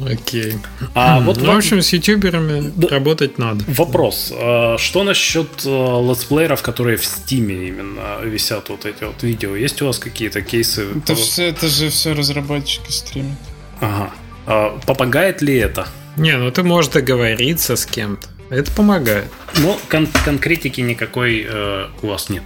[0.03, 0.55] Окей.
[0.93, 3.63] А вот ну, в общем, с ютуберами да, работать надо.
[3.67, 4.33] Вопрос.
[4.35, 9.55] А что насчет э, летсплееров, которые в Steam е именно висят вот эти вот видео?
[9.55, 10.87] Есть у вас какие-то кейсы?
[10.97, 13.37] Это, все, это же все разработчики стримят.
[13.79, 14.11] Ага.
[14.47, 15.87] А помогает ли это?
[16.17, 18.27] Не, ну ты можешь договориться с кем-то.
[18.49, 19.25] Это помогает.
[19.57, 22.43] Но кон- конкретики никакой э, у вас нет.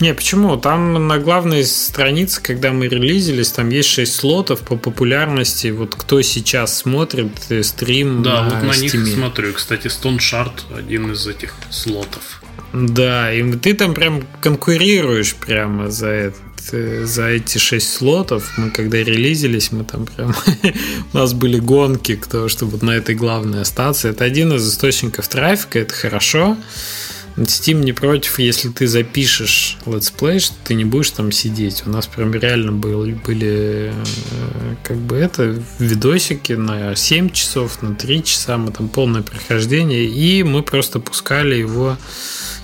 [0.00, 0.56] Не, почему?
[0.56, 5.68] Там на главной странице, когда мы релизились, там есть 6 слотов по популярности.
[5.68, 8.98] Вот кто сейчас смотрит э, стрим Да, на вот на Steam.
[8.98, 9.52] них смотрю.
[9.52, 12.42] Кстати, Stoneshard один из этих слотов.
[12.72, 16.38] Да, и ты там прям конкурируешь прямо за это
[16.72, 20.34] э, за эти шесть слотов, мы когда релизились, мы там прям
[21.12, 24.08] у нас были гонки, кто чтобы на этой главной остаться.
[24.08, 26.56] Это один из источников трафика, это хорошо.
[27.36, 31.82] Steam не против, если ты запишешь летсплей, что ты не будешь там сидеть.
[31.84, 37.94] У нас прям реально был, были э, как бы это видосики на 7 часов, на
[37.94, 41.96] 3 часа, мы там полное прохождение, и мы просто пускали его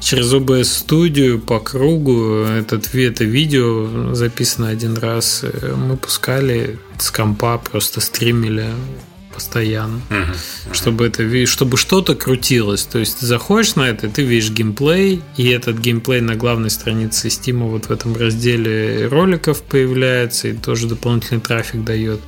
[0.01, 2.44] через OBS студию по кругу.
[2.44, 5.40] Этот, это видео записано один раз.
[5.42, 8.68] Э, мы пускали с компа, просто стримили
[9.40, 10.74] постоянно, uh-huh, uh-huh.
[10.74, 12.82] чтобы это чтобы что-то крутилось.
[12.82, 17.28] То есть ты заходишь на это, ты видишь геймплей, и этот геймплей на главной странице
[17.28, 22.20] Steam вот в этом разделе роликов появляется, и тоже дополнительный трафик дает.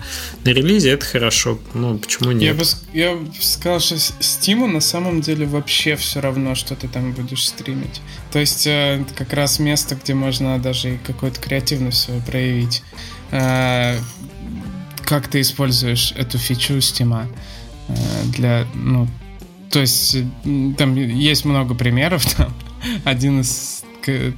[0.45, 2.43] На релизе это хорошо, ну почему нет?
[2.43, 2.65] Я бы,
[2.95, 7.47] я бы сказал, что Steam на самом деле вообще все равно, что ты там будешь
[7.47, 8.01] стримить.
[8.33, 12.83] То есть э, это как раз место, где можно даже и какую-то креативность свою проявить
[13.33, 13.99] э,
[15.05, 17.27] как ты используешь эту фичу Steam
[17.89, 17.95] э,
[18.27, 19.09] для, ну,
[19.71, 20.19] то есть
[20.77, 22.55] там есть много примеров, там
[23.05, 23.83] один из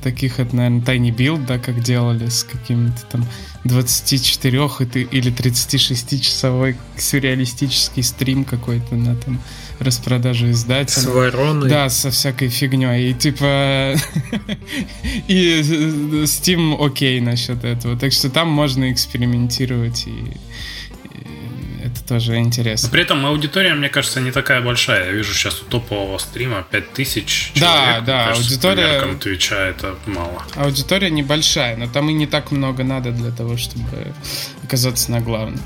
[0.02, 3.26] таких, это, наверное, Tiny Build, да, как делали с какими-то там
[3.64, 4.58] 24
[5.10, 9.40] или 36 часовой сюрреалистический стрим какой-то на там
[9.80, 11.02] распродажу издателя.
[11.02, 11.68] С вороной.
[11.68, 13.10] Да, со всякой фигней.
[13.10, 13.94] И типа...
[15.28, 15.60] и
[16.24, 17.98] Steam окей насчет этого.
[17.98, 20.36] Так что там можно экспериментировать и
[21.84, 22.88] это тоже интересно.
[22.88, 25.06] Но при этом аудитория, мне кажется, не такая большая.
[25.06, 27.60] Я вижу сейчас у топового стрима 5000 человек.
[27.60, 29.14] Да, да, кажется, аудитория...
[29.16, 30.42] Твича это мало.
[30.54, 34.14] Аудитория небольшая, но там и не так много надо для того, чтобы
[34.62, 35.60] оказаться на главном.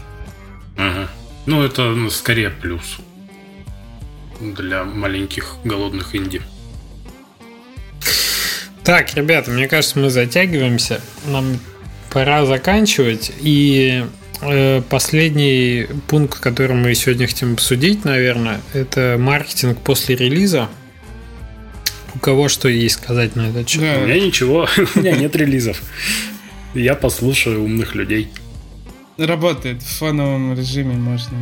[0.77, 1.09] Ага.
[1.47, 2.99] Ну, это ну, скорее плюс
[4.41, 6.43] для маленьких голодных инди.
[8.85, 11.01] Так, ребята, мне кажется, мы затягиваемся.
[11.27, 11.59] Нам
[12.11, 13.33] пора заканчивать.
[13.41, 14.05] И
[14.41, 20.69] э, последний пункт, который мы сегодня хотим обсудить, наверное, это маркетинг после релиза.
[22.15, 23.83] У кого что есть сказать на этот счет?
[23.83, 23.99] Да.
[23.99, 25.83] У меня ничего, у меня нет релизов.
[26.75, 28.31] Я послушаю умных людей.
[29.19, 31.37] Работает в фоновом режиме, можно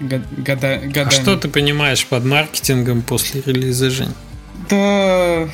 [0.00, 0.98] года, годами.
[0.98, 4.14] А что ты понимаешь под маркетингом после релиза, Жень?
[4.68, 5.48] Да,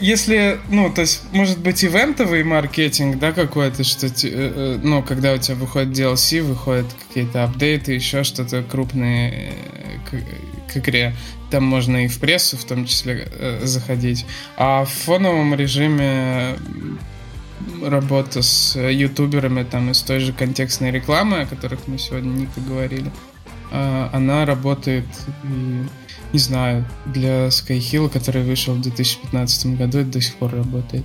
[0.00, 5.32] если, ну, то есть, может быть, ивентовый маркетинг, да, какой-то, что, э, э, ну, когда
[5.32, 9.52] у тебя выходит DLC, выходят какие-то апдейты, еще что-то крупные
[10.10, 10.18] э,
[10.68, 11.14] к, к игре,
[11.50, 13.28] там можно и в прессу в том числе
[13.62, 14.24] заходить.
[14.56, 16.56] А в фоновом режиме
[17.84, 23.10] работа с ютуберами там из той же контекстной рекламы, о которых мы сегодня не поговорили,
[23.10, 23.31] а,
[24.12, 25.06] она работает,
[26.32, 31.04] не знаю, для Skyhill, который вышел в 2015 году, это до сих пор работает.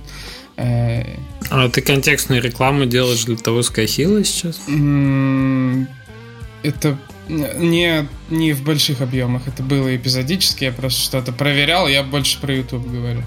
[0.56, 1.04] Э,
[1.50, 4.60] а ты контекстную рекламу делаешь для того Skyhill сейчас?
[6.62, 12.40] Это не, не в больших объемах, это было эпизодически, я просто что-то проверял, я больше
[12.40, 13.22] про YouTube говорю.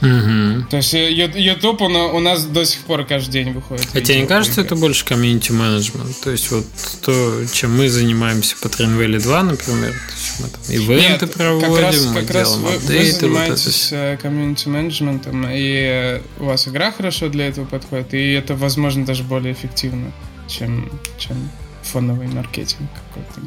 [0.00, 0.68] Угу.
[0.70, 3.86] То есть э, YouTube у нас до сих пор каждый день выходит.
[3.92, 6.20] А тебе не кажется, это больше комьюнити менеджмент?
[6.20, 6.66] То есть вот
[7.02, 11.34] то, чем мы занимаемся по Train Valley 2, например, то есть мы там ивенты Нет,
[11.34, 13.04] проводим, как раз, мы как делаем раз апдейты.
[13.04, 18.54] Вы занимаетесь вот комьюнити менеджментом, и у вас игра хорошо для этого подходит, и это,
[18.54, 20.12] возможно, даже более эффективно,
[20.48, 21.50] чем, чем
[21.82, 23.40] фоновый маркетинг какой-то.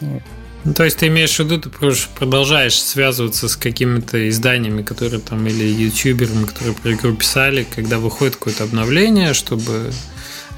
[0.00, 0.22] Вот.
[0.64, 1.70] Ну, то есть ты имеешь в виду, ты
[2.14, 8.36] продолжаешь связываться с какими-то изданиями, которые там, или ютуберами, которые про игру писали, когда выходит
[8.36, 9.92] какое-то обновление, чтобы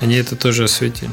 [0.01, 1.11] они это тоже осветили.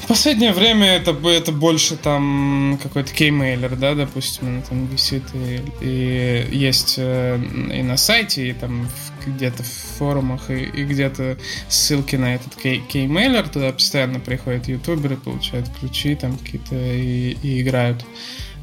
[0.00, 5.62] В последнее время это, это больше там какой-то кеймейлер, да, допустим, он там висит и,
[5.80, 7.40] и есть э,
[7.72, 8.88] и на сайте, и там
[9.30, 9.66] где-то в
[9.98, 11.38] форумах и, и где-то
[11.68, 18.04] ссылки на этот кей-мейлер, туда постоянно приходят ютуберы, получают ключи там какие-то и, и играют.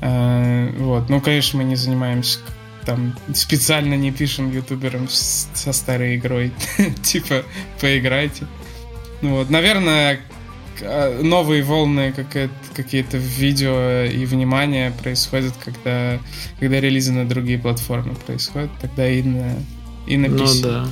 [0.01, 1.09] А, вот.
[1.09, 2.39] Ну, конечно, мы не занимаемся
[2.85, 6.51] там специально не пишем ютуберам со старой игрой.
[7.03, 7.43] типа,
[7.79, 8.45] поиграйте.
[9.21, 10.19] Ну вот, наверное,
[10.81, 12.13] а, новые волны
[12.75, 16.19] какие-то видео и внимание происходят, когда,
[16.59, 19.55] когда релизы на другие платформы происходят, тогда и на
[20.05, 20.37] и на PC.
[20.37, 20.87] Ну да.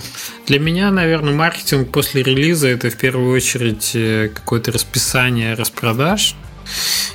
[0.47, 6.35] Для меня, наверное, маркетинг после релиза это в первую очередь э, какое-то расписание распродаж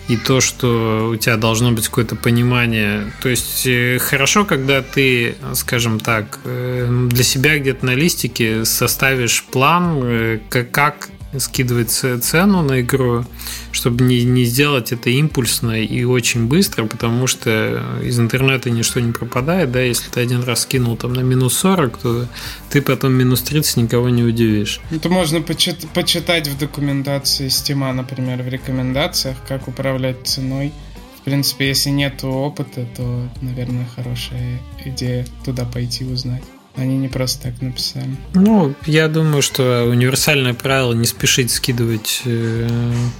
[0.08, 3.12] и то, что у тебя должно быть какое-то понимание.
[3.22, 9.44] То есть э, хорошо, когда ты, скажем так, э, для себя где-то на листике составишь
[9.44, 13.24] план, как скидывать цену на игру,
[13.72, 19.12] чтобы не, не сделать это импульсно и очень быстро, потому что из интернета ничто не
[19.12, 22.26] пропадает, да, если ты один раз скинул там на минус 40, то
[22.70, 24.80] ты потом минус 30 никого не удивишь.
[24.90, 30.72] Это можно почит- почитать в документации Steam, например, в рекомендациях, как управлять ценой.
[31.20, 36.42] В принципе, если нет опыта, то, наверное, хорошая идея туда пойти узнать.
[36.76, 38.10] Они не просто так написали.
[38.34, 42.68] Ну, я думаю, что универсальное правило не спешить скидывать э,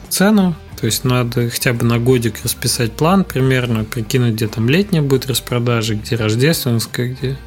[0.09, 0.55] цену.
[0.79, 5.27] То есть надо хотя бы на годик расписать план примерно, прикинуть, где там летняя будет
[5.27, 7.39] распродажа, где рождественская, где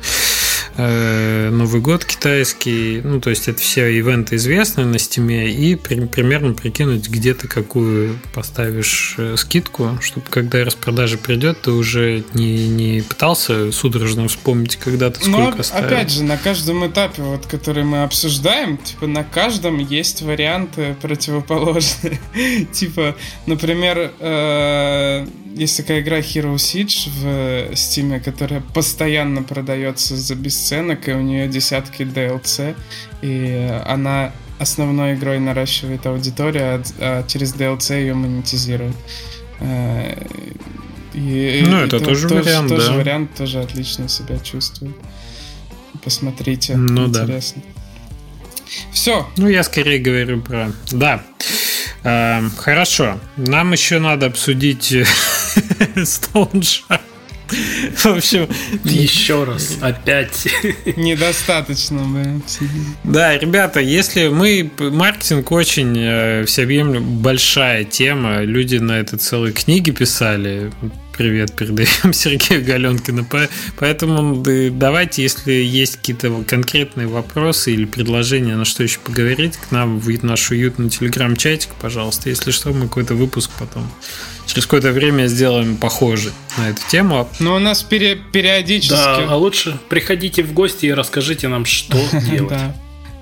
[0.80, 6.54] Новый год китайский, ну, то есть это все ивенты известные на стиме, и при, примерно
[6.54, 13.02] прикинуть, где ты какую поставишь э, скидку, чтобы когда распродажа придет, ты уже не, не
[13.02, 15.88] пытался судорожно вспомнить, когда ты сколько Но, ставил.
[15.88, 22.20] опять же, на каждом этапе, вот, который мы обсуждаем, типа, на каждом есть варианты противоположные.
[22.72, 23.16] типа,
[23.46, 31.14] например, э, есть такая игра Hero Siege в Steam, которая постоянно продается за бесценок, и
[31.14, 32.76] у нее десятки DLC,
[33.22, 38.96] и она основной игрой наращивает аудиторию, а, а через DLC ее монетизирует.
[39.60, 40.26] Э,
[41.14, 42.94] и, ну, и это тоже, тоже вариант, тоже да.
[42.94, 44.96] вариант, тоже отлично себя чувствует.
[46.04, 47.62] Посмотрите, ну, интересно.
[47.66, 47.80] Да.
[48.92, 49.28] Все.
[49.38, 50.72] Ну, я скорее говорю про...
[50.92, 51.24] Да.
[52.04, 53.20] Э, хорошо.
[53.38, 54.96] Нам еще надо обсудить
[56.04, 57.02] Стоуншар.
[57.96, 58.48] В общем...
[58.84, 60.48] Еще раз, опять.
[60.96, 62.42] Недостаточно, мы
[63.04, 64.70] Да, ребята, если мы...
[64.78, 68.42] Маркетинг очень э, всеобъемлющая большая тема.
[68.42, 70.72] Люди на это целые книги писали
[71.20, 73.28] привет передаем Сергею Галенкину.
[73.78, 80.00] Поэтому давайте, если есть какие-то конкретные вопросы или предложения, на что еще поговорить, к нам
[80.00, 82.30] в наш уютный телеграм-чатик, пожалуйста.
[82.30, 83.92] Если что, мы какой-то выпуск потом
[84.50, 87.30] через какое-то время сделаем похожий на эту тему.
[87.40, 88.94] Но у нас пере периодически...
[88.94, 91.98] Да, а лучше приходите в гости и расскажите нам, что
[92.30, 92.52] делать.
[92.52, 92.76] Да.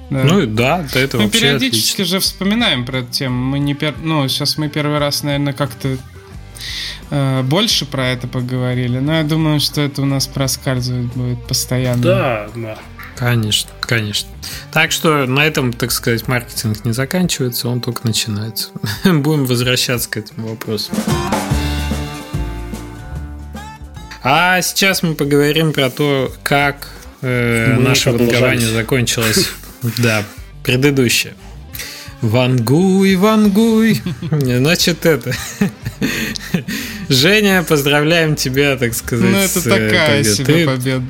[0.09, 2.05] Ну да, до этого Мы периодически отлично.
[2.05, 3.35] же вспоминаем про эту тему.
[3.35, 3.93] Мы не пер...
[4.01, 5.97] Ну, сейчас мы первый раз, наверное, как-то
[7.09, 12.01] Э, больше про это поговорили, но я думаю, что это у нас проскальзывать будет постоянно.
[12.01, 12.77] Да, да.
[13.17, 14.29] Конечно, конечно.
[14.71, 18.69] Так что на этом, так сказать, маркетинг не заканчивается, он только начинается.
[19.03, 20.91] Будем возвращаться к этому вопросу.
[24.23, 26.89] А сейчас мы поговорим про то, как
[27.21, 29.49] э, наше вангование закончилось.
[29.99, 30.23] Да,
[30.63, 31.35] предыдущее.
[32.21, 34.01] Вангуй, вангуй.
[34.31, 35.31] Значит, это...
[37.09, 39.31] Женя, поздравляем тебя, так сказать.
[39.31, 41.03] Ну, это такая себе победа.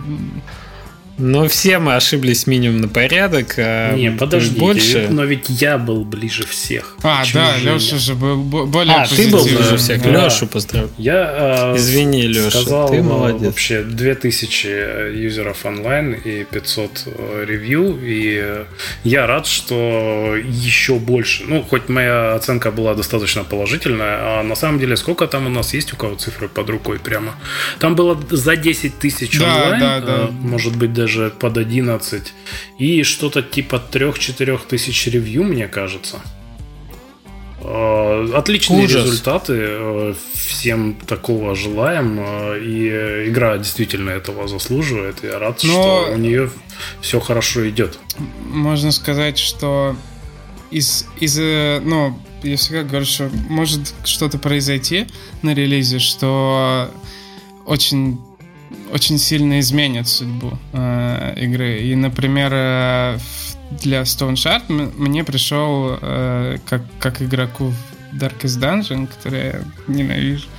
[1.18, 3.56] Но все мы ошиблись минимум на порядок.
[3.58, 5.08] А не, подожди, больше...
[5.10, 6.96] но ведь я был ближе всех.
[7.02, 10.04] А, да, Леша же был более А, ты был ближе всех.
[10.04, 10.26] Да.
[10.26, 10.92] Лешу поздравляю.
[10.98, 13.42] Я э, Извини, Леша, сказал, ты молодец.
[13.42, 18.66] вообще 2000 юзеров онлайн и 500 э, ревью, и э,
[19.04, 21.46] я рад, что еще больше.
[21.48, 25.74] Ну, хоть моя оценка была достаточно положительная, а на самом деле сколько там у нас
[25.74, 27.36] есть у кого цифры под рукой прямо?
[27.80, 30.28] Там было за 10 тысяч да, онлайн, да, да.
[30.32, 32.34] может быть, даже даже под 11.
[32.78, 36.20] И что-то типа 3-4 тысяч ревью, мне кажется.
[37.62, 39.06] А, отличные Ужас.
[39.06, 39.54] результаты.
[39.58, 42.20] Э, всем такого желаем.
[42.20, 45.24] Э, и игра действительно этого заслуживает.
[45.24, 45.70] Я рад, Но...
[45.70, 46.50] что у нее
[47.02, 47.98] все хорошо идет.
[48.50, 49.96] Можно сказать, что
[50.72, 55.08] из, из э, ну, я всегда говорю, что может что-то произойти
[55.42, 56.92] на релизе, что
[57.66, 58.20] очень
[58.92, 61.82] очень сильно изменит судьбу э, игры.
[61.82, 63.18] И, например, э,
[63.82, 64.64] для Stone Shard
[64.98, 67.74] мне пришел э, как, как игроку
[68.12, 70.48] в Darkest Dungeon, который я ненавижу.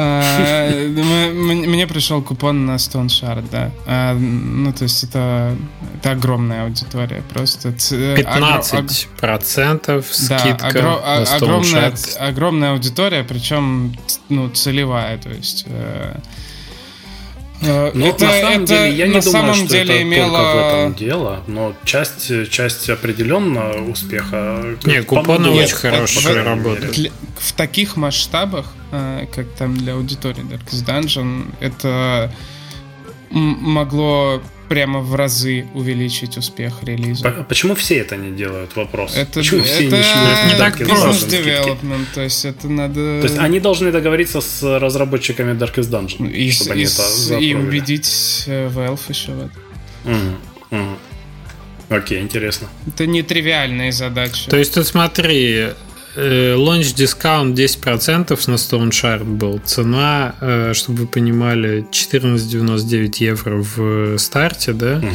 [0.00, 3.72] А, мне пришел купон на Stone Shard, да.
[3.84, 5.56] А, ну, то есть это,
[5.96, 7.24] это огромная аудитория.
[7.28, 13.92] Просто 15% скидка да, Stone огромная, огромная аудитория, причем
[14.28, 15.18] ну, целевая.
[15.18, 16.16] То есть э, Э,
[17.60, 20.38] но это, на самом это, деле я не думаю, что деле это имело...
[20.38, 24.76] только в этом дело, но часть, часть определенно успеха.
[24.84, 27.12] Не, купоны очень хорошие работают.
[27.38, 32.32] В таких масштабах, э, как там для аудитории Darkest Dungeon, это
[33.30, 37.44] могло прямо в разы увеличить успех релиза.
[37.48, 38.76] Почему все это не делают?
[38.76, 39.16] Вопрос.
[39.16, 41.26] Это, Почему это, все не, это не так просто.
[41.26, 43.20] development, то есть это надо...
[43.20, 47.54] То есть они должны договориться с разработчиками Darkest Dungeon, и, чтобы и, они это И
[47.54, 49.62] убедить э, Valve еще в этом.
[50.04, 50.98] Угу, угу.
[51.88, 52.68] Окей, интересно.
[52.86, 54.50] Это нетривиальные задачи.
[54.50, 55.68] То есть ты смотри,
[56.16, 59.60] Launch дискаунт 10% на Stone Shard был.
[59.64, 64.98] Цена, э, чтобы вы понимали, 14,99 евро в старте, да?
[64.98, 65.08] Угу.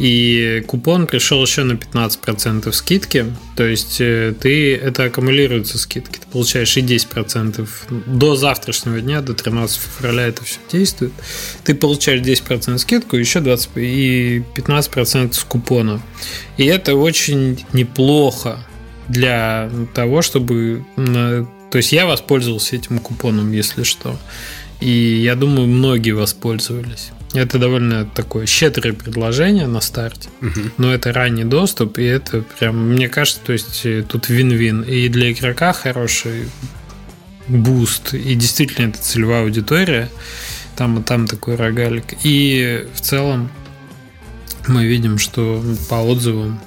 [0.00, 3.26] И купон пришел еще на 15% скидки.
[3.54, 6.18] То есть э, ты это аккумулируется скидки.
[6.18, 7.68] Ты получаешь и 10%
[8.06, 11.12] до завтрашнего дня, до 13 февраля это все действует.
[11.64, 16.00] Ты получаешь 10% скидку, еще 20 и 15% с купона.
[16.56, 18.64] И это очень неплохо
[19.10, 20.84] для того, чтобы...
[20.96, 24.18] То есть я воспользовался этим купоном, если что.
[24.80, 27.10] И я думаю, многие воспользовались.
[27.32, 30.70] Это довольно такое щедрое предложение на старте, угу.
[30.78, 34.82] но это ранний доступ, и это прям, мне кажется, то есть э, тут вин-вин.
[34.82, 36.46] И для игрока хороший
[37.46, 40.08] буст, и действительно это целевая аудитория,
[40.74, 42.14] там и там такой рогалик.
[42.24, 43.48] И в целом
[44.66, 46.60] мы видим, что по отзывам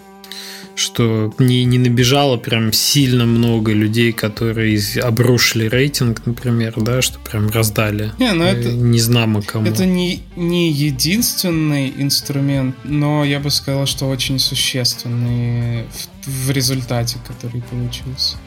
[0.76, 7.50] что не, не набежало прям сильно много людей, которые обрушили рейтинг, например, да, что прям
[7.50, 8.12] раздали.
[8.20, 9.66] Не, ну это, не знамо кому.
[9.66, 15.84] Это не, не единственный инструмент, но я бы сказал, что очень существенный
[16.24, 18.38] в, в результате, который получился.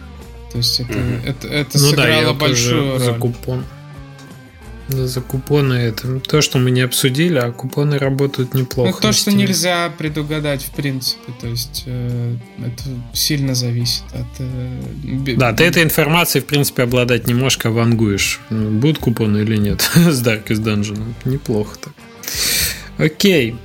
[0.51, 1.27] То есть это, mm-hmm.
[1.27, 3.01] это, это ну сыграло да, большую роль.
[3.01, 3.65] За купон.
[4.89, 8.93] За купоны это то, что мы не обсудили, а купоны работают неплохо.
[8.95, 11.33] Ну, то, что нельзя предугадать, в принципе.
[11.41, 14.27] То есть э, это сильно зависит от...
[14.39, 18.41] Э, да, ты этой информацией, в принципе, обладать не можешь, а вангуешь.
[18.51, 21.03] Будут купоны или нет с Darkest Dungeon.
[21.25, 21.93] Неплохо так.
[22.99, 23.57] Окей.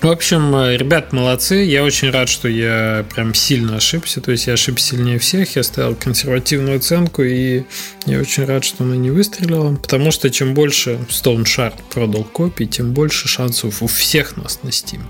[0.00, 1.64] В общем, э, ребят молодцы.
[1.64, 4.20] Я очень рад, что я прям сильно ошибся.
[4.20, 5.56] То есть я ошибся сильнее всех.
[5.56, 7.64] Я ставил консервативную оценку, и
[8.04, 9.74] я очень рад, что она не выстрелила.
[9.74, 14.68] Потому что чем больше Stone Shard продал копий, тем больше шансов у всех нас на
[14.68, 15.00] Steam.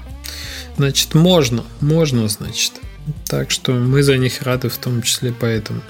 [0.77, 2.73] Значит, можно, можно, значит.
[3.27, 5.83] Так что мы за них рады в том числе поэтому.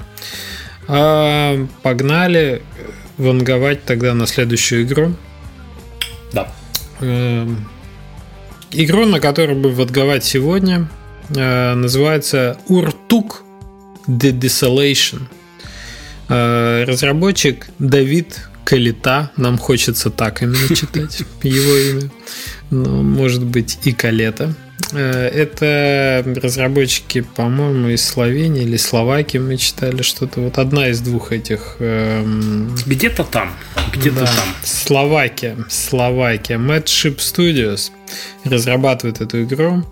[0.88, 2.62] А, погнали
[3.18, 5.14] ванговать тогда на следующую игру.
[6.32, 6.52] Да.
[7.00, 7.66] Эм,
[8.72, 10.88] Игру, на которую бы отговать сегодня,
[11.28, 13.42] э, называется Уртук
[14.08, 15.22] The Desolation.
[16.28, 22.10] Э, разработчик Давид Калита, нам хочется так именно читать его имя,
[22.70, 24.54] но может быть и Калета.
[24.92, 30.40] Э, это разработчики, по-моему, из Словении или Словакии мы читали что-то.
[30.40, 31.76] Вот одна из двух этих.
[31.80, 32.74] Эм...
[32.86, 33.52] Где-то там.
[33.92, 34.26] Где-то да.
[34.26, 34.54] там.
[34.62, 35.56] Словакия.
[35.68, 36.58] Словакия.
[36.58, 37.90] Madship Studios
[38.44, 39.84] разрабатывает эту игру.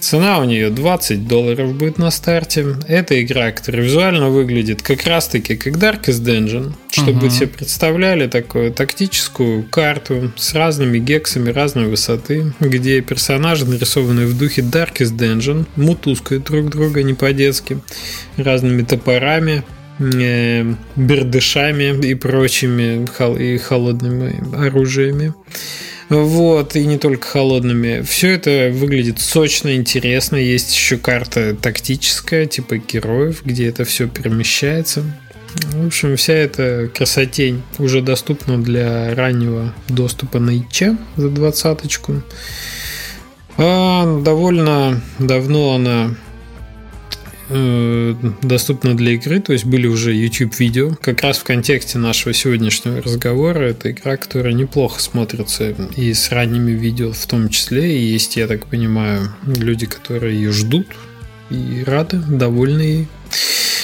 [0.00, 2.76] Цена у нее 20 долларов будет на старте.
[2.86, 6.72] Это игра, которая визуально выглядит как раз-таки как Darkest Dungeon.
[6.90, 14.26] Чтобы вы себе представляли такую тактическую карту с разными гексами разной высоты, где персонажи, нарисованные
[14.26, 17.78] в духе Darkest Dungeon, мутускают друг друга не по-детски,
[18.36, 19.64] разными топорами,
[19.98, 25.34] э, бердышами и прочими хол- и холодными оружиями.
[26.08, 28.00] Вот, и не только холодными.
[28.02, 30.36] Все это выглядит сочно, интересно.
[30.36, 35.04] Есть еще карта тактическая, типа героев, где это все перемещается.
[35.72, 40.84] В общем, вся эта красотень уже доступна для раннего доступа на ИЧ
[41.16, 42.22] за двадцаточку.
[43.56, 46.14] А довольно давно она
[47.50, 50.96] Э, доступна для игры, то есть были уже YouTube-видео.
[51.00, 56.72] Как раз в контексте нашего сегодняшнего разговора это игра, которая неплохо смотрится и с ранними
[56.72, 57.98] видео в том числе.
[57.98, 60.86] И есть, я так понимаю, люди, которые ее ждут
[61.50, 63.08] и рады, довольны ей.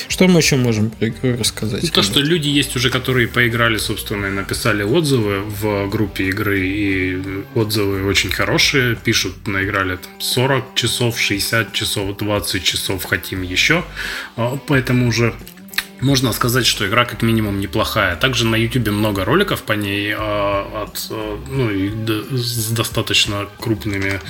[0.08, 0.92] Что мы еще можем
[1.22, 1.82] рассказать?
[1.82, 6.60] Ну, то, что люди есть уже, которые поиграли, собственно, и написали отзывы в группе игры,
[6.60, 7.20] и
[7.54, 13.84] отзывы очень хорошие, пишут, наиграли там 40 часов, 60 часов, 20 часов, хотим еще,
[14.36, 15.34] а, поэтому уже
[16.00, 18.16] можно сказать, что игра как минимум неплохая.
[18.16, 24.20] Также на YouTube много роликов по ней э, от э, ну, с достаточно крупными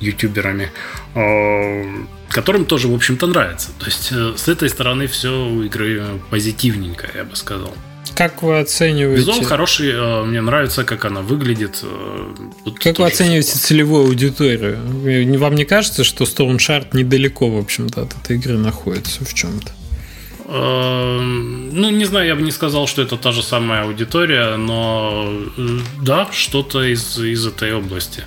[0.00, 0.70] ютуберами,
[2.34, 3.68] которым тоже, в общем-то, нравится.
[3.78, 7.72] То есть э, с этой стороны все у игры позитивненько, я бы сказал.
[8.14, 9.20] Как вы оцениваете?
[9.20, 11.78] Визуал хороший, э, мне нравится, как она выглядит.
[11.82, 12.34] Э,
[12.64, 15.38] тут как вы оцениваете целевую аудиторию?
[15.38, 19.70] Вам не кажется, что Storm Shard недалеко, в общем-то, от этой игры находится в чем-то?
[20.46, 25.26] Эм, ну, не знаю, я бы не сказал, что это та же самая аудитория, но
[25.56, 28.24] э, да, что-то из, из этой области.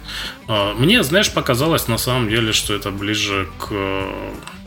[0.47, 3.71] Э, мне, знаешь, показалось на самом деле, что это ближе к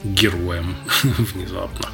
[0.05, 1.89] героям внезапно.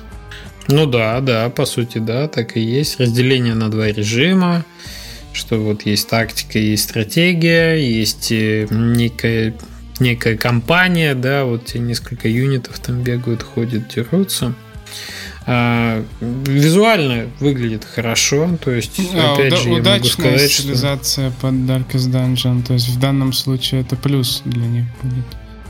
[0.69, 3.01] Ну да, да, по сути, да, так и есть.
[3.01, 4.65] Разделение на два режима,
[5.33, 9.55] что вот есть тактика, есть стратегия, есть э, некая
[10.01, 14.55] некая компания, да, вот те несколько юнитов там бегают, ходят, дерутся.
[15.48, 21.40] А, визуально выглядит хорошо, то есть а, опять уда- же я могу сказать, стилизация что...
[21.40, 25.24] под Darkest Dungeon, то есть в данном случае это плюс для них будет.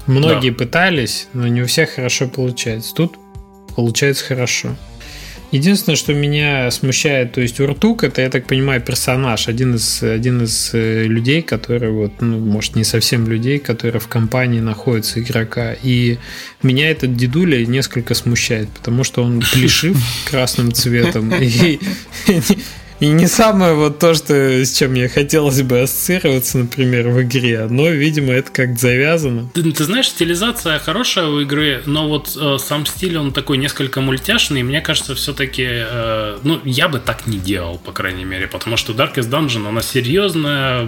[0.06, 0.56] Многие да.
[0.56, 2.94] пытались, но не у всех хорошо получается.
[2.94, 3.18] Тут
[3.74, 4.76] получается хорошо.
[5.52, 10.42] Единственное, что меня смущает, то есть Уртук, это, я так понимаю, персонаж, один из, один
[10.42, 15.74] из э, людей, который вот, ну, может, не совсем людей, которые в компании находятся игрока.
[15.82, 16.18] И
[16.62, 19.96] меня этот дедуля несколько смущает, потому что он плешив
[20.28, 21.32] красным цветом.
[21.40, 21.78] И
[23.00, 27.66] и не самое вот то, что, с чем мне хотелось бы ассоциироваться, например, в игре,
[27.68, 29.48] но, видимо, это как-то завязано.
[29.52, 34.00] Ты, ты знаешь, стилизация хорошая у игры, но вот э, сам стиль, он такой несколько
[34.00, 38.46] мультяшный, и мне кажется, все-таки, э, ну, я бы так не делал, по крайней мере,
[38.46, 40.86] потому что Darkest Dungeon, она серьезная,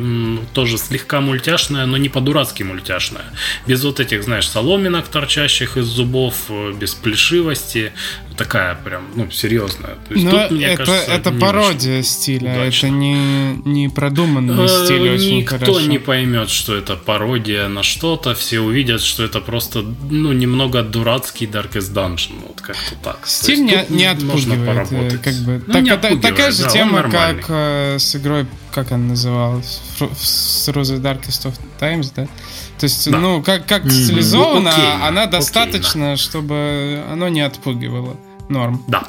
[0.55, 3.27] тоже слегка мультяшная, но не по-дурацки мультяшная.
[3.67, 7.93] Без вот этих, знаешь, соломинок, торчащих из зубов, э, без плешивости,
[8.39, 9.97] такая прям, ну, серьезная.
[10.09, 12.87] То есть, Но тут, мне это, кажется, это пародия стиля, удачно.
[12.87, 15.81] это не, не продуманный э, стиль очень Никто хорошо.
[15.81, 21.47] не поймет, что это пародия на что-то, все увидят, что это просто, ну, немного дурацкий
[21.47, 23.27] Darkest Dungeon, вот как-то так.
[23.27, 25.63] Стиль не, не отпугивает, э, как бы.
[25.67, 29.81] Ну, так, не отпугивает, такая же да, тема, как э, с игрой, как она называлась,
[30.17, 32.29] с Rose Darkest of Times, да?
[32.79, 33.19] То есть, да.
[33.19, 33.91] ну, как, как mm-hmm.
[33.91, 36.17] стилизована, ну, окей, она достаточно, окей, да.
[36.17, 38.17] чтобы оно не отпугивало.
[38.49, 38.83] Норм.
[38.89, 39.05] Да.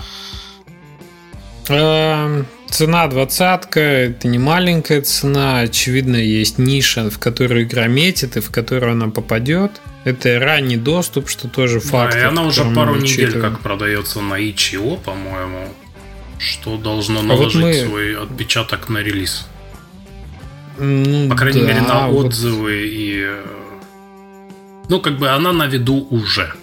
[1.70, 8.40] Эм, цена двадцатка, это не маленькая цена, очевидно, есть ниша, в которую игра метит и
[8.40, 9.82] в которую она попадет.
[10.04, 12.14] Это ранний доступ, что тоже факт.
[12.14, 15.70] Да, и она уже пару недель как продается на Ичио, по-моему,
[16.40, 17.74] что должно наложить а вот мы...
[17.74, 19.46] свой отпечаток на релиз.
[20.80, 22.72] Ну, По крайней да, мере, на отзывы вот...
[22.72, 23.24] и...
[23.28, 23.44] Э,
[24.88, 26.54] ну, как бы она на виду уже.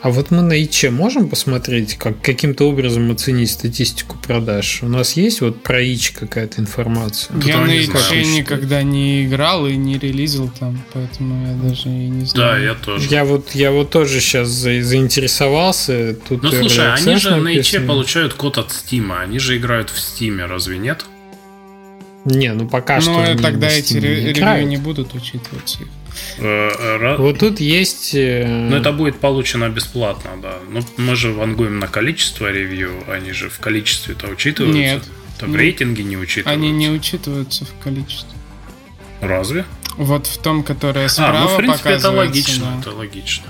[0.00, 4.80] А вот мы на ИЧ можем посмотреть, как каким-то образом оценить статистику продаж?
[4.82, 7.36] У нас есть вот про ИЧ какая-то информация?
[7.42, 7.88] Я на ИЧ
[8.36, 12.52] никогда не играл и не релизил там, поэтому я даже и не знаю.
[12.52, 13.08] Да, я тоже.
[13.08, 16.14] Я вот, я вот тоже сейчас заинтересовался.
[16.28, 19.98] Тут ну слушай, они же на ИЧ получают код от Стима, они же играют в
[19.98, 21.04] Стиме, разве нет?
[22.26, 23.38] Не, ну пока Но что.
[23.40, 25.78] тогда эти ревью не будут учитываться.
[26.38, 28.14] Э, вот тут есть...
[28.14, 30.54] Э, Но это будет получено бесплатно, да.
[30.68, 34.78] Ну, мы же вангуем на количество ревью, они же в количестве это учитываются.
[34.78, 35.02] Нет.
[35.36, 36.50] Это в рейтинге не учитываются.
[36.50, 38.36] Они не учитываются в количестве.
[39.20, 39.64] Разве?
[39.96, 42.80] Вот в том, которое справа а, ну, в принципе, это логично, да.
[42.80, 43.44] это логично.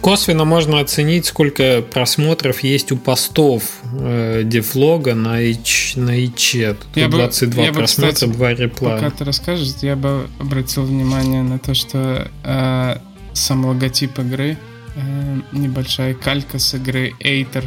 [0.00, 6.52] Косвенно можно оценить, сколько просмотров есть у постов э, дефлога на H, на H.
[6.52, 8.90] Тут я 22 бы, я просмотра, бы, кстати, 2 репла.
[8.90, 12.98] Пока ты расскажешь, я бы обратил внимание на то, что э,
[13.32, 14.56] сам логотип игры
[14.94, 17.64] э, небольшая калька с игры Aether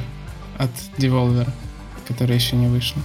[0.57, 1.49] от Devolver,
[2.07, 3.01] которая еще не вышла.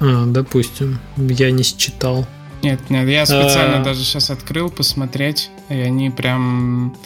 [0.00, 0.98] А, допустим.
[1.16, 2.26] Я не считал.
[2.64, 3.84] Нет, нет, я специально а...
[3.84, 6.96] даже сейчас открыл посмотреть, и они прям...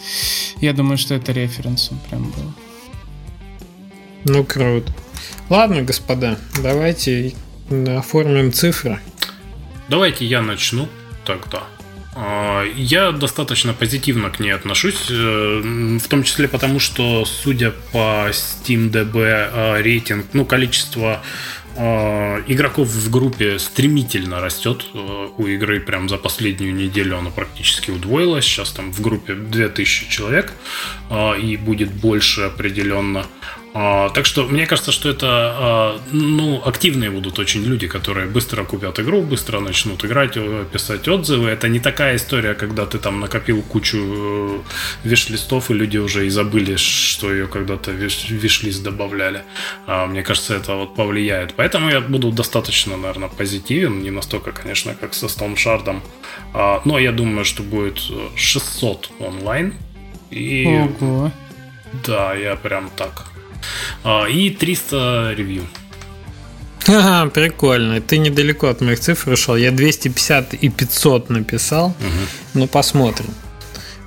[0.60, 2.55] Я думаю, что это референсом прям было.
[4.24, 4.93] Ну, круто.
[5.48, 7.35] Ладно, господа, давайте
[7.70, 9.01] оформим цифры.
[9.89, 10.89] Давайте я начну
[11.24, 11.64] тогда.
[12.14, 18.28] А, я достаточно позитивно к ней отношусь, э, в том числе потому, что, судя по
[18.30, 21.22] SteamDB э, рейтинг, ну, количество
[21.79, 24.87] игроков в группе стремительно растет.
[24.95, 28.45] Э, у игры прям за последнюю неделю она практически удвоилась.
[28.45, 30.53] Сейчас там в группе 2000 человек
[31.11, 33.27] а, и будет больше определенно.
[33.81, 38.65] А, так что мне кажется, что это а, ну, активные будут очень люди, которые быстро
[38.65, 41.49] купят игру, быстро начнут играть, э, писать отзывы.
[41.49, 44.59] Это не такая история, когда ты там накопил кучу э,
[45.05, 49.43] виш-листов, и люди уже и забыли, что ее когда-то виш-лист добавляли.
[49.87, 51.55] А, мне кажется, это вот повлияет.
[51.55, 54.03] Поэтому я буду достаточно, наверное, позитивен.
[54.03, 56.01] Не настолько, конечно, как со Stone Shard.
[56.85, 58.01] Но я думаю, что будет
[58.35, 59.75] 600 онлайн.
[60.33, 60.67] И...
[60.67, 61.31] Ого.
[62.05, 63.28] Да, я прям так
[64.30, 65.66] и 300 ревью.
[66.89, 68.01] Ага, прикольно.
[68.01, 69.56] Ты недалеко от моих цифр ушел.
[69.56, 71.89] Я 250 и 500 написал.
[71.89, 72.28] Угу.
[72.55, 73.28] Ну, посмотрим.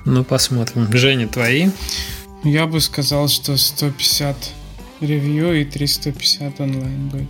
[0.04, 0.88] Ну, посмотрим.
[0.92, 1.68] Женя, твои?
[2.42, 4.36] Я бы сказал, что 150
[5.00, 7.28] ревью и 350 онлайн будет.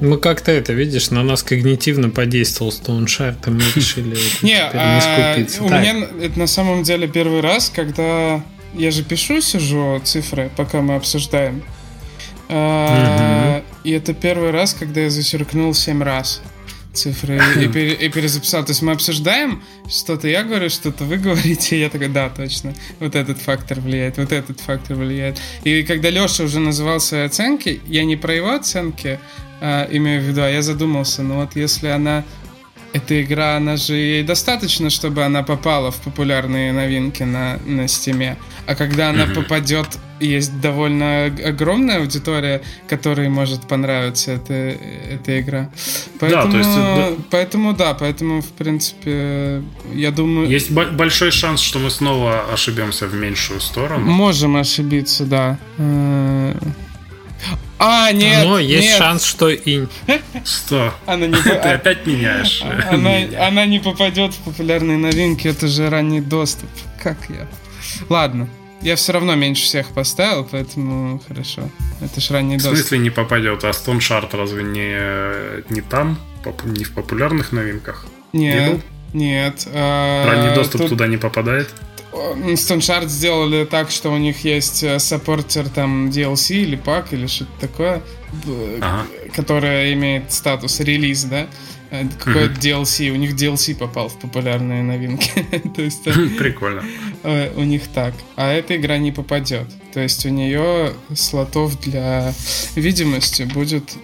[0.00, 5.36] Мы как-то это, видишь, на нас когнитивно подействовал Stone Shard, и мы решили не, а,
[5.60, 8.44] У меня это на самом деле первый раз, когда
[8.74, 11.62] я же пишу, сижу цифры, пока мы обсуждаем.
[12.48, 16.42] А, и это первый раз, когда я зачеркнул 7 раз
[16.92, 18.64] цифры и, пере, и перезаписал.
[18.64, 23.14] То есть мы обсуждаем что-то, я говорю, что-то вы говорите, я такой, да, точно, вот
[23.14, 25.40] этот фактор влияет, вот этот фактор влияет.
[25.64, 29.18] И когда Леша уже называл свои оценки, я не про его оценки
[29.60, 32.24] а, имею в виду, а я задумался, ну вот если она
[32.92, 38.36] эта игра, она же ей достаточно, чтобы она попала в популярные новинки на, на Steam.
[38.66, 39.34] А когда она mm-hmm.
[39.34, 39.86] попадет,
[40.20, 44.76] есть довольно огромная аудитория, которой может понравиться эта,
[45.10, 45.70] эта игра.
[46.20, 47.08] Поэтому, да, есть, да.
[47.30, 49.62] поэтому да, поэтому, в принципе,
[49.92, 50.48] я думаю...
[50.48, 54.04] Есть большой шанс, что мы снова ошибемся в меньшую сторону.
[54.06, 55.58] Можем ошибиться, да.
[57.78, 58.44] А, нет.
[58.44, 58.98] Но есть нет.
[58.98, 59.86] шанс, что и.
[60.44, 60.94] Что?
[61.06, 61.34] Она не...
[61.42, 62.62] Ты опять меняешь.
[62.90, 66.70] Она, она не попадет в популярные новинки, это же ранний доступ.
[67.02, 67.48] Как я?
[68.08, 68.48] Ладно.
[68.82, 71.68] Я все равно меньше всех поставил, поэтому хорошо.
[72.00, 72.74] Это ж ранний доступ.
[72.74, 73.64] В смысле не попадет?
[73.64, 76.18] А Stone Shard разве не, не там?
[76.64, 78.06] Не в популярных новинках?
[78.32, 78.72] Нет.
[78.72, 78.82] Не
[79.12, 79.68] нет.
[79.72, 80.90] А, ранний доступ тут...
[80.90, 81.70] туда не попадает?
[82.12, 87.50] Stoneshard сделали так, что у них есть э, саппортер там DLC или пак или что-то
[87.60, 88.02] такое,
[88.80, 89.06] ага.
[89.34, 91.46] которое имеет статус релиз, да?
[91.90, 95.30] Э, какой-то DLC, у них DLC попал в популярные новинки.
[95.76, 96.84] То есть э, прикольно.
[97.56, 98.14] У них так.
[98.36, 99.66] А эта игра не попадет.
[99.94, 102.34] То есть у нее слотов для
[102.74, 103.94] видимости будет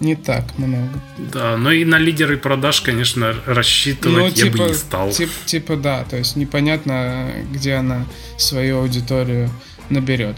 [0.00, 0.88] не так много.
[1.18, 5.10] Да, но и на лидеры продаж, конечно, рассчитывать ну, типа, я бы типа, не стал.
[5.10, 8.06] Тип, типа да, то есть непонятно, где она
[8.36, 9.50] свою аудиторию
[9.90, 10.36] наберет.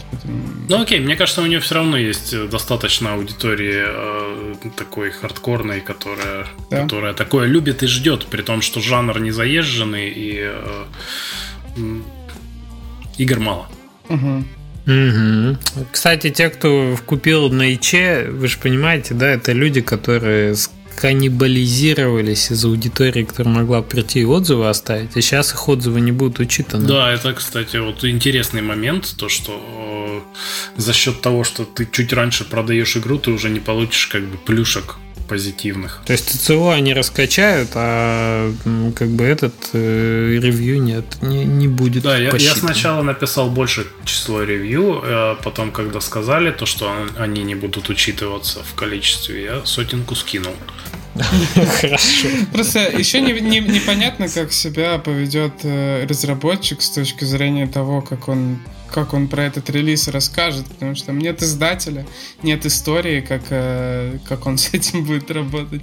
[0.69, 6.47] Ну окей, мне кажется, у нее все равно есть достаточно аудитории э, такой хардкорной, которая,
[6.69, 6.83] да?
[6.83, 10.85] которая такое любит и ждет, при том, что жанр не заезженный и э,
[13.17, 13.67] игр мало.
[14.09, 14.45] Угу.
[14.85, 15.57] Угу.
[15.91, 17.93] Кстати, те, кто купил на ИЧ,
[18.29, 20.55] вы же понимаете, да, это люди, которые
[20.95, 26.39] каннибализировались из аудитории, которая могла прийти и отзывы оставить, а сейчас их отзывы не будут
[26.39, 26.87] учитаны.
[26.87, 30.23] Да, это, кстати, вот интересный момент, то, что
[30.77, 34.23] э, за счет того, что ты чуть раньше продаешь игру, ты уже не получишь как
[34.23, 34.97] бы плюшек
[35.31, 36.01] позитивных.
[36.05, 38.53] То есть ТЦО они раскачают, а
[38.93, 42.03] как бы этот э, ревью нет, не, не будет.
[42.03, 47.43] Да, я, я сначала написал больше число ревью, а потом, когда сказали то, что они
[47.43, 50.53] не будут учитываться в количестве, я сотенку скинул.
[51.79, 52.27] Хорошо.
[52.51, 58.27] Просто еще не, не, непонятно, как себя поведет э, разработчик с точки зрения того, как
[58.27, 58.59] он
[58.91, 62.05] как он про этот релиз расскажет, потому что там нет издателя,
[62.43, 65.81] нет истории, как, э, как он с этим будет работать.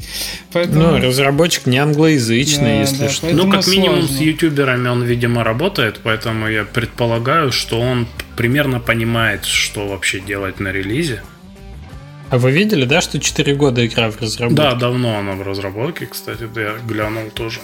[0.52, 0.80] Поэтому...
[0.80, 3.30] Ну, разработчик не англоязычный, да, если да, что.
[3.30, 4.16] Ну, как минимум сложно.
[4.16, 8.06] с ютуберами он, видимо, работает, поэтому я предполагаю, что он
[8.36, 11.22] примерно понимает, что вообще делать на релизе.
[12.30, 14.62] А вы видели, да, что 4 года игра в разработке?
[14.62, 17.60] Да, давно она в разработке, кстати, да, я глянул тоже.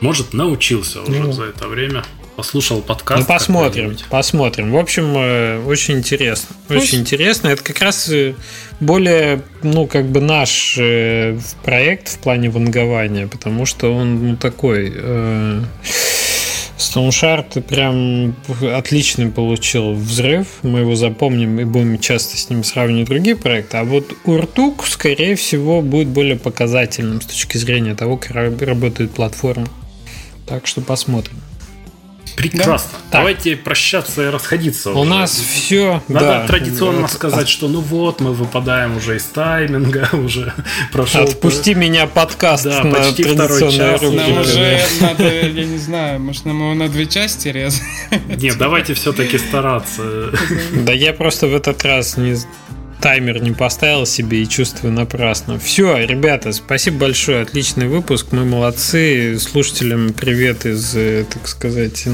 [0.00, 1.32] Может, научился уже ну.
[1.32, 2.04] за это время
[2.36, 3.20] послушал подкаст.
[3.20, 4.72] Ну, посмотрим, посмотрим.
[4.72, 6.56] В общем, э, очень интересно.
[6.68, 7.48] Очень интересно.
[7.48, 8.34] Это как раз э,
[8.80, 14.92] более, ну, как бы наш э, проект в плане вангования, потому что он, ну, такой...
[14.94, 15.62] Э,
[16.76, 18.34] Stoneshard прям
[18.76, 20.46] отличный получил взрыв.
[20.62, 23.78] Мы его запомним и будем часто с ним сравнивать другие проекты.
[23.78, 29.68] А вот Уртук, скорее всего, будет более показательным с точки зрения того, как работает платформа.
[30.46, 31.40] Так что посмотрим.
[32.36, 32.98] Прекрасно.
[33.10, 33.18] Да?
[33.18, 34.90] Давайте прощаться и расходиться.
[34.90, 35.10] У уже.
[35.10, 36.02] нас все.
[36.08, 36.46] Надо да.
[36.46, 40.52] традиционно сказать, что ну вот, мы выпадаем уже из тайминга, уже
[40.92, 41.22] прошел.
[41.22, 44.02] Отпусти меня подкаст да, на почти второй час.
[44.02, 47.82] Нам уже надо, я не знаю, может нам его на две части резать?
[48.28, 50.30] Нет, давайте все-таки стараться.
[50.72, 52.36] Да я просто в этот раз не
[53.04, 55.58] таймер не поставил себе и чувствую напрасно.
[55.58, 59.38] Все, ребята, спасибо большое, отличный выпуск, мы молодцы.
[59.38, 62.06] Слушателям привет из, э, так сказать,